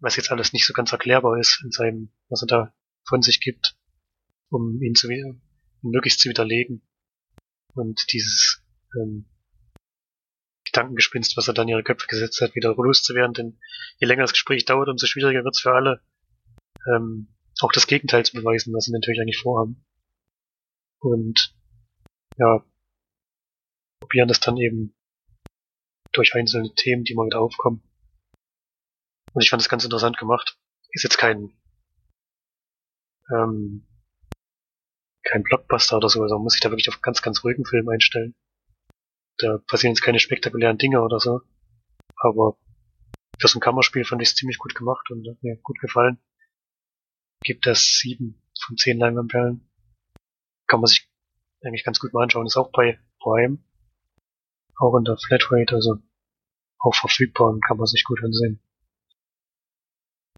was 0.00 0.16
jetzt 0.16 0.30
alles 0.30 0.52
nicht 0.52 0.66
so 0.66 0.72
ganz 0.72 0.92
erklärbar 0.92 1.38
ist 1.38 1.62
in 1.64 1.70
seinem, 1.70 2.12
was 2.28 2.42
er 2.42 2.46
da 2.46 2.74
von 3.06 3.22
sich 3.22 3.40
gibt, 3.40 3.76
um 4.50 4.80
ihn 4.82 4.94
zu 4.94 5.10
ihn 5.10 5.42
möglichst 5.82 6.20
zu 6.20 6.28
widerlegen. 6.28 6.82
Und 7.74 8.12
dieses 8.12 8.62
ähm, 8.94 9.26
Gedankengespinst, 10.64 11.36
was 11.36 11.48
er 11.48 11.54
dann 11.54 11.68
in 11.68 11.74
ihre 11.74 11.82
Köpfe 11.82 12.06
gesetzt 12.06 12.40
hat, 12.40 12.54
wieder 12.54 12.74
loszuwerden, 12.74 13.34
denn 13.34 13.60
je 13.98 14.06
länger 14.06 14.22
das 14.22 14.32
Gespräch 14.32 14.64
dauert, 14.64 14.88
umso 14.88 15.06
schwieriger 15.06 15.44
wird 15.44 15.54
es 15.54 15.60
für 15.60 15.72
alle, 15.72 16.02
ähm, 16.94 17.33
auch 17.60 17.72
das 17.72 17.86
Gegenteil 17.86 18.24
zu 18.24 18.34
beweisen, 18.34 18.74
was 18.74 18.84
sie 18.84 18.92
natürlich 18.92 19.20
eigentlich 19.20 19.38
vorhaben. 19.38 19.84
Und 21.00 21.54
ja, 22.36 22.64
probieren 24.00 24.28
das 24.28 24.40
dann 24.40 24.56
eben 24.56 24.94
durch 26.12 26.34
einzelne 26.34 26.74
Themen, 26.74 27.04
die 27.04 27.14
mal 27.14 27.26
wieder 27.26 27.40
aufkommen. 27.40 27.82
Und 29.32 29.42
ich 29.42 29.50
fand 29.50 29.62
es 29.62 29.68
ganz 29.68 29.84
interessant 29.84 30.18
gemacht. 30.18 30.58
Ist 30.92 31.02
jetzt 31.02 31.18
kein 31.18 31.52
ähm, 33.30 33.86
kein 35.24 35.42
Blockbuster 35.42 35.96
oder 35.96 36.08
so, 36.08 36.22
also 36.22 36.38
muss 36.38 36.52
sich 36.52 36.60
da 36.60 36.70
wirklich 36.70 36.88
auf 36.88 37.00
ganz, 37.00 37.22
ganz 37.22 37.42
ruhigen 37.44 37.64
Film 37.64 37.88
einstellen. 37.88 38.34
Da 39.38 39.58
passieren 39.66 39.94
jetzt 39.94 40.02
keine 40.02 40.20
spektakulären 40.20 40.78
Dinge 40.78 41.02
oder 41.02 41.18
so. 41.18 41.40
Aber 42.16 42.56
für 43.40 43.48
so 43.48 43.58
ein 43.58 43.62
Kammerspiel 43.62 44.04
fand 44.04 44.22
ich 44.22 44.28
es 44.28 44.36
ziemlich 44.36 44.58
gut 44.58 44.74
gemacht 44.74 45.10
und 45.10 45.26
hat 45.28 45.42
mir 45.42 45.56
gut 45.56 45.80
gefallen. 45.80 46.18
Gibt 47.44 47.66
das 47.66 47.98
sieben 47.98 48.42
von 48.60 48.76
zehn 48.76 48.98
Leinwandperlen. 48.98 49.68
Kann 50.66 50.80
man 50.80 50.86
sich 50.86 51.08
eigentlich 51.62 51.84
ganz 51.84 52.00
gut 52.00 52.12
mal 52.12 52.22
anschauen. 52.22 52.46
Ist 52.46 52.56
auch 52.56 52.72
bei 52.72 52.98
Prime. 53.20 53.58
Auch 54.76 54.96
in 54.96 55.04
der 55.04 55.16
Flatrate, 55.16 55.74
also 55.74 55.98
auch 56.80 56.94
verfügbar 56.94 57.50
und 57.50 57.64
kann 57.64 57.76
man 57.76 57.86
sich 57.86 58.04
gut 58.04 58.22
ansehen. 58.22 58.60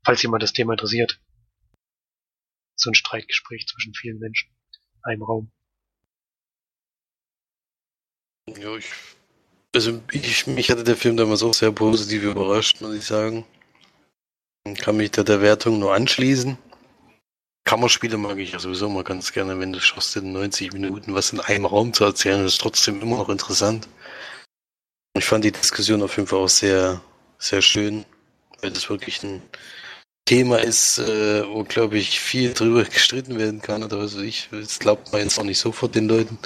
Falls 0.05 0.23
jemand 0.23 0.43
das 0.43 0.53
Thema 0.53 0.73
interessiert. 0.73 1.21
So 2.77 2.91
ein 2.91 2.95
Streitgespräch 2.95 3.67
zwischen 3.67 3.95
vielen 3.95 4.19
Menschen 4.19 4.51
in 4.97 5.05
einem 5.05 5.23
Raum. 5.23 5.51
Ja, 8.49 8.77
ich, 8.77 8.93
also 9.75 10.01
ich, 10.13 10.47
mich 10.47 10.71
hatte 10.71 10.85
der 10.85 10.97
Film 10.97 11.17
damals 11.17 11.43
auch 11.43 11.55
sehr 11.55 11.73
positiv 11.73 12.23
überrascht, 12.23 12.81
muss 12.81 12.95
ich 12.95 13.05
sagen. 13.05 13.45
Kann 14.79 14.97
mich 14.97 15.11
da 15.13 15.25
der 15.25 15.41
Wertung 15.41 15.79
nur 15.79 15.95
anschließen. 15.95 16.59
Kammerspiele 17.67 18.17
mag 18.17 18.39
ich 18.39 18.53
ja 18.53 18.61
sowieso 18.61 18.89
mal 18.89 19.03
ganz 19.03 19.33
gerne, 19.33 19.59
wenn 19.59 19.73
du 19.73 19.81
schaffst, 19.81 20.15
in 20.15 20.33
90 20.33 20.73
Minuten 20.73 21.15
was 21.15 21.33
in 21.33 21.41
einem 21.41 21.67
Raum 21.67 21.93
zu 21.93 22.05
erzählen, 22.05 22.47
ist 22.47 22.61
trotzdem 22.61 23.03
immer 23.03 23.17
noch 23.17 23.29
interessant. 23.29 23.89
Ich 25.19 25.25
fand 25.25 25.45
die 25.45 25.51
Diskussion 25.51 26.01
auf 26.03 26.17
jeden 26.17 26.29
Fall 26.29 26.39
auch 26.39 26.49
sehr, 26.49 27.01
sehr 27.39 27.63
schön, 27.63 28.05
weil 28.61 28.71
das 28.71 28.89
wirklich 28.89 29.21
ein 29.25 29.43
Thema 30.27 30.59
ist, 30.59 30.99
äh, 30.99 31.45
wo, 31.49 31.65
glaube 31.65 31.99
ich, 31.99 32.21
viel 32.21 32.55
drüber 32.55 32.85
gestritten 32.97 33.37
werden 33.37 33.61
kann 33.61 33.83
oder 33.83 33.99
was 33.99 34.17
weiß 34.17 34.23
ich. 34.23 34.49
Das 34.53 34.79
glaubt 34.79 35.11
man 35.13 35.23
jetzt 35.23 35.39
auch 35.39 35.45
nicht 35.45 35.59
sofort 35.59 35.97
den 35.97 36.07
Leuten. 36.07 36.39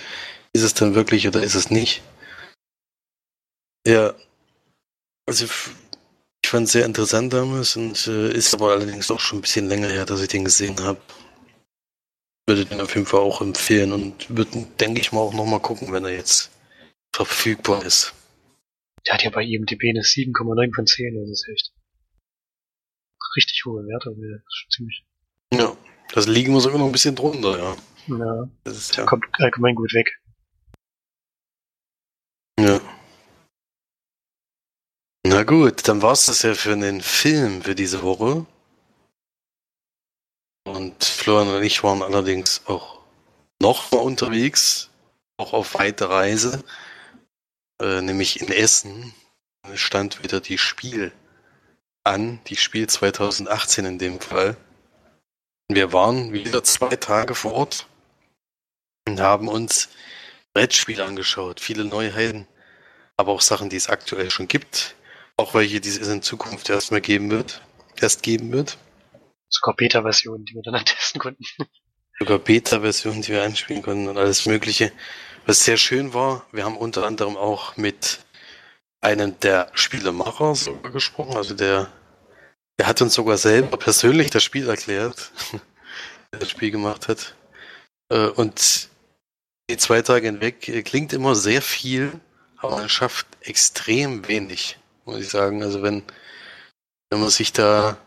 Ist 0.54 0.62
es 0.62 0.72
dann 0.72 0.94
wirklich 0.94 1.28
oder 1.28 1.42
ist 1.42 1.54
es 1.54 1.70
nicht? 1.70 2.02
Ja, 3.86 4.14
also 5.26 5.46
ich 6.50 6.52
fand 6.52 6.66
es 6.66 6.72
sehr 6.72 6.84
interessant 6.84 7.32
damals 7.32 7.76
und 7.76 8.08
äh, 8.08 8.32
ist 8.32 8.54
aber 8.54 8.72
allerdings 8.72 9.08
auch 9.12 9.20
schon 9.20 9.38
ein 9.38 9.42
bisschen 9.42 9.68
länger 9.68 9.86
her, 9.86 10.04
dass 10.04 10.20
ich 10.20 10.26
den 10.26 10.44
gesehen 10.44 10.80
habe. 10.80 11.00
Würde 12.48 12.66
den 12.66 12.80
auf 12.80 12.92
jeden 12.96 13.06
Fall 13.06 13.20
auch 13.20 13.40
empfehlen 13.40 13.92
und 13.92 14.36
würde, 14.36 14.66
denke 14.80 15.00
ich 15.00 15.12
mal, 15.12 15.20
auch 15.20 15.32
nochmal 15.32 15.60
gucken, 15.60 15.92
wenn 15.92 16.04
er 16.04 16.10
jetzt 16.10 16.50
verfügbar 17.14 17.84
ist. 17.84 18.14
Der 19.06 19.14
hat 19.14 19.22
ja 19.22 19.30
bei 19.30 19.44
IMDb 19.44 19.90
eine 19.90 20.00
7,9 20.00 20.74
von 20.74 20.86
10, 20.88 21.14
das 21.20 21.30
ist 21.30 21.48
echt 21.48 21.72
richtig 23.36 23.64
hohe 23.64 23.86
Werte, 23.86 24.10
das 24.10 24.42
ist 24.42 24.72
ziemlich. 24.72 25.04
Ja, 25.54 25.76
das 26.12 26.26
liegen 26.26 26.52
wir 26.52 26.60
sogar 26.60 26.80
noch 26.80 26.86
ein 26.86 26.92
bisschen 26.92 27.14
drunter, 27.14 27.58
ja. 27.58 27.76
Ja, 28.08 28.50
das 28.64 28.76
ist, 28.76 28.96
ja. 28.96 29.04
kommt 29.04 29.24
allgemein 29.34 29.76
gut 29.76 29.94
weg. 29.94 30.20
Ja. 32.58 32.80
Na 35.40 35.44
gut, 35.44 35.88
dann 35.88 36.02
war 36.02 36.12
es 36.12 36.26
das 36.26 36.42
ja 36.42 36.54
für 36.54 36.76
den 36.76 37.00
Film 37.00 37.62
für 37.62 37.74
diese 37.74 38.02
Woche. 38.02 38.44
Und 40.66 41.02
Florian 41.02 41.54
und 41.54 41.62
ich 41.62 41.82
waren 41.82 42.02
allerdings 42.02 42.60
auch 42.66 42.98
noch 43.58 43.90
mal 43.90 44.00
unterwegs, 44.00 44.90
auch 45.38 45.54
auf 45.54 45.72
weite 45.72 46.10
Reise, 46.10 46.62
äh, 47.80 48.02
nämlich 48.02 48.42
in 48.42 48.52
Essen. 48.52 49.14
stand 49.76 50.22
wieder 50.22 50.42
die 50.42 50.58
Spiel 50.58 51.10
an, 52.04 52.40
die 52.48 52.56
Spiel 52.56 52.86
2018 52.86 53.86
in 53.86 53.98
dem 53.98 54.20
Fall. 54.20 54.58
Wir 55.68 55.94
waren 55.94 56.34
wieder 56.34 56.62
zwei 56.64 56.96
Tage 56.96 57.34
vor 57.34 57.54
Ort 57.54 57.86
und 59.08 59.20
haben 59.20 59.48
uns 59.48 59.88
Brettspiele 60.52 61.02
angeschaut, 61.02 61.60
viele 61.60 61.86
Neuheiten, 61.86 62.46
aber 63.16 63.32
auch 63.32 63.40
Sachen, 63.40 63.70
die 63.70 63.76
es 63.76 63.88
aktuell 63.88 64.30
schon 64.30 64.46
gibt, 64.46 64.96
auch 65.40 65.54
welche, 65.54 65.80
die 65.80 65.88
es 65.88 65.96
in 65.96 66.22
Zukunft 66.22 66.68
erst 66.68 66.92
mal 66.92 67.00
geben 67.00 67.30
wird, 67.30 67.62
erst 67.98 68.22
geben 68.22 68.52
wird. 68.52 68.76
Sogar 69.48 69.74
Beta-Versionen, 69.74 70.44
die 70.44 70.54
wir 70.54 70.62
dann 70.62 70.84
testen 70.84 71.20
konnten. 71.20 71.44
Sogar 72.18 72.38
Beta-Versionen, 72.38 73.22
die 73.22 73.32
wir 73.32 73.42
einspielen 73.42 73.82
konnten 73.82 74.08
und 74.08 74.18
alles 74.18 74.44
Mögliche. 74.46 74.92
Was 75.46 75.64
sehr 75.64 75.78
schön 75.78 76.12
war, 76.12 76.46
wir 76.52 76.64
haben 76.64 76.76
unter 76.76 77.06
anderem 77.06 77.36
auch 77.38 77.76
mit 77.78 78.20
einem 79.00 79.40
der 79.40 79.70
Spielemacher 79.72 80.54
sogar 80.54 80.92
gesprochen, 80.92 81.36
also 81.36 81.54
der, 81.54 81.90
der 82.78 82.86
hat 82.86 83.00
uns 83.00 83.14
sogar 83.14 83.38
selber 83.38 83.78
persönlich 83.78 84.30
das 84.30 84.44
Spiel 84.44 84.68
erklärt, 84.68 85.32
der 86.32 86.40
das 86.40 86.50
Spiel 86.50 86.70
gemacht 86.70 87.08
hat. 87.08 87.34
Äh, 88.10 88.26
und 88.26 88.90
die 89.70 89.78
zwei 89.78 90.02
Tage 90.02 90.26
hinweg 90.26 90.68
äh, 90.68 90.82
klingt 90.82 91.14
immer 91.14 91.34
sehr 91.34 91.62
viel, 91.62 92.12
aber 92.58 92.76
man 92.76 92.90
schafft 92.90 93.26
extrem 93.40 94.28
wenig, 94.28 94.76
muss 95.04 95.20
ich 95.20 95.28
sagen. 95.28 95.62
Also 95.62 95.82
wenn, 95.82 96.02
wenn 97.10 97.20
man 97.20 97.30
sich 97.30 97.52
da 97.52 97.98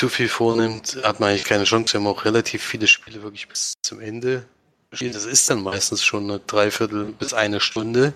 zu 0.00 0.08
viel 0.08 0.28
vornimmt, 0.28 0.98
hat 1.04 1.20
man 1.20 1.30
eigentlich 1.30 1.44
keine 1.44 1.64
Chance. 1.64 1.94
Wir 1.94 2.00
haben 2.00 2.06
auch 2.06 2.24
relativ 2.24 2.62
viele 2.62 2.86
Spiele 2.86 3.22
wirklich 3.22 3.48
bis 3.48 3.74
zum 3.82 4.00
Ende 4.00 4.44
gespielt. 4.90 5.14
Das 5.14 5.26
ist 5.26 5.48
dann 5.48 5.62
meistens 5.62 6.04
schon 6.04 6.24
eine 6.24 6.40
Dreiviertel 6.40 7.12
bis 7.12 7.34
eine 7.34 7.60
Stunde. 7.60 8.12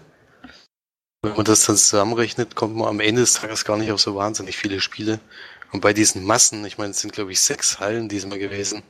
Wenn 1.23 1.37
man 1.37 1.45
das 1.45 1.65
dann 1.65 1.77
zusammenrechnet, 1.77 2.55
kommt 2.55 2.77
man 2.77 2.89
am 2.89 3.01
Ende 3.01 3.23
des 3.23 3.35
Tages 3.35 3.65
gar 3.65 3.77
nicht 3.79 3.91
auf 3.93 4.01
so 4.01 4.15
wahnsinnig 4.15 4.57
viele 4.57 4.81
Spiele. 4.81 5.21
Und 5.73 5.81
bei 5.81 5.93
diesen 5.93 6.25
Massen, 6.25 6.65
ich 6.65 6.79
meine, 6.79 6.91
es 6.91 7.01
sind 7.01 7.13
glaube 7.13 7.33
ich 7.33 7.41
sechs 7.41 7.81
Hallen 7.81 8.09
diesmal 8.09 8.39
gewesen, 8.39 8.83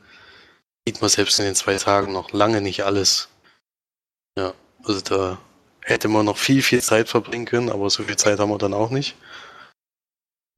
sieht 0.87 1.01
man 1.01 1.09
selbst 1.09 1.39
in 1.39 1.45
den 1.45 1.55
zwei 1.55 1.77
Tagen 1.77 2.13
noch 2.13 2.31
lange 2.31 2.61
nicht 2.61 2.83
alles. 2.83 3.29
Ja, 4.37 4.53
also 4.83 5.01
da 5.01 5.39
hätte 5.87 6.09
man 6.09 6.25
noch 6.25 6.37
viel, 6.37 6.61
viel 6.61 6.81
Zeit 6.81 7.07
verbringen 7.07 7.45
können, 7.45 7.69
aber 7.69 7.89
so 7.89 8.03
viel 8.03 8.17
Zeit 8.17 8.39
haben 8.39 8.49
wir 8.49 8.57
dann 8.57 8.73
auch 8.73 8.91
nicht. 8.91 9.15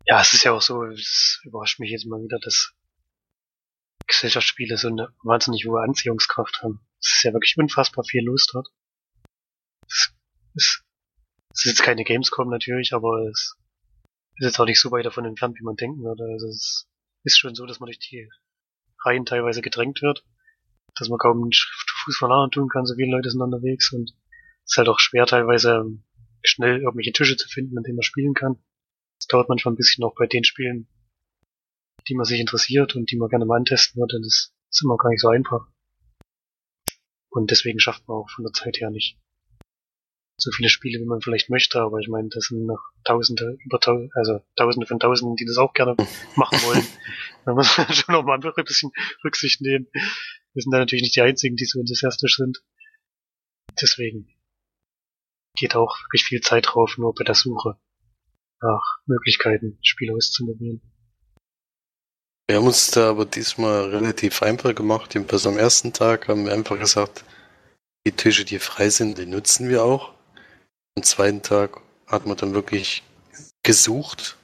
Ja, 0.07 0.21
es 0.21 0.33
ist 0.33 0.43
ja 0.43 0.53
auch 0.53 0.61
so, 0.61 0.83
es 0.85 1.39
überrascht 1.43 1.79
mich 1.79 1.91
jetzt 1.91 2.07
mal 2.07 2.21
wieder, 2.21 2.39
dass 2.39 2.73
Gesellschaftsspiele 4.07 4.75
so 4.75 4.87
eine 4.87 5.13
wahnsinnig 5.23 5.67
hohe 5.67 5.81
Anziehungskraft 5.81 6.63
haben. 6.63 6.79
es 6.99 7.21
ja 7.23 7.31
wirklich 7.31 7.55
unfassbar 7.57 8.03
viel 8.03 8.25
Lust 8.25 8.53
hat. 8.55 8.67
Es 9.87 10.13
ist, 10.55 10.83
es 11.53 11.65
ist 11.65 11.65
jetzt 11.65 11.83
keine 11.83 12.03
Gamescom 12.03 12.49
natürlich, 12.49 12.93
aber 12.93 13.29
es 13.29 13.55
ist 14.37 14.45
jetzt 14.45 14.59
auch 14.59 14.65
nicht 14.65 14.81
so 14.81 14.89
weit 14.91 15.05
davon 15.05 15.25
entfernt, 15.25 15.59
wie 15.59 15.63
man 15.63 15.75
denken 15.75 16.01
würde. 16.01 16.23
Also 16.23 16.47
es 16.47 16.87
ist 17.23 17.37
schon 17.37 17.53
so, 17.53 17.67
dass 17.67 17.79
man 17.79 17.87
durch 17.87 17.99
die 17.99 18.27
Reihen 19.05 19.25
teilweise 19.25 19.61
gedrängt 19.61 20.01
wird, 20.01 20.25
dass 20.95 21.07
man 21.07 21.19
kaum 21.19 21.43
einen 21.43 21.51
Fuß 21.53 22.17
von 22.17 22.31
anderen 22.31 22.49
tun 22.49 22.69
kann, 22.69 22.87
so 22.87 22.95
viele 22.95 23.11
Leute 23.11 23.29
sind 23.29 23.41
unterwegs 23.41 23.93
und 23.93 24.11
ist 24.69 24.77
halt 24.77 24.87
auch 24.87 24.99
schwer 24.99 25.25
teilweise 25.25 25.85
schnell 26.43 26.81
irgendwelche 26.81 27.11
Tische 27.11 27.35
zu 27.35 27.49
finden, 27.49 27.77
an 27.77 27.83
denen 27.83 27.95
man 27.95 28.03
spielen 28.03 28.33
kann. 28.33 28.63
Es 29.19 29.27
dauert 29.27 29.49
manchmal 29.49 29.73
ein 29.73 29.77
bisschen 29.77 30.01
noch 30.01 30.15
bei 30.15 30.27
den 30.27 30.43
Spielen, 30.43 30.87
die 32.07 32.15
man 32.15 32.25
sich 32.25 32.39
interessiert 32.39 32.95
und 32.95 33.11
die 33.11 33.17
man 33.17 33.29
gerne 33.29 33.45
mal 33.45 33.57
antesten 33.57 33.99
würde. 33.99 34.19
Das 34.21 34.53
ist 34.69 34.83
immer 34.83 34.97
gar 34.97 35.09
nicht 35.09 35.21
so 35.21 35.29
einfach. 35.29 35.67
Und 37.29 37.51
deswegen 37.51 37.79
schafft 37.79 38.07
man 38.07 38.17
auch 38.17 38.29
von 38.29 38.45
der 38.45 38.53
Zeit 38.53 38.77
her 38.79 38.89
nicht 38.89 39.17
so 40.37 40.51
viele 40.51 40.69
Spiele, 40.69 41.01
wie 41.01 41.05
man 41.05 41.19
vielleicht 41.19 41.49
möchte, 41.49 41.81
aber 41.81 41.99
ich 41.99 42.07
meine, 42.07 42.29
das 42.29 42.45
sind 42.45 42.65
noch 42.65 42.79
Tausende, 43.03 43.57
über 43.65 43.77
Tausende, 43.79 44.09
also 44.15 44.39
Tausende 44.55 44.87
von 44.87 44.97
Tausenden, 44.97 45.35
die 45.35 45.45
das 45.45 45.57
auch 45.57 45.73
gerne 45.73 45.97
machen 46.35 46.57
wollen. 46.61 46.87
da 47.43 47.53
muss 47.53 47.77
man 47.77 47.87
schon 47.93 48.15
noch 48.15 48.23
mal 48.23 48.39
ein 48.39 48.63
bisschen 48.63 48.91
Rücksicht 49.25 49.59
nehmen. 49.59 49.87
Wir 50.53 50.63
sind 50.63 50.71
da 50.71 50.79
natürlich 50.79 51.03
nicht 51.03 51.15
die 51.15 51.21
Einzigen, 51.21 51.57
die 51.57 51.65
so 51.65 51.79
enthusiastisch 51.79 52.37
sind. 52.37 52.63
Deswegen 53.81 54.29
geht 55.55 55.75
auch 55.75 55.97
wirklich 56.05 56.23
viel 56.23 56.41
Zeit 56.41 56.67
drauf, 56.67 56.97
nur 56.97 57.13
bei 57.13 57.23
der 57.23 57.35
Suche 57.35 57.77
nach 58.61 58.99
Möglichkeiten, 59.05 59.77
Spiele 59.81 60.13
auszuprobieren. 60.15 60.81
Wir 62.47 62.57
haben 62.57 62.65
uns 62.65 62.89
da 62.91 63.11
aber 63.11 63.25
diesmal 63.25 63.89
relativ 63.89 64.41
einfach 64.41 64.73
gemacht. 64.73 65.13
Jedenfalls 65.13 65.45
am 65.45 65.57
ersten 65.57 65.93
Tag 65.93 66.27
haben 66.27 66.45
wir 66.45 66.53
einfach 66.53 66.79
gesagt, 66.79 67.23
die 68.07 68.11
Tische, 68.11 68.43
die 68.43 68.59
frei 68.59 68.89
sind, 68.89 69.17
die 69.17 69.27
nutzen 69.27 69.69
wir 69.69 69.83
auch. 69.83 70.13
Am 70.97 71.03
zweiten 71.03 71.43
Tag 71.43 71.79
hat 72.07 72.25
man 72.25 72.37
dann 72.37 72.53
wirklich 72.53 73.03
gesucht. 73.61 74.37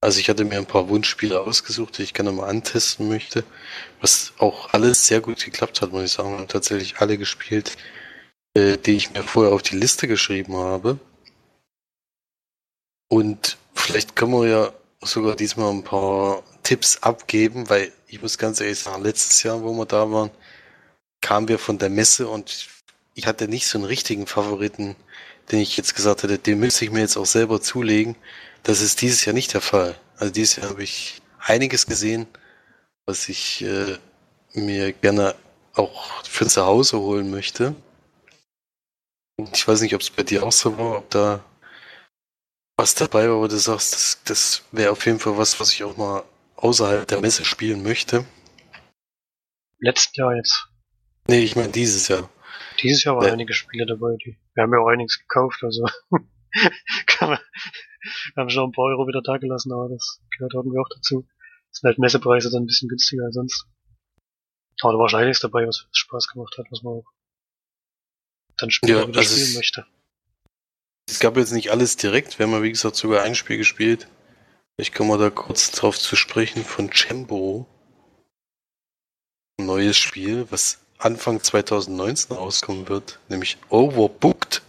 Also 0.00 0.18
ich 0.18 0.30
hatte 0.30 0.46
mir 0.46 0.56
ein 0.56 0.66
paar 0.66 0.88
Wunschspiele 0.88 1.40
ausgesucht, 1.40 1.98
die 1.98 2.04
ich 2.04 2.14
gerne 2.14 2.32
mal 2.32 2.48
antesten 2.48 3.08
möchte. 3.08 3.44
Was 4.00 4.32
auch 4.38 4.72
alles 4.72 5.06
sehr 5.06 5.20
gut 5.20 5.44
geklappt 5.44 5.82
hat, 5.82 5.92
muss 5.92 6.04
ich 6.04 6.12
sagen. 6.12 6.30
Wir 6.30 6.38
haben 6.38 6.48
tatsächlich 6.48 7.00
alle 7.00 7.18
gespielt, 7.18 7.76
äh, 8.54 8.76
die 8.76 8.96
ich 8.96 9.12
mir 9.12 9.22
vorher 9.22 9.52
auf 9.52 9.62
die 9.62 9.76
Liste 9.76 10.08
geschrieben 10.08 10.56
habe. 10.56 10.98
Und 13.08 13.58
vielleicht 13.74 14.16
können 14.16 14.32
wir 14.32 14.48
ja 14.48 14.72
sogar 15.02 15.36
diesmal 15.36 15.70
ein 15.70 15.84
paar 15.84 16.42
Tipps 16.62 16.98
abgeben, 16.98 17.68
weil 17.68 17.92
ich 18.06 18.22
muss 18.22 18.38
ganz 18.38 18.60
ehrlich 18.60 18.78
sagen, 18.78 19.02
letztes 19.02 19.42
Jahr, 19.42 19.62
wo 19.62 19.72
wir 19.72 19.86
da 19.86 20.10
waren, 20.10 20.30
kamen 21.20 21.48
wir 21.48 21.58
von 21.58 21.78
der 21.78 21.90
Messe 21.90 22.28
und 22.28 22.68
ich 23.14 23.26
hatte 23.26 23.48
nicht 23.48 23.66
so 23.66 23.78
einen 23.78 23.86
richtigen 23.86 24.26
Favoriten, 24.26 24.96
den 25.50 25.60
ich 25.60 25.76
jetzt 25.76 25.94
gesagt 25.94 26.22
hätte, 26.22 26.38
den 26.38 26.60
müsste 26.60 26.84
ich 26.84 26.90
mir 26.90 27.00
jetzt 27.00 27.16
auch 27.16 27.26
selber 27.26 27.60
zulegen. 27.60 28.16
Das 28.62 28.80
ist 28.80 29.00
dieses 29.00 29.24
Jahr 29.24 29.34
nicht 29.34 29.52
der 29.54 29.60
Fall. 29.60 29.98
Also 30.16 30.32
dieses 30.32 30.56
Jahr 30.56 30.70
habe 30.70 30.82
ich 30.82 31.20
einiges 31.40 31.86
gesehen, 31.86 32.26
was 33.06 33.28
ich 33.28 33.62
äh, 33.62 33.98
mir 34.54 34.92
gerne 34.92 35.34
auch 35.74 36.24
für 36.24 36.46
zu 36.46 36.64
Hause 36.64 37.00
holen 37.00 37.30
möchte. 37.30 37.74
Ich 39.52 39.66
weiß 39.66 39.80
nicht, 39.82 39.94
ob 39.94 40.00
es 40.00 40.10
bei 40.10 40.22
dir 40.22 40.42
auch 40.42 40.52
so 40.52 40.76
war, 40.78 40.98
ob 40.98 41.10
da 41.10 41.44
was 42.76 42.94
dabei 42.94 43.28
war, 43.28 43.38
wo 43.38 43.46
du 43.46 43.58
sagst, 43.58 43.92
das, 43.92 44.22
das 44.24 44.62
wäre 44.72 44.92
auf 44.92 45.04
jeden 45.04 45.18
Fall 45.18 45.36
was, 45.36 45.60
was 45.60 45.72
ich 45.72 45.84
auch 45.84 45.96
mal 45.96 46.24
außerhalb 46.56 47.06
der 47.06 47.20
Messe 47.20 47.44
spielen 47.44 47.82
möchte. 47.82 48.24
Letztes 49.78 50.16
Jahr 50.16 50.34
jetzt. 50.34 50.66
Nee, 51.28 51.40
ich 51.40 51.56
meine 51.56 51.68
dieses 51.68 52.08
Jahr. 52.08 52.28
Dieses 52.82 53.04
Jahr 53.04 53.16
waren 53.16 53.26
ja. 53.26 53.32
einige 53.32 53.52
Spiele 53.52 53.84
dabei, 53.86 54.16
die, 54.24 54.38
wir 54.54 54.62
haben 54.62 54.72
ja 54.72 54.80
auch 54.80 54.88
einiges 54.88 55.18
gekauft, 55.18 55.62
also 55.62 55.84
wir 56.10 57.38
haben 58.36 58.50
schon 58.50 58.70
ein 58.70 58.72
paar 58.72 58.86
Euro 58.86 59.06
wieder 59.06 59.22
da 59.22 59.36
gelassen, 59.36 59.72
aber 59.72 59.90
das 59.90 60.20
gehört 60.36 60.54
irgendwie 60.54 60.78
auch 60.78 60.88
dazu. 60.94 61.26
Das 61.70 61.80
sind 61.80 61.88
halt 61.88 61.98
Messepreise 61.98 62.50
dann 62.50 62.62
ein 62.62 62.66
bisschen 62.66 62.88
günstiger 62.88 63.24
als 63.24 63.34
sonst. 63.34 63.66
Aber 64.82 64.94
da 64.94 64.98
war 64.98 65.08
schon 65.08 65.20
einiges 65.20 65.40
dabei, 65.40 65.66
was 65.66 65.86
Spaß 65.92 66.28
gemacht 66.28 66.56
hat, 66.58 66.66
was 66.70 66.82
man 66.82 66.94
auch 66.94 67.04
dann 68.60 68.70
später 68.70 69.00
ja, 69.00 69.08
wieder 69.08 69.20
also 69.20 69.36
spielen 69.36 69.54
möchte. 69.54 69.86
Es 71.08 71.18
gab 71.18 71.36
jetzt 71.36 71.52
nicht 71.52 71.70
alles 71.70 71.96
direkt, 71.96 72.38
wir 72.38 72.46
haben 72.46 72.52
ja 72.52 72.62
wie 72.62 72.70
gesagt 72.70 72.96
sogar 72.96 73.22
ein 73.22 73.34
Spiel 73.34 73.56
gespielt. 73.56 74.08
Ich 74.76 74.94
komme 74.94 75.10
mal 75.10 75.18
da 75.18 75.30
kurz 75.30 75.70
drauf 75.72 75.98
zu 75.98 76.16
sprechen 76.16 76.64
von 76.64 76.90
Chambo. 76.92 77.66
Ein 79.58 79.66
neues 79.66 79.98
Spiel, 79.98 80.46
was 80.50 80.78
Anfang 80.98 81.42
2019 81.42 82.36
rauskommen 82.36 82.88
wird, 82.88 83.18
nämlich 83.28 83.58
Overbooked. 83.68 84.62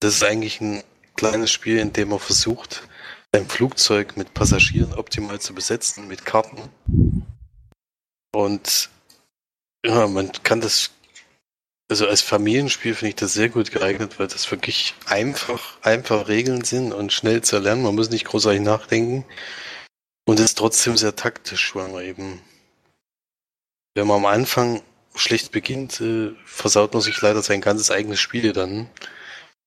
Das 0.00 0.14
ist 0.14 0.24
eigentlich 0.24 0.60
ein 0.60 0.82
kleines 1.16 1.50
Spiel, 1.50 1.78
in 1.78 1.92
dem 1.92 2.10
man 2.10 2.18
versucht, 2.18 2.86
ein 3.32 3.48
Flugzeug 3.48 4.16
mit 4.16 4.34
Passagieren 4.34 4.94
optimal 4.94 5.40
zu 5.40 5.54
besetzen, 5.54 6.08
mit 6.08 6.24
Karten. 6.24 6.70
Und 8.32 8.90
ja, 9.84 10.06
man 10.06 10.32
kann 10.42 10.60
das, 10.60 10.90
also 11.94 12.08
als 12.08 12.22
Familienspiel 12.22 12.92
finde 12.96 13.10
ich 13.10 13.14
das 13.14 13.34
sehr 13.34 13.48
gut 13.48 13.70
geeignet, 13.70 14.18
weil 14.18 14.26
das 14.26 14.50
wirklich 14.50 14.96
einfach, 15.06 15.78
einfach 15.82 16.26
Regeln 16.26 16.64
sind 16.64 16.92
und 16.92 17.12
schnell 17.12 17.42
zu 17.42 17.54
erlernen. 17.54 17.84
Man 17.84 17.94
muss 17.94 18.10
nicht 18.10 18.24
großartig 18.24 18.62
nachdenken. 18.62 19.24
Und 20.26 20.40
ist 20.40 20.58
trotzdem 20.58 20.96
sehr 20.96 21.14
taktisch, 21.14 21.76
weil 21.76 21.86
man 21.88 22.02
eben 22.02 22.40
wenn 23.94 24.08
man 24.08 24.16
am 24.16 24.26
Anfang 24.26 24.82
schlecht 25.14 25.52
beginnt, 25.52 26.00
äh, 26.00 26.32
versaut 26.44 26.94
man 26.94 27.00
sich 27.00 27.20
leider 27.20 27.42
sein 27.42 27.60
ganzes 27.60 27.92
eigenes 27.92 28.18
Spiel 28.18 28.52
dann. 28.52 28.88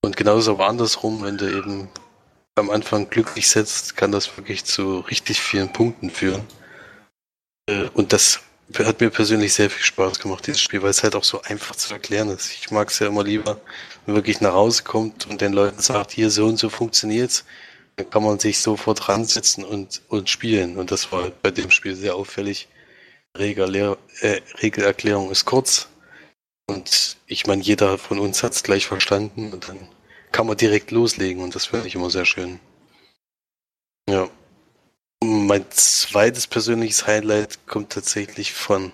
Und 0.02 0.18
genauso 0.18 0.52
aber 0.52 0.68
andersrum, 0.68 1.24
wenn 1.24 1.38
du 1.38 1.50
eben 1.50 1.88
am 2.56 2.70
Anfang 2.70 3.10
glücklich 3.10 3.48
setzt, 3.48 3.96
kann 3.96 4.12
das 4.12 4.36
wirklich 4.36 4.66
zu 4.66 5.00
richtig 5.00 5.40
vielen 5.40 5.72
Punkten 5.72 6.10
führen. 6.10 6.46
Äh, 7.70 7.88
und 7.94 8.12
das 8.12 8.42
hat 8.80 9.00
mir 9.00 9.10
persönlich 9.10 9.54
sehr 9.54 9.70
viel 9.70 9.84
Spaß 9.84 10.20
gemacht, 10.20 10.46
dieses 10.48 10.62
Spiel, 10.62 10.82
weil 10.82 10.90
es 10.90 11.04
halt 11.04 11.16
auch 11.16 11.24
so 11.24 11.42
einfach 11.42 11.76
zu 11.76 11.94
erklären 11.94 12.30
ist. 12.30 12.52
Ich 12.52 12.72
mag 12.72 12.90
es 12.90 13.00
ja 13.00 13.08
immer 13.08 13.24
lieber, 13.24 13.62
wenn 14.06 14.14
man 14.14 14.16
wirklich 14.16 14.42
nach 14.42 14.54
Hause 14.54 14.84
kommt 14.84 15.26
und 15.28 15.42
den 15.42 15.54
Leuten 15.54 15.82
sagt, 15.82 16.12
hier 16.12 16.30
so 16.30 16.46
und 16.46 16.58
so 16.58 16.70
funktioniert's. 16.70 17.46
Dann 17.96 18.10
kann 18.10 18.24
man 18.24 18.40
sich 18.40 18.60
sofort 18.60 19.10
ransetzen 19.10 19.64
und, 19.64 20.02
und 20.10 20.30
spielen. 20.30 20.78
Und 20.78 20.92
das 20.92 21.12
war 21.12 21.32
bei 21.42 21.50
dem 21.50 21.72
Spiel 21.72 21.96
sehr 21.96 22.16
auffällig. 22.16 22.68
Regel, 23.38 23.98
äh, 24.22 24.42
Regelerklärung 24.62 25.32
ist 25.32 25.46
kurz. 25.46 25.88
Und 26.68 27.18
ich 27.28 27.48
meine, 27.48 27.62
jeder 27.62 27.98
von 27.98 28.20
uns 28.20 28.44
hat 28.44 28.54
es 28.54 28.64
gleich 28.64 28.88
verstanden 28.88 29.54
und 29.54 29.70
dann 29.70 29.88
kann 30.32 30.48
man 30.48 30.58
direkt 30.58 30.92
loslegen 30.92 31.42
und 31.42 31.56
das 31.56 31.68
finde 31.68 31.88
ich 31.88 31.96
immer 31.96 32.10
sehr 32.10 32.26
schön. 32.26 32.60
Ja. 34.10 34.30
Mein 35.24 35.70
zweites 35.72 36.48
persönliches 36.48 37.08
Highlight 37.08 37.66
kommt 37.66 37.92
tatsächlich 37.92 38.54
von 38.54 38.94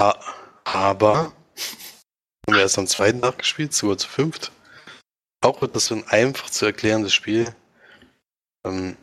ha 0.00 0.18
Haber. 0.64 1.32
Haben 2.46 2.56
wir 2.56 2.60
erst 2.60 2.78
am 2.78 2.86
zweiten 2.86 3.20
nachgespielt, 3.20 3.72
sogar 3.72 3.98
zu 3.98 4.08
fünft. 4.08 4.52
Auch 5.40 5.60
wird 5.60 5.74
das 5.74 5.86
so 5.86 5.96
ein 5.96 6.06
einfach 6.08 6.48
zu 6.50 6.66
erklärendes 6.66 7.12
Spiel. 7.12 7.54
Ähm, 8.64 8.96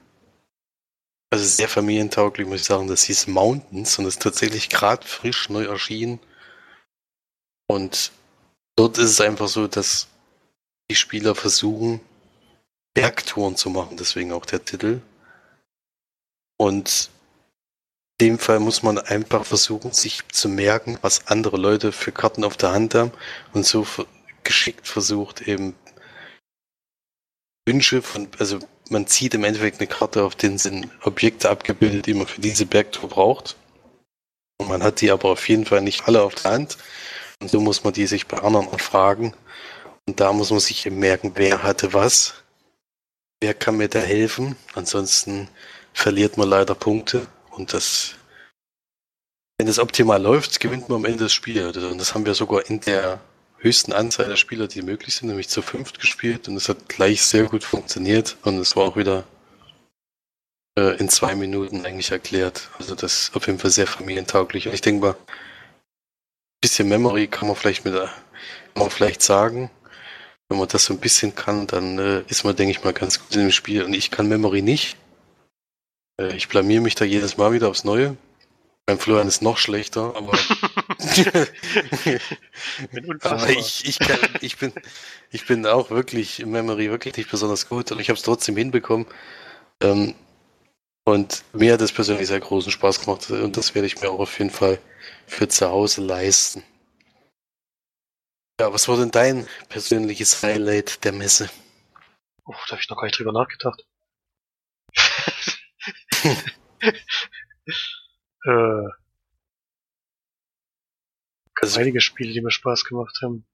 also 1.32 1.46
sehr 1.46 1.70
familientauglich, 1.70 2.48
muss 2.48 2.62
ich 2.62 2.66
sagen. 2.66 2.88
Das 2.88 3.04
hieß 3.04 3.28
Mountains 3.28 4.00
und 4.00 4.06
ist 4.06 4.22
tatsächlich 4.22 4.70
gerade 4.70 5.06
frisch 5.06 5.50
neu 5.50 5.66
erschienen. 5.66 6.20
Und 7.68 8.12
dort 8.76 8.98
ist 8.98 9.12
es 9.12 9.22
einfach 9.22 9.48
so, 9.48 9.68
dass 9.68 10.08
die 10.90 10.96
Spieler 10.96 11.36
versuchen, 11.36 12.02
Bergtouren 12.96 13.56
zu 13.56 13.70
machen, 13.70 13.98
deswegen 13.98 14.32
auch 14.32 14.46
der 14.46 14.66
Titel. 14.66 15.02
Und 16.60 17.10
in 18.20 18.28
dem 18.28 18.40
Fall 18.40 18.60
muss 18.60 18.84
man 18.84 18.98
einfach 18.98 19.46
versuchen, 19.46 19.94
sich 19.94 20.28
zu 20.28 20.50
merken, 20.50 20.98
was 21.02 21.28
andere 21.28 21.58
Leute 21.58 21.92
für 21.92 22.12
Karten 22.12 22.44
auf 22.44 22.58
der 22.58 22.72
Hand 22.74 22.94
haben 22.96 23.12
und 23.54 23.66
so 23.66 23.88
geschickt 24.44 24.88
versucht, 24.88 25.42
eben 25.42 25.74
Wünsche 27.66 28.02
von, 28.02 28.28
also 28.40 28.60
man 28.90 29.08
zieht 29.08 29.36
im 29.36 29.44
Endeffekt 29.44 29.80
eine 29.80 29.88
Karte, 29.88 30.24
auf 30.24 30.36
denen 30.36 30.58
sind 30.58 30.90
Objekte 31.04 31.50
abgebildet, 31.50 32.08
die 32.08 32.14
man 32.14 32.28
für 32.28 32.42
diese 32.42 32.66
Bergtour 32.66 33.10
braucht. 33.10 33.56
Und 34.58 34.68
man 34.68 34.84
hat 34.84 35.02
die 35.02 35.12
aber 35.12 35.30
auf 35.30 35.48
jeden 35.48 35.66
Fall 35.66 35.82
nicht 35.82 36.08
alle 36.08 36.24
auf 36.24 36.36
der 36.36 36.52
Hand. 36.52 36.78
Und 37.42 37.50
so 37.50 37.62
muss 37.62 37.84
man 37.84 37.94
die 37.94 38.08
sich 38.08 38.28
bei 38.28 38.40
anderen 38.40 38.68
fragen. 38.80 39.34
Und 40.08 40.20
da 40.20 40.34
muss 40.34 40.50
man 40.50 40.60
sich 40.60 40.86
eben 40.86 41.00
merken, 41.00 41.34
wer 41.36 41.64
hatte 41.64 41.94
was, 41.94 42.44
wer 43.40 43.54
kann 43.54 43.78
mir 43.78 43.88
da 43.88 44.00
helfen. 44.00 44.56
Ansonsten 44.74 45.48
verliert 45.94 46.38
man 46.38 46.50
leider 46.50 46.76
Punkte. 46.76 47.28
Und 47.52 47.74
das, 47.74 48.16
wenn 49.58 49.68
es 49.68 49.80
optimal 49.80 50.22
läuft, 50.22 50.60
gewinnt 50.60 50.90
man 50.90 51.00
am 51.00 51.06
Ende 51.06 51.26
das 51.26 51.34
Spiel. 51.34 51.66
Und 51.66 51.98
das 51.98 52.14
haben 52.14 52.26
wir 52.26 52.34
sogar 52.34 52.70
in 52.70 52.80
der 52.82 53.20
höchsten 53.58 53.94
Anzahl 53.94 54.28
der 54.28 54.38
Spieler, 54.38 54.68
die 54.68 54.82
möglich 54.82 55.16
sind, 55.16 55.28
nämlich 55.28 55.50
zu 55.50 55.62
fünft 55.62 56.00
gespielt 56.00 56.48
und 56.48 56.56
es 56.56 56.70
hat 56.70 56.88
gleich 56.88 57.22
sehr 57.22 57.44
gut 57.44 57.66
funktioniert 57.66 58.38
und 58.44 58.58
es 58.58 58.78
war 58.78 58.86
auch 58.86 58.96
wieder 58.96 59.26
äh, 60.78 60.96
in 60.98 61.10
zwei 61.10 61.36
Minuten 61.36 61.86
eigentlich 61.86 62.12
erklärt. 62.12 62.70
Also 62.80 62.96
das 62.96 63.24
ist 63.24 63.36
auf 63.36 63.48
jeden 63.48 63.60
Fall 63.60 63.72
sehr 63.72 63.86
familientauglich 63.86 64.68
und 64.70 64.74
ich 64.74 64.80
denke 64.80 65.08
mal, 65.08 65.16
bisschen 66.62 66.90
Memory 66.90 67.28
kann 67.28 67.48
man 67.48 67.56
vielleicht 67.56 67.86
mit, 67.86 67.94
kann 67.94 68.10
man 68.76 68.90
vielleicht 68.90 69.22
sagen. 69.22 69.70
Wenn 70.50 70.58
man 70.58 70.68
das 70.68 70.86
so 70.86 70.94
ein 70.94 71.00
bisschen 71.00 71.36
kann, 71.36 71.68
dann 71.68 72.00
äh, 72.00 72.24
ist 72.28 72.44
man, 72.44 72.56
denke 72.56 72.72
ich 72.72 72.84
mal, 72.84 72.94
ganz 72.94 73.20
gut 73.20 73.36
in 73.36 73.42
dem 73.42 73.52
Spiel. 73.52 73.84
Und 73.84 73.94
ich 73.94 74.10
kann 74.10 74.28
Memory 74.28 74.62
nicht. 74.64 74.98
Äh, 76.20 76.36
ich 76.36 76.50
blamier 76.50 76.82
mich 76.82 76.96
da 76.96 77.06
jedes 77.06 77.38
Mal 77.38 77.54
wieder 77.54 77.70
aufs 77.70 77.86
Neue. 77.86 78.18
Beim 78.86 79.00
Florian 79.00 79.28
ist 79.28 79.42
noch 79.42 79.58
schlechter, 79.58 80.16
aber, 80.16 80.32
aber 83.22 83.50
ich, 83.50 83.86
ich, 83.86 84.00
kann, 84.00 84.20
ich, 84.42 84.58
bin, 84.58 84.74
ich 85.32 85.46
bin 85.46 85.68
auch 85.68 85.92
wirklich 85.92 86.40
im 86.40 86.52
Memory 86.52 86.90
wirklich 86.90 87.16
nicht 87.16 87.30
besonders 87.30 87.70
gut 87.70 87.92
und 87.92 88.00
ich 88.00 88.10
habe 88.10 88.18
es 88.18 88.24
trotzdem 88.24 88.58
hinbekommen. 88.58 89.06
Ähm, 89.82 90.16
und 91.06 91.44
mir 91.54 91.74
hat 91.74 91.82
es 91.82 91.92
persönlich 91.92 92.28
sehr 92.28 92.40
großen 92.40 92.72
Spaß 92.72 93.02
gemacht 93.02 93.30
und 93.30 93.58
das 93.58 93.76
werde 93.76 93.86
ich 93.86 94.02
mir 94.02 94.10
auch 94.10 94.20
auf 94.20 94.40
jeden 94.40 94.52
Fall 94.52 94.80
für 95.28 95.48
zu 95.48 95.70
Hause 95.70 96.02
leisten. 96.02 96.64
Ja, 98.60 98.74
was 98.74 98.88
war 98.88 98.98
denn 98.98 99.12
dein 99.12 99.48
persönliches 99.70 100.42
Highlight 100.44 101.04
der 101.04 101.14
Messe? 101.14 101.50
Oh, 102.46 102.54
da 102.68 102.72
habe 102.72 102.82
ich 102.82 102.90
noch 102.90 102.98
gar 102.98 103.06
nicht 103.06 103.18
drüber 103.18 103.32
nachgedacht. 103.32 103.86
äh, 108.46 108.88
also, 111.62 111.80
einige 111.80 112.02
Spiele, 112.02 112.34
die 112.34 112.42
mir 112.42 112.52
Spaß 112.52 112.86
gemacht 112.86 113.18
haben. 113.22 113.46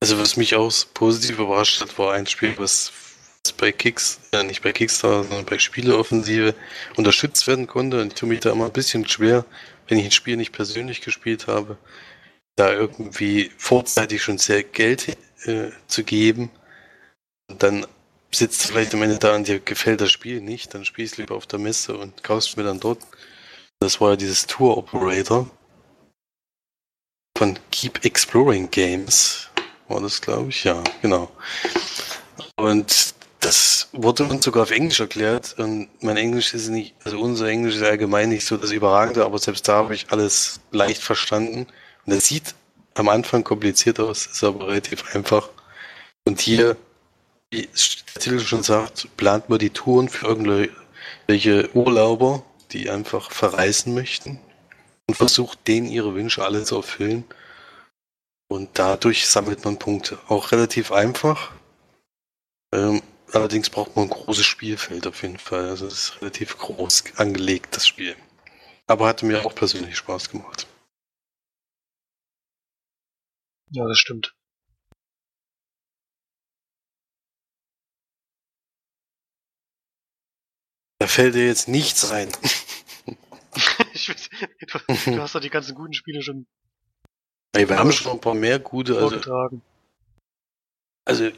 Also 0.00 0.18
was 0.18 0.36
mich 0.36 0.54
auch 0.54 0.70
positiv 0.92 1.38
überrascht 1.38 1.80
hat, 1.80 1.98
war 1.98 2.12
ein 2.12 2.26
Spiel, 2.26 2.52
was 2.58 2.92
bei 3.58 3.72
Kicks, 3.72 4.20
ja 4.32 4.42
nicht 4.42 4.62
bei 4.62 4.72
Kickstarter, 4.72 5.24
sondern 5.24 5.46
bei 5.46 5.58
Spieleoffensive 5.58 6.54
unterstützt 6.96 7.46
werden 7.46 7.66
konnte. 7.66 8.00
Und 8.00 8.08
ich 8.08 8.14
tue 8.14 8.28
mich 8.28 8.40
da 8.40 8.52
immer 8.52 8.66
ein 8.66 8.72
bisschen 8.72 9.06
schwer, 9.08 9.44
wenn 9.88 9.98
ich 9.98 10.06
ein 10.06 10.10
Spiel 10.10 10.36
nicht 10.36 10.52
persönlich 10.52 11.00
gespielt 11.00 11.46
habe, 11.46 11.78
da 12.56 12.72
irgendwie 12.72 13.50
vorzeitig 13.56 14.22
schon 14.22 14.38
sehr 14.38 14.62
Geld 14.62 15.16
äh, 15.44 15.70
zu 15.86 16.04
geben. 16.04 16.50
Und 17.48 17.62
dann 17.62 17.86
sitzt 18.36 18.66
vielleicht 18.66 18.94
am 18.94 19.02
Ende 19.02 19.18
da 19.18 19.34
und 19.34 19.48
dir 19.48 19.60
gefällt 19.60 20.00
das 20.00 20.12
Spiel 20.12 20.40
nicht, 20.40 20.74
dann 20.74 20.84
spielst 20.84 21.16
du 21.16 21.22
lieber 21.22 21.34
auf 21.34 21.46
der 21.46 21.58
Messe 21.58 21.96
und 21.96 22.22
kaufst 22.22 22.56
mir 22.56 22.64
dann 22.64 22.80
dort. 22.80 22.98
Das 23.80 24.00
war 24.00 24.10
ja 24.10 24.16
dieses 24.16 24.46
Tour 24.46 24.76
Operator 24.78 25.48
von 27.36 27.58
Keep 27.70 28.04
Exploring 28.04 28.70
Games. 28.70 29.48
War 29.88 30.00
das, 30.00 30.20
glaube 30.20 30.48
ich, 30.48 30.64
ja, 30.64 30.82
genau. 31.02 31.30
Und 32.56 33.14
das 33.40 33.88
wurde 33.92 34.24
uns 34.24 34.44
sogar 34.44 34.62
auf 34.62 34.70
Englisch 34.70 35.00
erklärt 35.00 35.54
und 35.58 35.88
mein 36.02 36.16
Englisch 36.16 36.54
ist 36.54 36.68
nicht, 36.68 36.94
also 37.04 37.20
unser 37.20 37.48
Englisch 37.48 37.76
ist 37.76 37.82
allgemein 37.82 38.30
nicht 38.30 38.46
so 38.46 38.56
das 38.56 38.70
Überragende, 38.70 39.24
aber 39.24 39.38
selbst 39.38 39.68
da 39.68 39.74
habe 39.74 39.94
ich 39.94 40.06
alles 40.10 40.60
leicht 40.70 41.02
verstanden. 41.02 41.66
Und 42.06 42.12
es 42.12 42.26
sieht 42.26 42.54
am 42.94 43.08
Anfang 43.08 43.44
kompliziert 43.44 44.00
aus, 44.00 44.26
ist 44.26 44.42
aber 44.42 44.68
relativ 44.68 45.14
einfach. 45.14 45.50
Und 46.26 46.40
hier, 46.40 46.76
wie 47.54 47.68
der 48.14 48.20
Titel 48.22 48.40
schon 48.40 48.62
sagt, 48.62 49.16
plant 49.16 49.48
man 49.48 49.58
die 49.58 49.70
Touren 49.70 50.08
für 50.08 50.26
irgendwelche 50.26 51.74
Urlauber, 51.74 52.44
die 52.72 52.90
einfach 52.90 53.30
verreisen 53.30 53.94
möchten 53.94 54.40
und 55.08 55.14
versucht 55.14 55.66
denen 55.66 55.86
ihre 55.86 56.14
Wünsche 56.14 56.44
alle 56.44 56.64
zu 56.64 56.76
erfüllen. 56.76 57.24
Und 58.48 58.70
dadurch 58.74 59.26
sammelt 59.26 59.64
man 59.64 59.78
Punkte. 59.78 60.18
Auch 60.28 60.52
relativ 60.52 60.92
einfach. 60.92 61.52
Ähm, 62.74 63.02
Allerdings 63.34 63.68
braucht 63.68 63.96
man 63.96 64.04
ein 64.04 64.10
großes 64.10 64.46
Spielfeld 64.46 65.08
auf 65.08 65.22
jeden 65.22 65.38
Fall. 65.38 65.68
Also 65.68 65.88
es 65.88 65.94
ist 65.94 66.20
relativ 66.20 66.56
groß 66.56 67.16
angelegt, 67.16 67.74
das 67.74 67.84
Spiel. 67.84 68.14
Aber 68.86 69.08
hatte 69.08 69.26
mir 69.26 69.44
auch 69.44 69.54
persönlich 69.56 69.96
Spaß 69.96 70.30
gemacht. 70.30 70.68
Ja, 73.70 73.88
das 73.88 73.98
stimmt. 73.98 74.36
Da 81.04 81.08
fällt 81.08 81.34
dir 81.34 81.46
jetzt 81.46 81.68
nichts 81.68 82.10
rein. 82.10 82.28
weiß, 83.52 84.30
du, 85.04 85.10
du, 85.12 85.20
hast 85.20 85.34
doch 85.34 85.40
die 85.40 85.50
ganzen 85.50 85.74
guten 85.74 85.92
Spiele 85.92 86.22
schon. 86.22 86.46
Ey, 87.52 87.68
wir 87.68 87.78
haben 87.78 87.92
schon 87.92 88.12
ein 88.12 88.20
paar 88.22 88.32
mehr 88.32 88.58
gute. 88.58 88.96
Also, 88.96 89.60
also 91.04 91.30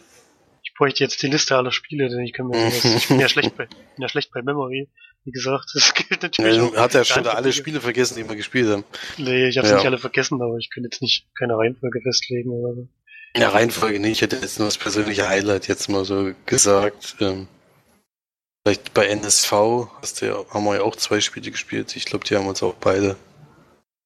bräuchte 0.77 1.03
jetzt 1.03 1.21
die 1.21 1.27
Liste 1.27 1.57
aller 1.57 1.73
Spiele, 1.73 2.09
denn 2.09 2.21
ich 2.21 2.33
kann 2.33 2.47
mir 2.47 2.65
das, 2.65 2.85
ich 2.85 3.09
bin 3.09 3.19
ja 3.19 3.29
schlecht 3.29 3.57
bei, 3.57 3.67
bin 3.67 3.79
ja 3.99 4.09
schlecht 4.09 4.31
bei 4.33 4.43
Memory. 4.43 4.89
Wie 5.25 5.33
gesagt, 5.33 5.71
das 5.75 5.95
gilt 5.95 6.23
natürlich. 6.23 6.57
Ja, 6.57 6.81
hat 6.81 6.95
er 6.95 7.05
schon 7.05 7.27
alle 7.27 7.53
Spiele 7.53 7.81
vergessen, 7.81 8.17
die 8.17 8.29
wir 8.29 8.37
gespielt 8.37 8.69
haben. 8.69 8.85
Nee, 9.19 9.49
ich 9.49 9.59
habe 9.59 9.67
ja. 9.67 9.75
nicht 9.75 9.87
alle 9.87 9.99
vergessen, 9.99 10.41
aber 10.41 10.59
ich 10.59 10.71
könnte 10.71 10.91
jetzt 10.93 11.03
nicht 11.03 11.27
keine 11.37 11.59
Reihenfolge 11.59 12.01
festlegen 12.03 12.51
oder 12.51 12.75
so. 12.75 12.89
Ja, 13.37 13.49
Reihenfolge 13.49 13.99
nicht. 13.99 14.13
Ich 14.13 14.23
hätte 14.23 14.37
jetzt 14.37 14.61
nur 14.61 14.69
das 14.69 14.79
persönliche 14.79 15.29
Highlight 15.29 15.67
jetzt 15.67 15.89
mal 15.89 16.05
so 16.05 16.33
gesagt. 16.47 17.17
Ähm, 17.21 17.49
vielleicht 18.67 18.95
bei 18.95 19.07
NSV 19.07 19.53
hast 20.03 20.21
du 20.21 20.27
ja, 20.27 20.45
haben 20.51 20.65
wir 20.65 20.75
ja 20.75 20.83
auch 20.83 20.97
zwei 20.97 21.21
Spiele 21.21 21.53
gespielt. 21.53 21.95
Ich 21.95 22.05
glaube, 22.05 22.25
die 22.25 22.35
haben 22.35 22.49
uns 22.49 22.65
auch 22.65 22.75
beide 22.75 23.17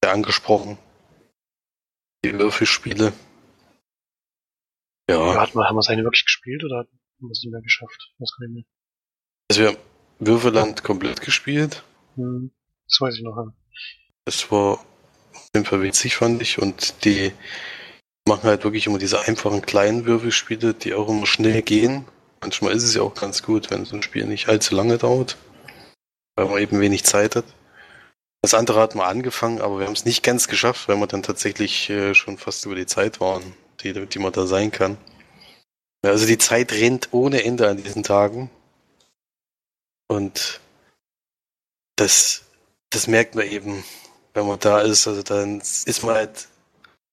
angesprochen. 0.04 0.76
Die 2.26 2.38
Würfelspiele. 2.38 3.14
Ja. 5.08 5.40
Hat 5.40 5.54
man, 5.54 5.66
haben 5.66 5.76
wir 5.76 5.80
es 5.80 5.88
eine 5.88 6.04
wirklich 6.04 6.26
gespielt 6.26 6.62
oder 6.62 6.80
haben 6.80 6.88
wir 7.20 7.30
es 7.30 7.42
nicht 7.42 7.52
mehr 7.52 7.62
geschafft? 7.62 8.12
Was 8.18 8.32
kann 8.36 8.48
ich 8.48 8.54
mehr. 8.54 8.64
Also 9.50 9.62
wir 9.62 9.68
haben 9.68 9.78
Würfeland 10.18 10.84
komplett 10.84 11.22
gespielt. 11.22 11.82
Hm, 12.16 12.50
das 12.86 13.00
weiß 13.00 13.16
ich 13.16 13.22
noch. 13.22 13.36
Ja. 13.36 13.54
Das 14.26 14.50
war 14.52 14.74
auf 14.74 15.50
jeden 15.54 15.64
Fall 15.64 15.82
witzig, 15.82 16.16
fand 16.16 16.42
ich. 16.42 16.58
Und 16.58 17.06
die 17.06 17.32
machen 18.28 18.42
halt 18.42 18.64
wirklich 18.64 18.86
immer 18.86 18.98
diese 18.98 19.22
einfachen 19.22 19.62
kleinen 19.62 20.04
Würfelspiele, 20.04 20.74
die 20.74 20.92
auch 20.92 21.08
immer 21.08 21.26
schnell 21.26 21.62
gehen. 21.62 22.04
Manchmal 22.40 22.72
ist 22.72 22.84
es 22.84 22.94
ja 22.94 23.02
auch 23.02 23.14
ganz 23.14 23.42
gut, 23.42 23.70
wenn 23.70 23.84
so 23.84 23.96
ein 23.96 24.02
Spiel 24.02 24.26
nicht 24.26 24.48
allzu 24.48 24.74
lange 24.74 24.98
dauert, 24.98 25.36
weil 26.36 26.46
man 26.46 26.58
eben 26.58 26.80
wenig 26.80 27.04
Zeit 27.04 27.36
hat. 27.36 27.44
Das 28.42 28.54
andere 28.54 28.80
hat 28.80 28.94
mal 28.94 29.08
angefangen, 29.08 29.60
aber 29.60 29.78
wir 29.78 29.86
haben 29.86 29.92
es 29.92 30.06
nicht 30.06 30.22
ganz 30.22 30.48
geschafft, 30.48 30.88
weil 30.88 30.96
wir 30.96 31.06
dann 31.06 31.22
tatsächlich 31.22 31.90
äh, 31.90 32.14
schon 32.14 32.38
fast 32.38 32.64
über 32.64 32.74
die 32.74 32.86
Zeit 32.86 33.20
waren 33.20 33.54
die, 33.82 34.06
die 34.06 34.18
man 34.18 34.32
da 34.32 34.46
sein 34.46 34.70
kann. 34.70 34.96
Also 36.02 36.26
die 36.26 36.38
Zeit 36.38 36.72
rennt 36.72 37.08
ohne 37.12 37.44
Ende 37.44 37.68
an 37.68 37.82
diesen 37.82 38.02
Tagen. 38.02 38.50
Und 40.08 40.60
das, 41.96 42.44
das 42.90 43.06
merkt 43.06 43.34
man 43.34 43.46
eben, 43.46 43.84
wenn 44.34 44.46
man 44.46 44.58
da 44.58 44.80
ist. 44.80 45.06
Also 45.06 45.22
dann 45.22 45.60
ist 45.60 46.02
man 46.02 46.14
halt 46.14 46.48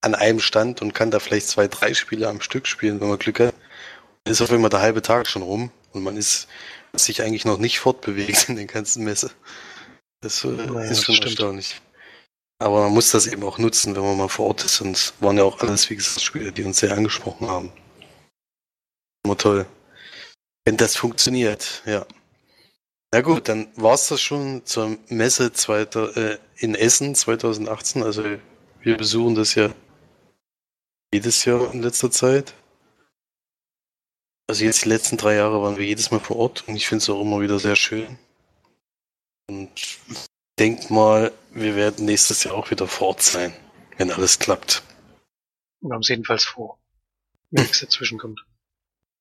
an 0.01 0.15
einem 0.15 0.39
Stand 0.39 0.81
und 0.81 0.93
kann 0.93 1.11
da 1.11 1.19
vielleicht 1.19 1.49
zwei, 1.49 1.67
drei 1.67 1.93
Spiele 1.93 2.27
am 2.27 2.41
Stück 2.41 2.67
spielen, 2.67 3.01
wenn 3.01 3.09
man 3.09 3.19
Glück 3.19 3.39
hat. 3.39 3.55
Ist 4.29 4.41
auf 4.41 4.51
einmal 4.51 4.69
der 4.69 4.81
halbe 4.81 5.01
Tag 5.01 5.27
schon 5.27 5.41
rum 5.41 5.71
und 5.93 6.03
man 6.03 6.17
ist 6.17 6.47
sich 6.93 7.21
eigentlich 7.21 7.45
noch 7.45 7.57
nicht 7.57 7.79
fortbewegt 7.79 8.49
in 8.49 8.55
den 8.55 8.67
ganzen 8.67 9.03
Messe. 9.03 9.31
Das 10.21 10.43
äh, 10.43 10.55
ja, 10.55 10.81
ist 10.81 11.05
schon 11.05 11.15
das 11.15 11.25
erstaunlich. 11.25 11.81
Aber 12.59 12.83
man 12.83 12.93
muss 12.93 13.11
das 13.11 13.27
eben 13.27 13.43
auch 13.43 13.59
nutzen, 13.59 13.95
wenn 13.95 14.03
man 14.03 14.17
mal 14.17 14.29
vor 14.29 14.47
Ort 14.47 14.63
ist. 14.63 14.81
Und 14.81 14.91
es 14.91 15.13
waren 15.19 15.37
ja 15.37 15.43
auch 15.43 15.59
alles, 15.59 15.89
wie 15.89 15.95
gesagt, 15.95 16.21
Spiele, 16.21 16.51
die 16.51 16.63
uns 16.63 16.79
sehr 16.79 16.91
angesprochen 16.91 17.47
haben. 17.47 17.71
Immer 19.23 19.37
toll. 19.37 19.67
Wenn 20.65 20.77
das 20.77 20.95
funktioniert, 20.95 21.83
ja. 21.85 22.05
Na 23.13 23.21
gut, 23.21 23.47
dann 23.47 23.67
war 23.75 23.93
es 23.93 24.07
das 24.07 24.21
schon 24.21 24.65
zur 24.65 24.97
Messe 25.07 25.53
zweiter, 25.53 26.17
äh, 26.17 26.37
in 26.57 26.75
Essen 26.75 27.15
2018. 27.15 28.03
Also 28.03 28.23
wir 28.81 28.97
besuchen 28.97 29.35
das 29.35 29.55
ja 29.55 29.69
jedes 31.13 31.45
Jahr 31.45 31.73
in 31.73 31.83
letzter 31.83 32.11
Zeit. 32.11 32.53
Also 34.47 34.63
jetzt 34.63 34.85
die 34.85 34.89
letzten 34.89 35.17
drei 35.17 35.35
Jahre 35.35 35.61
waren 35.61 35.77
wir 35.77 35.85
jedes 35.85 36.09
Mal 36.09 36.21
vor 36.21 36.37
Ort 36.37 36.63
und 36.67 36.75
ich 36.75 36.87
finde 36.87 37.03
es 37.03 37.09
auch 37.09 37.21
immer 37.21 37.41
wieder 37.41 37.59
sehr 37.59 37.75
schön. 37.75 38.17
Und 39.49 39.99
denk 40.57 40.89
mal, 40.89 41.33
wir 41.51 41.75
werden 41.75 42.05
nächstes 42.05 42.43
Jahr 42.45 42.55
auch 42.55 42.71
wieder 42.71 42.87
vor 42.87 43.09
Ort 43.09 43.21
sein, 43.21 43.53
wenn 43.97 44.11
alles 44.11 44.39
klappt. 44.39 44.83
Wir 45.81 45.93
haben 45.93 46.01
es 46.01 46.07
jedenfalls 46.07 46.45
vor. 46.45 46.79
Wenn 47.51 47.63
nichts 47.63 47.81
dazwischen 47.81 48.17
kommt. 48.17 48.43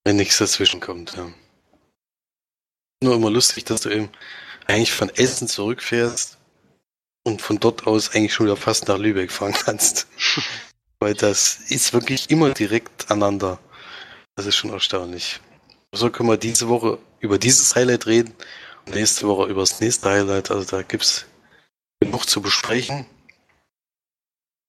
Wenn 0.05 0.16
nichts 0.16 0.39
dazwischen 0.39 0.81
kommt, 0.81 1.16
ja. 1.16 1.33
Nur 3.03 3.14
immer 3.16 3.31
lustig, 3.31 3.64
dass 3.64 3.83
du 3.83 3.91
eben 3.91 4.11
eigentlich 4.66 4.93
von 4.93 5.11
Essen 5.11 5.49
zurückfährst 5.49 6.39
und 7.24 7.43
von 7.43 7.59
dort 7.59 7.87
aus 7.87 8.11
eigentlich 8.11 8.33
schon 8.33 8.47
wieder 8.47 8.57
fast 8.57 8.89
nach 8.89 8.99
Lübeck 8.99 9.31
fahren 9.33 9.53
kannst. 9.53 10.07
Weil 11.01 11.14
das 11.14 11.57
ist 11.68 11.93
wirklich 11.93 12.31
immer 12.31 12.55
direkt 12.55 13.11
aneinander. 13.11 13.59
Das 14.37 14.47
ist 14.47 14.57
schon 14.57 14.70
erstaunlich. 14.70 15.41
So 15.93 16.11
können 16.11 16.28
wir 16.28 16.37
diese 16.37 16.68
Woche 16.68 16.99
über 17.20 17.39
dieses 17.39 17.74
Highlight 17.74 18.07
reden 18.07 18.34
nächste 18.89 19.26
Woche 19.26 19.49
über 19.49 19.61
das 19.61 19.80
nächste 19.80 20.09
Highlight. 20.11 20.51
Also 20.51 20.76
da 20.76 20.82
gibt 20.82 21.05
es 21.05 21.26
genug 22.01 22.28
zu 22.28 22.41
besprechen. 22.41 23.07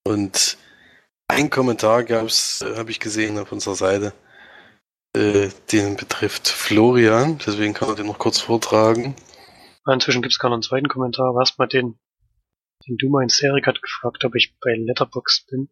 Und 0.06 0.58
ein 1.28 1.50
Kommentar 1.50 2.04
gab 2.04 2.28
es, 2.28 2.62
äh, 2.62 2.78
habe 2.78 2.92
ich 2.92 3.00
gesehen 3.00 3.38
auf 3.38 3.52
unserer 3.52 3.76
Seite, 3.76 4.14
äh, 5.16 5.50
den 5.72 5.98
betrifft 5.98 6.48
Florian. 6.48 7.40
Deswegen 7.46 7.74
kann 7.74 7.90
er 7.90 7.96
den 7.96 8.08
noch 8.08 8.20
kurz 8.20 8.40
vortragen. 8.40 9.16
Inzwischen 9.86 10.22
gibt 10.22 10.34
es 10.34 10.44
noch 10.44 10.52
einen 10.52 10.62
zweiten 10.62 10.88
Kommentar. 10.88 11.36
Was 11.36 11.58
mal 11.58 11.68
den, 11.68 11.98
den 12.88 12.98
du 12.98 13.10
meinst, 13.10 13.42
Erik 13.42 13.68
hat 13.68 13.82
gefragt, 13.82 14.24
ob 14.26 14.36
ich 14.36 14.58
bei 14.60 14.76
Letterbox 14.76 15.46
bin. 15.50 15.70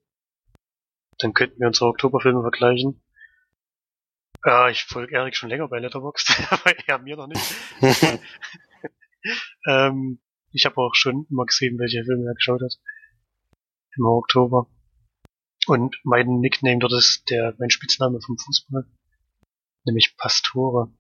Dann 1.17 1.33
könnten 1.33 1.59
wir 1.59 1.67
unsere 1.67 1.89
Oktoberfilme 1.89 2.41
vergleichen. 2.41 3.01
Ja, 4.45 4.69
ich 4.69 4.83
folge 4.83 5.15
Erik 5.15 5.35
schon 5.35 5.49
länger 5.49 5.67
bei 5.67 5.79
Letterboxd, 5.79 6.39
aber 6.51 6.77
er 6.87 6.99
mir 6.99 7.17
noch 7.17 7.25
nicht. 7.25 7.55
ähm, 9.67 10.19
ich 10.51 10.65
habe 10.65 10.77
auch 10.77 10.93
schon 10.93 11.25
immer 11.31 11.47
gesehen, 11.47 11.79
welche 11.79 12.03
Filme 12.03 12.27
er 12.27 12.35
geschaut 12.35 12.61
hat. 12.61 12.77
Im 13.97 14.05
Oktober. 14.05 14.69
Und 15.65 15.99
mein 16.03 16.41
Nickname 16.41 16.77
dort 16.77 16.93
ist 16.93 17.27
der, 17.31 17.55
mein 17.57 17.71
Spitzname 17.71 18.21
vom 18.21 18.37
Fußball. 18.37 18.85
Nämlich 19.83 20.15
Pastore. 20.15 20.93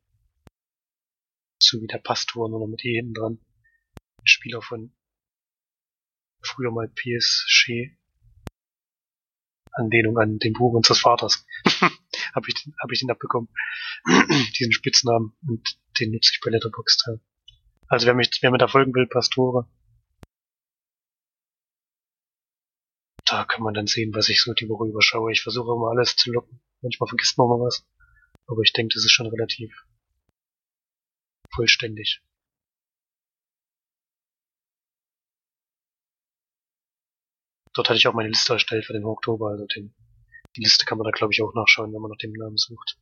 So 1.61 1.79
wie 1.81 1.87
der 1.87 1.99
Pastor, 1.99 2.49
nur 2.49 2.59
noch 2.59 2.67
mit 2.67 2.83
E 2.83 2.95
hinten 2.95 3.13
dran. 3.13 3.39
Spieler 4.23 4.63
von 4.63 4.91
früher 6.41 6.71
mal 6.71 6.87
PSG. 6.87 7.95
Anlehnung 9.71 10.17
an 10.17 10.39
den 10.39 10.53
Buch 10.53 10.73
unseres 10.73 11.01
Vaters. 11.01 11.45
habe 12.35 12.47
ich, 12.49 12.55
hab 12.81 12.91
ich 12.91 12.99
den 12.99 13.11
abbekommen. 13.11 13.49
Diesen 14.59 14.73
Spitznamen. 14.73 15.35
Und 15.47 15.79
den 15.99 16.11
nutze 16.11 16.31
ich 16.33 16.41
bei 16.43 16.51
Letterboxd. 16.51 17.19
Also 17.87 18.05
wer, 18.07 18.13
mich, 18.13 18.29
wer 18.41 18.51
mir 18.51 18.57
da 18.57 18.67
folgen 18.67 18.93
will, 18.93 19.07
Pastore. 19.07 19.67
Da 23.25 23.45
kann 23.45 23.63
man 23.63 23.73
dann 23.73 23.87
sehen, 23.87 24.13
was 24.13 24.29
ich 24.29 24.41
so 24.41 24.53
die 24.53 24.69
Woche 24.69 24.87
überschaue. 24.87 25.31
Ich 25.31 25.41
versuche 25.41 25.73
immer 25.73 25.89
alles 25.89 26.15
zu 26.15 26.31
locken. 26.31 26.61
Manchmal 26.81 27.07
vergisst 27.07 27.37
man 27.37 27.47
mal 27.47 27.59
was. 27.59 27.87
Aber 28.47 28.61
ich 28.61 28.73
denke, 28.73 28.93
das 28.93 29.05
ist 29.05 29.11
schon 29.11 29.27
relativ 29.27 29.73
vollständig. 31.53 32.21
Dort 37.73 37.89
hatte 37.89 37.97
ich 37.97 38.07
auch 38.07 38.13
meine 38.13 38.29
Liste 38.29 38.53
erstellt 38.53 38.85
für 38.85 38.93
den 38.93 39.03
Oktober, 39.03 39.49
also 39.49 39.65
den, 39.65 39.93
die 40.55 40.61
Liste 40.61 40.85
kann 40.85 40.97
man 40.97 41.05
da 41.05 41.11
glaube 41.11 41.33
ich 41.33 41.41
auch 41.41 41.53
nachschauen, 41.53 41.93
wenn 41.93 42.01
man 42.01 42.11
nach 42.11 42.17
dem 42.17 42.33
Namen 42.33 42.57
sucht. 42.57 42.97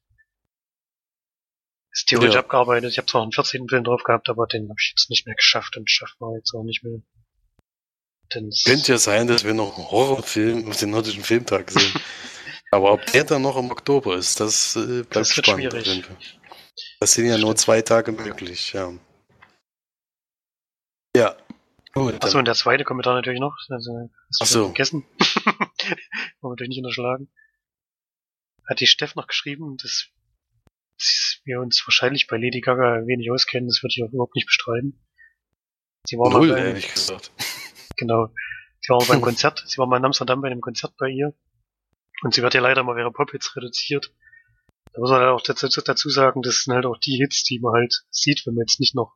Ist 1.92 2.08
theoretisch 2.08 2.34
ja. 2.34 2.40
abgearbeitet. 2.40 2.92
Ich 2.92 2.98
habe 2.98 3.06
zwar 3.06 3.22
einen 3.22 3.32
14. 3.32 3.70
Film 3.70 3.84
drauf 3.84 4.04
gehabt, 4.04 4.28
aber 4.30 4.48
den 4.48 4.64
habe 4.64 4.80
ich 4.80 4.94
jetzt 4.96 5.10
nicht 5.10 5.28
mehr 5.28 5.36
geschafft 5.36 5.78
und 5.78 5.90
schafft 5.90 6.20
man 6.20 6.34
jetzt 6.36 6.54
auch 6.54 6.64
nicht 6.64 6.84
mehr. 6.84 7.00
Denn 8.34 8.50
Könnte 8.66 8.94
ja 8.94 8.98
sein, 8.98 9.28
dass 9.28 9.44
wir 9.44 9.54
noch 9.54 9.78
einen 9.78 9.92
Horrorfilm 9.92 10.68
auf 10.70 10.78
den 10.78 10.90
nordischen 10.90 11.24
Filmtag 11.24 11.70
sehen. 11.70 11.94
aber 12.72 12.94
ob 12.94 13.06
der 13.12 13.26
dann 13.26 13.44
noch 13.44 13.58
im 13.58 13.70
Oktober 13.70 14.16
ist, 14.16 14.40
das 14.40 14.76
äh, 14.76 15.04
bleibt 15.04 15.16
das 15.16 15.30
spannend. 15.30 15.72
Schwierig. 15.72 16.06
Das 17.00 17.14
sind 17.14 17.28
ja 17.28 17.38
nur 17.38 17.56
zwei 17.56 17.84
Tage 17.84 18.12
möglich, 18.12 18.74
ja. 18.74 18.92
Ja, 21.16 21.38
Gut, 21.94 22.24
Achso, 22.24 22.40
und 22.40 22.46
der 22.46 22.56
zweite 22.56 22.84
Kommentar 22.84 23.14
natürlich 23.14 23.40
noch. 23.40 23.56
Also, 23.70 24.10
hast 24.28 24.40
du 24.40 24.44
Achso. 24.44 24.66
vergessen? 24.66 25.06
Wollen 25.20 25.56
wir 26.42 26.50
natürlich 26.50 26.70
nicht 26.70 26.80
unterschlagen. 26.80 27.30
Hat 28.68 28.80
die 28.80 28.88
Steff 28.88 29.16
noch 29.16 29.28
geschrieben, 29.28 29.78
dass, 29.78 30.10
wir 31.46 31.60
uns 31.60 31.84
wahrscheinlich 31.86 32.28
bei 32.28 32.38
Lady 32.38 32.62
Gaga 32.62 33.06
wenig 33.06 33.30
auskennen, 33.32 33.68
das 33.68 33.84
würde 33.84 33.94
ich 33.96 34.04
auch 34.04 34.14
überhaupt 34.14 34.36
nicht 34.36 34.46
bestreiten. 34.46 35.04
Sie 36.06 36.18
war 36.18 36.30
Null, 36.30 36.48
mal 36.48 36.56
bei, 36.56 36.68
ehrlich 36.68 36.94
gesagt. 36.94 37.32
Genau. 37.96 38.34
Sie 38.82 38.90
war 38.90 39.00
mal 39.00 39.08
beim 39.08 39.22
Konzert, 39.22 39.64
sie 39.68 39.78
war 39.78 39.86
mal 39.86 39.98
in 39.98 40.06
Amsterdam 40.06 40.42
bei 40.42 40.48
einem 40.48 40.60
Konzert 40.60 40.98
bei 40.98 41.08
ihr. 41.10 41.34
Und 42.24 42.34
sie 42.34 42.42
wird 42.42 42.56
ja 42.56 42.62
leider 42.62 42.84
mal 42.84 42.98
ihre 42.98 43.12
Pop-Hits 43.12 43.56
reduziert. 43.56 44.12
Da 44.94 45.00
muss 45.00 45.12
man 45.12 45.20
halt 45.22 45.30
auch 45.30 45.42
dazu, 45.42 45.68
dazu 45.68 46.10
sagen, 46.10 46.42
das 46.42 46.64
sind 46.64 46.74
halt 46.74 46.86
auch 46.86 46.98
die 46.98 47.18
Hits, 47.18 47.44
die 47.44 47.60
man 47.60 47.74
halt 47.74 48.04
sieht, 48.10 48.46
wenn 48.46 48.56
man 48.56 48.66
jetzt 48.66 48.80
nicht 48.80 48.96
noch 48.96 49.16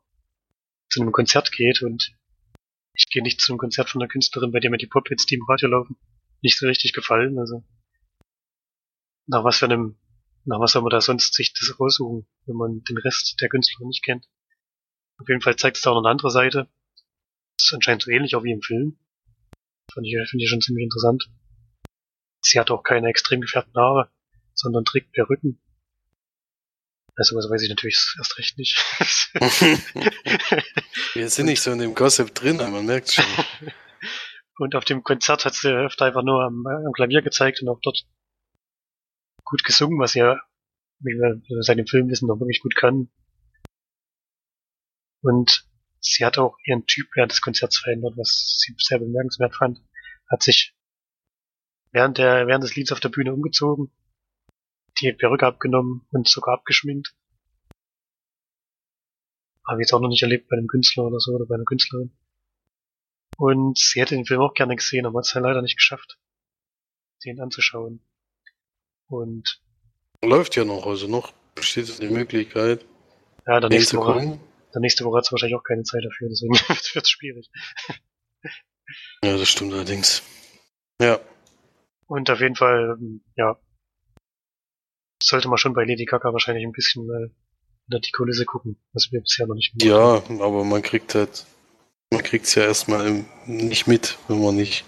zu 0.89 1.02
einem 1.02 1.12
Konzert 1.12 1.52
geht 1.52 1.82
und 1.82 2.16
ich 2.93 3.10
gehe 3.10 3.24
nicht 3.24 3.41
zu 3.41 3.52
einem 3.52 3.58
Konzert 3.60 3.89
von 3.89 4.02
einer 4.02 4.10
Künstlerin, 4.10 4.52
bei 4.52 4.60
der 4.60 4.70
mir 4.70 4.78
die 4.78 4.88
Pop-Hits, 4.88 5.26
die 5.26 5.36
im 5.36 5.45
Radio 5.48 5.70
laufen, 5.70 5.98
nicht 6.41 6.58
so 6.58 6.68
richtig 6.68 6.93
gefallen. 6.93 7.38
Also 7.39 7.64
nach 9.28 9.43
was 9.43 9.57
für 9.57 9.65
einem, 9.65 9.97
nach 10.45 10.59
was 10.59 10.71
soll 10.71 10.82
man 10.82 10.89
da 10.89 11.01
sonst 11.01 11.34
sich 11.34 11.53
das 11.53 11.80
raussuchen, 11.80 12.25
wenn 12.45 12.55
man 12.55 12.84
den 12.84 12.97
Rest 12.97 13.36
der 13.41 13.49
Künstlerin 13.49 13.89
nicht 13.89 14.03
kennt. 14.03 14.28
Auf 15.19 15.28
jeden 15.30 15.41
Fall 15.41 15.55
zeigt 15.55 15.78
es 15.78 15.84
da 15.84 15.91
auch 15.91 15.95
noch 15.95 16.01
eine 16.01 16.11
andere 16.11 16.32
Seite. 16.32 16.67
Das 17.57 17.67
ist 17.67 17.73
anscheinend 17.73 18.03
so 18.03 18.11
ähnlich 18.11 18.36
auch 18.36 18.43
wie 18.43 18.51
im 18.51 18.61
Film. 18.61 18.97
Fand 19.93 20.05
ich, 20.05 20.15
finde 20.30 20.43
ich 20.43 20.49
schon 20.49 20.61
ziemlich 20.61 20.84
interessant. 20.84 21.30
Sie 22.41 22.59
hat 22.59 22.71
auch 22.71 22.84
keine 22.84 23.09
extrem 23.09 23.41
gefärbten 23.41 23.80
Haare, 23.82 24.09
sondern 24.53 24.86
trägt 24.86 25.11
Perücken. 25.11 25.59
Also 27.15 27.36
was 27.36 27.49
weiß 27.49 27.63
ich 27.63 27.69
natürlich 27.69 27.97
erst 28.17 28.38
recht 28.38 28.57
nicht. 28.59 28.78
Wir 31.15 31.30
sind 31.30 31.47
nicht 31.47 31.61
so 31.61 31.71
in 31.71 31.80
dem 31.80 31.95
Gossip 31.95 32.36
drin, 32.36 32.61
aber 32.61 32.69
man 32.69 32.86
merkt 32.86 33.11
schon. 33.11 33.25
Und 34.59 34.75
auf 34.75 34.86
dem 34.86 35.03
Konzert 35.03 35.45
hat 35.45 35.55
sie 35.55 35.69
öfter 35.69 36.05
einfach 36.05 36.23
nur 36.23 36.43
am, 36.43 36.65
am 36.67 36.91
Klavier 36.93 37.21
gezeigt 37.21 37.61
und 37.61 37.69
auch 37.69 37.80
dort 37.84 38.07
gut 39.50 39.64
gesungen, 39.64 40.00
was 40.00 40.14
ja, 40.14 40.39
wie 41.00 41.14
wir 41.14 41.41
seit 41.64 41.78
dem 41.78 41.88
Film 41.88 42.10
wissen, 42.10 42.28
noch 42.28 42.39
wirklich 42.39 42.62
gut 42.62 42.76
kann. 42.76 43.10
Und 45.22 45.68
sie 46.00 46.26
hat 46.26 46.38
auch 46.38 46.58
ihren 46.66 46.86
Typ 46.86 47.08
während 47.16 47.32
des 47.32 47.41
Konzerts 47.41 47.78
verändert, 47.78 48.14
was 48.18 48.60
sie 48.60 48.76
sehr 48.78 49.00
bemerkenswert 49.00 49.56
fand. 49.56 49.80
Hat 50.30 50.43
sich 50.43 50.76
während 51.91 52.18
der, 52.18 52.48
während 52.48 52.64
des 52.64 52.76
Lieds 52.76 52.91
auf 52.91 53.00
der 53.00 53.10
Bühne 53.10 53.34
umgezogen, 53.34 53.91
die 55.02 55.14
Perücke 55.14 55.45
abgenommen 55.45 56.08
und 56.12 56.28
sogar 56.28 56.56
abgeschminkt. 56.56 57.16
Habe 59.68 59.82
ich 59.82 59.86
jetzt 59.86 59.93
auch 59.93 60.00
noch 60.00 60.10
nicht 60.10 60.24
erlebt 60.24 60.48
bei 60.50 60.58
einem 60.58 60.68
Künstler 60.68 61.06
oder 61.06 61.20
so 61.20 61.34
oder 61.34 61.45
bei 61.45 61.56
einer 61.56 61.66
Künstlerin. 61.66 62.16
Und 63.38 63.78
sie 63.78 64.02
hätte 64.02 64.16
den 64.16 64.26
Film 64.26 64.41
auch 64.41 64.54
gerne 64.54 64.76
gesehen, 64.76 65.06
aber 65.06 65.20
hat 65.20 65.26
es 65.26 65.34
ja 65.34 65.41
leider 65.41 65.62
nicht 65.62 65.78
geschafft, 65.78 66.18
den 67.24 67.39
anzuschauen. 67.39 68.02
Und 69.08 69.62
läuft 70.24 70.55
ja 70.55 70.66
noch, 70.66 70.86
also 70.86 71.08
noch 71.08 71.32
besteht 71.55 72.01
die 72.01 72.10
Möglichkeit. 72.10 72.86
Ja, 73.45 73.60
der 73.60 73.70
nächste 73.70 73.97
Woche, 73.97 74.39
der 74.74 74.82
nächste 74.82 75.05
Woche 75.05 75.18
hat 75.18 75.26
es 75.26 75.32
wahrscheinlich 75.32 75.58
auch 75.58 75.64
keine 75.64 75.84
Zeit 75.84 76.03
dafür, 76.03 76.30
deswegen 76.30 76.53
wird 76.93 77.05
es 77.05 77.10
schwierig. 77.10 77.49
ja, 79.24 79.38
das 79.38 79.49
stimmt 79.49 79.74
allerdings. 79.74 80.22
Ja. 81.01 81.20
Und 82.08 82.30
auf 82.30 82.39
jeden 82.39 82.55
Fall, 82.55 82.97
ja, 83.36 83.58
sollte 85.22 85.49
man 85.49 85.58
schon 85.58 85.74
bei 85.74 85.84
Lady 85.84 86.05
Gaga 86.05 86.32
wahrscheinlich 86.32 86.66
ein 86.66 86.72
bisschen 86.72 87.10
äh, 87.10 87.30
hinter 87.86 87.99
die 87.99 88.12
Kulisse 88.12 88.45
gucken, 88.45 88.78
was 88.93 89.12
wir 89.12 89.22
bisher 89.22 89.47
noch 89.47 89.55
nicht 89.55 89.82
Ja, 89.84 90.22
aber 90.39 90.64
man 90.64 90.82
kriegt 90.82 91.16
halt, 91.16 91.45
man 92.12 92.24
kriegt 92.24 92.45
es 92.45 92.55
ja 92.55 92.64
erstmal 92.64 93.26
nicht 93.45 93.88
mit, 93.88 94.18
wenn 94.28 94.41
man 94.41 94.55
nicht, 94.55 94.86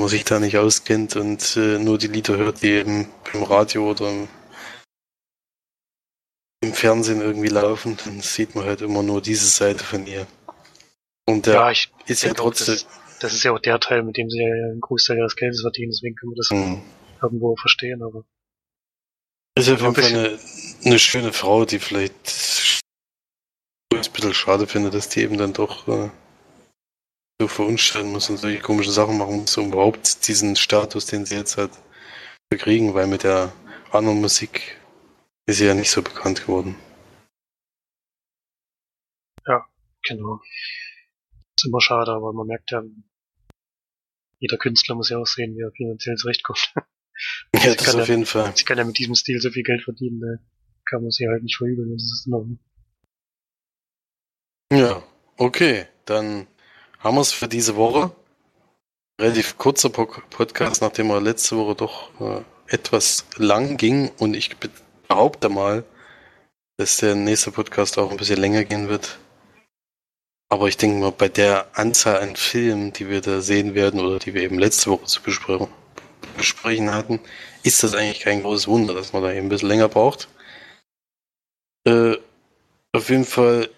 man 0.00 0.08
sich 0.08 0.24
da 0.24 0.40
nicht 0.40 0.56
auskennt 0.58 1.16
und 1.16 1.56
äh, 1.56 1.78
nur 1.78 1.98
die 1.98 2.08
Lieder 2.08 2.36
hört, 2.36 2.62
die 2.62 2.70
eben 2.70 3.08
im 3.32 3.42
Radio 3.42 3.90
oder 3.90 4.10
im, 4.10 4.28
im 6.62 6.72
Fernsehen 6.72 7.20
irgendwie 7.20 7.48
laufen, 7.48 7.96
dann 8.04 8.20
sieht 8.20 8.54
man 8.54 8.64
halt 8.64 8.80
immer 8.80 9.02
nur 9.02 9.22
diese 9.22 9.46
Seite 9.46 9.84
von 9.84 10.06
ihr. 10.06 10.26
Und 11.26 11.46
der 11.46 11.54
ja, 11.54 11.70
ich 11.70 11.90
ist 12.06 12.22
ja 12.22 12.34
trotzdem. 12.34 12.74
Das, 12.74 12.86
das, 13.20 13.32
ist 13.32 13.44
ja 13.44 13.52
auch 13.52 13.58
der 13.58 13.80
Teil, 13.80 14.02
mit 14.02 14.16
dem 14.16 14.28
sie 14.28 14.38
ja 14.38 14.46
einen 14.46 14.80
Großteil 14.80 15.18
ihres 15.18 15.36
Geldes 15.36 15.62
verdienen, 15.62 15.92
deswegen 15.92 16.16
können 16.16 16.32
wir 16.32 16.36
das 16.36 16.50
mhm. 16.50 16.82
irgendwo 17.22 17.56
verstehen, 17.56 18.02
aber. 18.02 18.24
Ist 19.56 19.70
auf 19.70 19.80
jeden 19.80 19.94
Fall 19.94 20.04
eine, 20.04 20.38
eine 20.84 20.98
schöne 20.98 21.32
Frau, 21.32 21.64
die 21.64 21.78
vielleicht 21.78 22.14
ein 23.94 24.12
bisschen 24.12 24.34
schade 24.34 24.66
findet, 24.66 24.94
dass 24.94 25.08
die 25.08 25.20
eben 25.20 25.38
dann 25.38 25.52
doch 25.52 25.86
äh, 25.86 26.10
so 27.40 27.48
verunstellen 27.48 28.12
muss 28.12 28.30
und 28.30 28.36
solche 28.36 28.60
komischen 28.60 28.92
Sachen 28.92 29.18
machen 29.18 29.38
muss, 29.38 29.56
um 29.56 29.68
überhaupt 29.68 30.26
diesen 30.28 30.56
Status, 30.56 31.06
den 31.06 31.26
sie 31.26 31.36
jetzt 31.36 31.56
hat, 31.56 31.72
zu 32.52 32.58
kriegen, 32.58 32.94
weil 32.94 33.06
mit 33.06 33.24
der 33.24 33.52
anderen 33.90 34.20
Musik 34.20 34.78
ist 35.46 35.58
sie 35.58 35.66
ja 35.66 35.74
nicht 35.74 35.90
so 35.90 36.02
bekannt 36.02 36.42
geworden. 36.42 36.76
Ja, 39.46 39.66
genau. 40.02 40.40
Ist 41.56 41.66
immer 41.66 41.80
schade, 41.80 42.12
aber 42.12 42.32
man 42.32 42.46
merkt 42.46 42.70
ja, 42.70 42.82
jeder 44.38 44.56
Künstler 44.58 44.94
muss 44.94 45.10
ja 45.10 45.18
auch 45.18 45.26
sehen, 45.26 45.56
wie 45.56 45.62
er 45.62 45.72
finanziell 45.72 46.16
zurechtkommt. 46.16 46.72
Ja, 47.54 47.72
das 47.72 47.94
auf 47.94 48.08
jeden 48.08 48.26
Fall. 48.26 48.52
Sie 48.56 48.64
kann 48.64 48.76
ja 48.76 48.82
mit 48.82 48.98
diesem 48.98 49.14
Stil 49.14 49.40
so 49.40 49.48
viel 49.48 49.62
Geld 49.62 49.84
verdienen, 49.84 50.20
da 50.20 50.44
kann 50.84 51.00
man 51.00 51.12
sie 51.12 51.28
halt 51.28 51.44
nicht 51.44 51.56
verübeln, 51.56 51.92
das 51.92 52.02
ist 52.02 52.26
Ordnung. 52.30 52.58
Ja, 54.72 55.04
okay, 55.36 55.86
dann 56.06 56.48
haben 57.04 57.16
wir 57.16 57.20
es 57.20 57.32
für 57.32 57.48
diese 57.48 57.76
Woche. 57.76 58.10
Relativ 59.20 59.58
kurzer 59.58 59.90
Podcast, 59.90 60.82
nachdem 60.82 61.10
er 61.10 61.20
letzte 61.20 61.56
Woche 61.56 61.76
doch 61.76 62.20
äh, 62.20 62.42
etwas 62.66 63.26
lang 63.36 63.76
ging 63.76 64.10
und 64.18 64.34
ich 64.34 64.56
behaupte 65.08 65.48
mal, 65.48 65.84
dass 66.78 66.96
der 66.96 67.14
nächste 67.14 67.52
Podcast 67.52 67.98
auch 67.98 68.10
ein 68.10 68.16
bisschen 68.16 68.40
länger 68.40 68.64
gehen 68.64 68.88
wird. 68.88 69.18
Aber 70.48 70.66
ich 70.66 70.76
denke 70.76 70.98
mal, 70.98 71.12
bei 71.12 71.28
der 71.28 71.66
Anzahl 71.78 72.20
an 72.20 72.34
Filmen, 72.34 72.92
die 72.92 73.08
wir 73.08 73.20
da 73.20 73.40
sehen 73.40 73.74
werden 73.74 74.00
oder 74.00 74.18
die 74.18 74.34
wir 74.34 74.42
eben 74.42 74.58
letzte 74.58 74.90
Woche 74.90 75.04
zu 75.04 75.22
besprechen 75.22 75.68
besprechen 76.36 76.92
hatten, 76.92 77.20
ist 77.62 77.84
das 77.84 77.94
eigentlich 77.94 78.20
kein 78.20 78.42
großes 78.42 78.66
Wunder, 78.66 78.94
dass 78.94 79.12
man 79.12 79.22
da 79.22 79.30
eben 79.30 79.46
ein 79.46 79.48
bisschen 79.50 79.68
länger 79.68 79.88
braucht. 79.88 80.28
Äh, 81.86 82.16
auf 82.92 83.10
jeden 83.10 83.24
Fall 83.24 83.68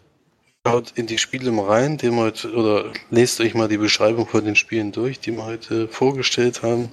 schaut 0.66 0.94
in 0.96 1.06
die 1.06 1.18
Spiele 1.18 1.52
mal 1.52 1.66
rein, 1.66 1.96
die 1.96 2.10
wir 2.10 2.22
heute, 2.22 2.52
oder 2.52 2.92
lest 3.10 3.40
euch 3.40 3.54
mal 3.54 3.68
die 3.68 3.76
Beschreibung 3.76 4.26
von 4.26 4.44
den 4.44 4.56
Spielen 4.56 4.90
durch, 4.90 5.20
die 5.20 5.30
wir 5.30 5.44
heute 5.44 5.86
vorgestellt 5.86 6.64
haben. 6.64 6.90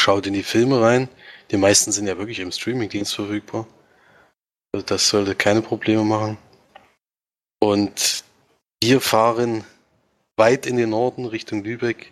schaut 0.00 0.26
in 0.26 0.32
die 0.32 0.42
Filme 0.42 0.80
rein. 0.80 1.08
Die 1.52 1.56
meisten 1.56 1.92
sind 1.92 2.08
ja 2.08 2.18
wirklich 2.18 2.40
im 2.40 2.50
Streamingdienst 2.50 3.14
verfügbar. 3.14 3.68
Also 4.72 4.84
das 4.84 5.08
sollte 5.08 5.36
keine 5.36 5.62
Probleme 5.62 6.02
machen. 6.02 6.38
Und 7.60 8.24
wir 8.82 9.00
fahren 9.00 9.62
weit 10.36 10.66
in 10.66 10.76
den 10.76 10.90
Norden 10.90 11.26
Richtung 11.26 11.62
Lübeck 11.62 12.10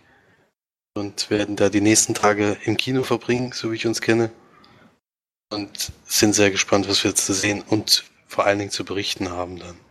und 0.95 1.31
werden 1.31 1.57
da 1.57 1.69
die 1.69 1.81
nächsten 1.81 2.15
Tage 2.15 2.57
im 2.65 2.77
Kino 2.77 3.03
verbringen, 3.03 3.51
so 3.53 3.73
wie 3.73 3.77
ich 3.77 3.87
uns 3.89 4.01
kenne. 4.01 4.31
Und 5.51 5.91
sind 6.05 6.35
sehr 6.37 6.53
gespannt, 6.53 6.89
was 6.89 7.03
wir 7.03 7.13
zu 7.17 7.33
sehen 7.33 7.65
und 7.69 8.05
vor 8.29 8.45
allen 8.45 8.61
Dingen 8.61 8.71
zu 8.71 8.85
berichten 8.85 9.31
haben 9.31 9.59
dann. 9.59 9.88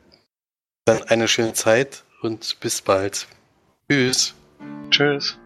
Dann 0.88 1.04
eine 1.04 1.28
schöne 1.28 1.52
Zeit 1.52 2.06
und 2.22 2.62
bis 2.62 2.82
bald. 2.82 3.28
Tschüss. 3.90 4.34
Tschüss. 4.90 5.38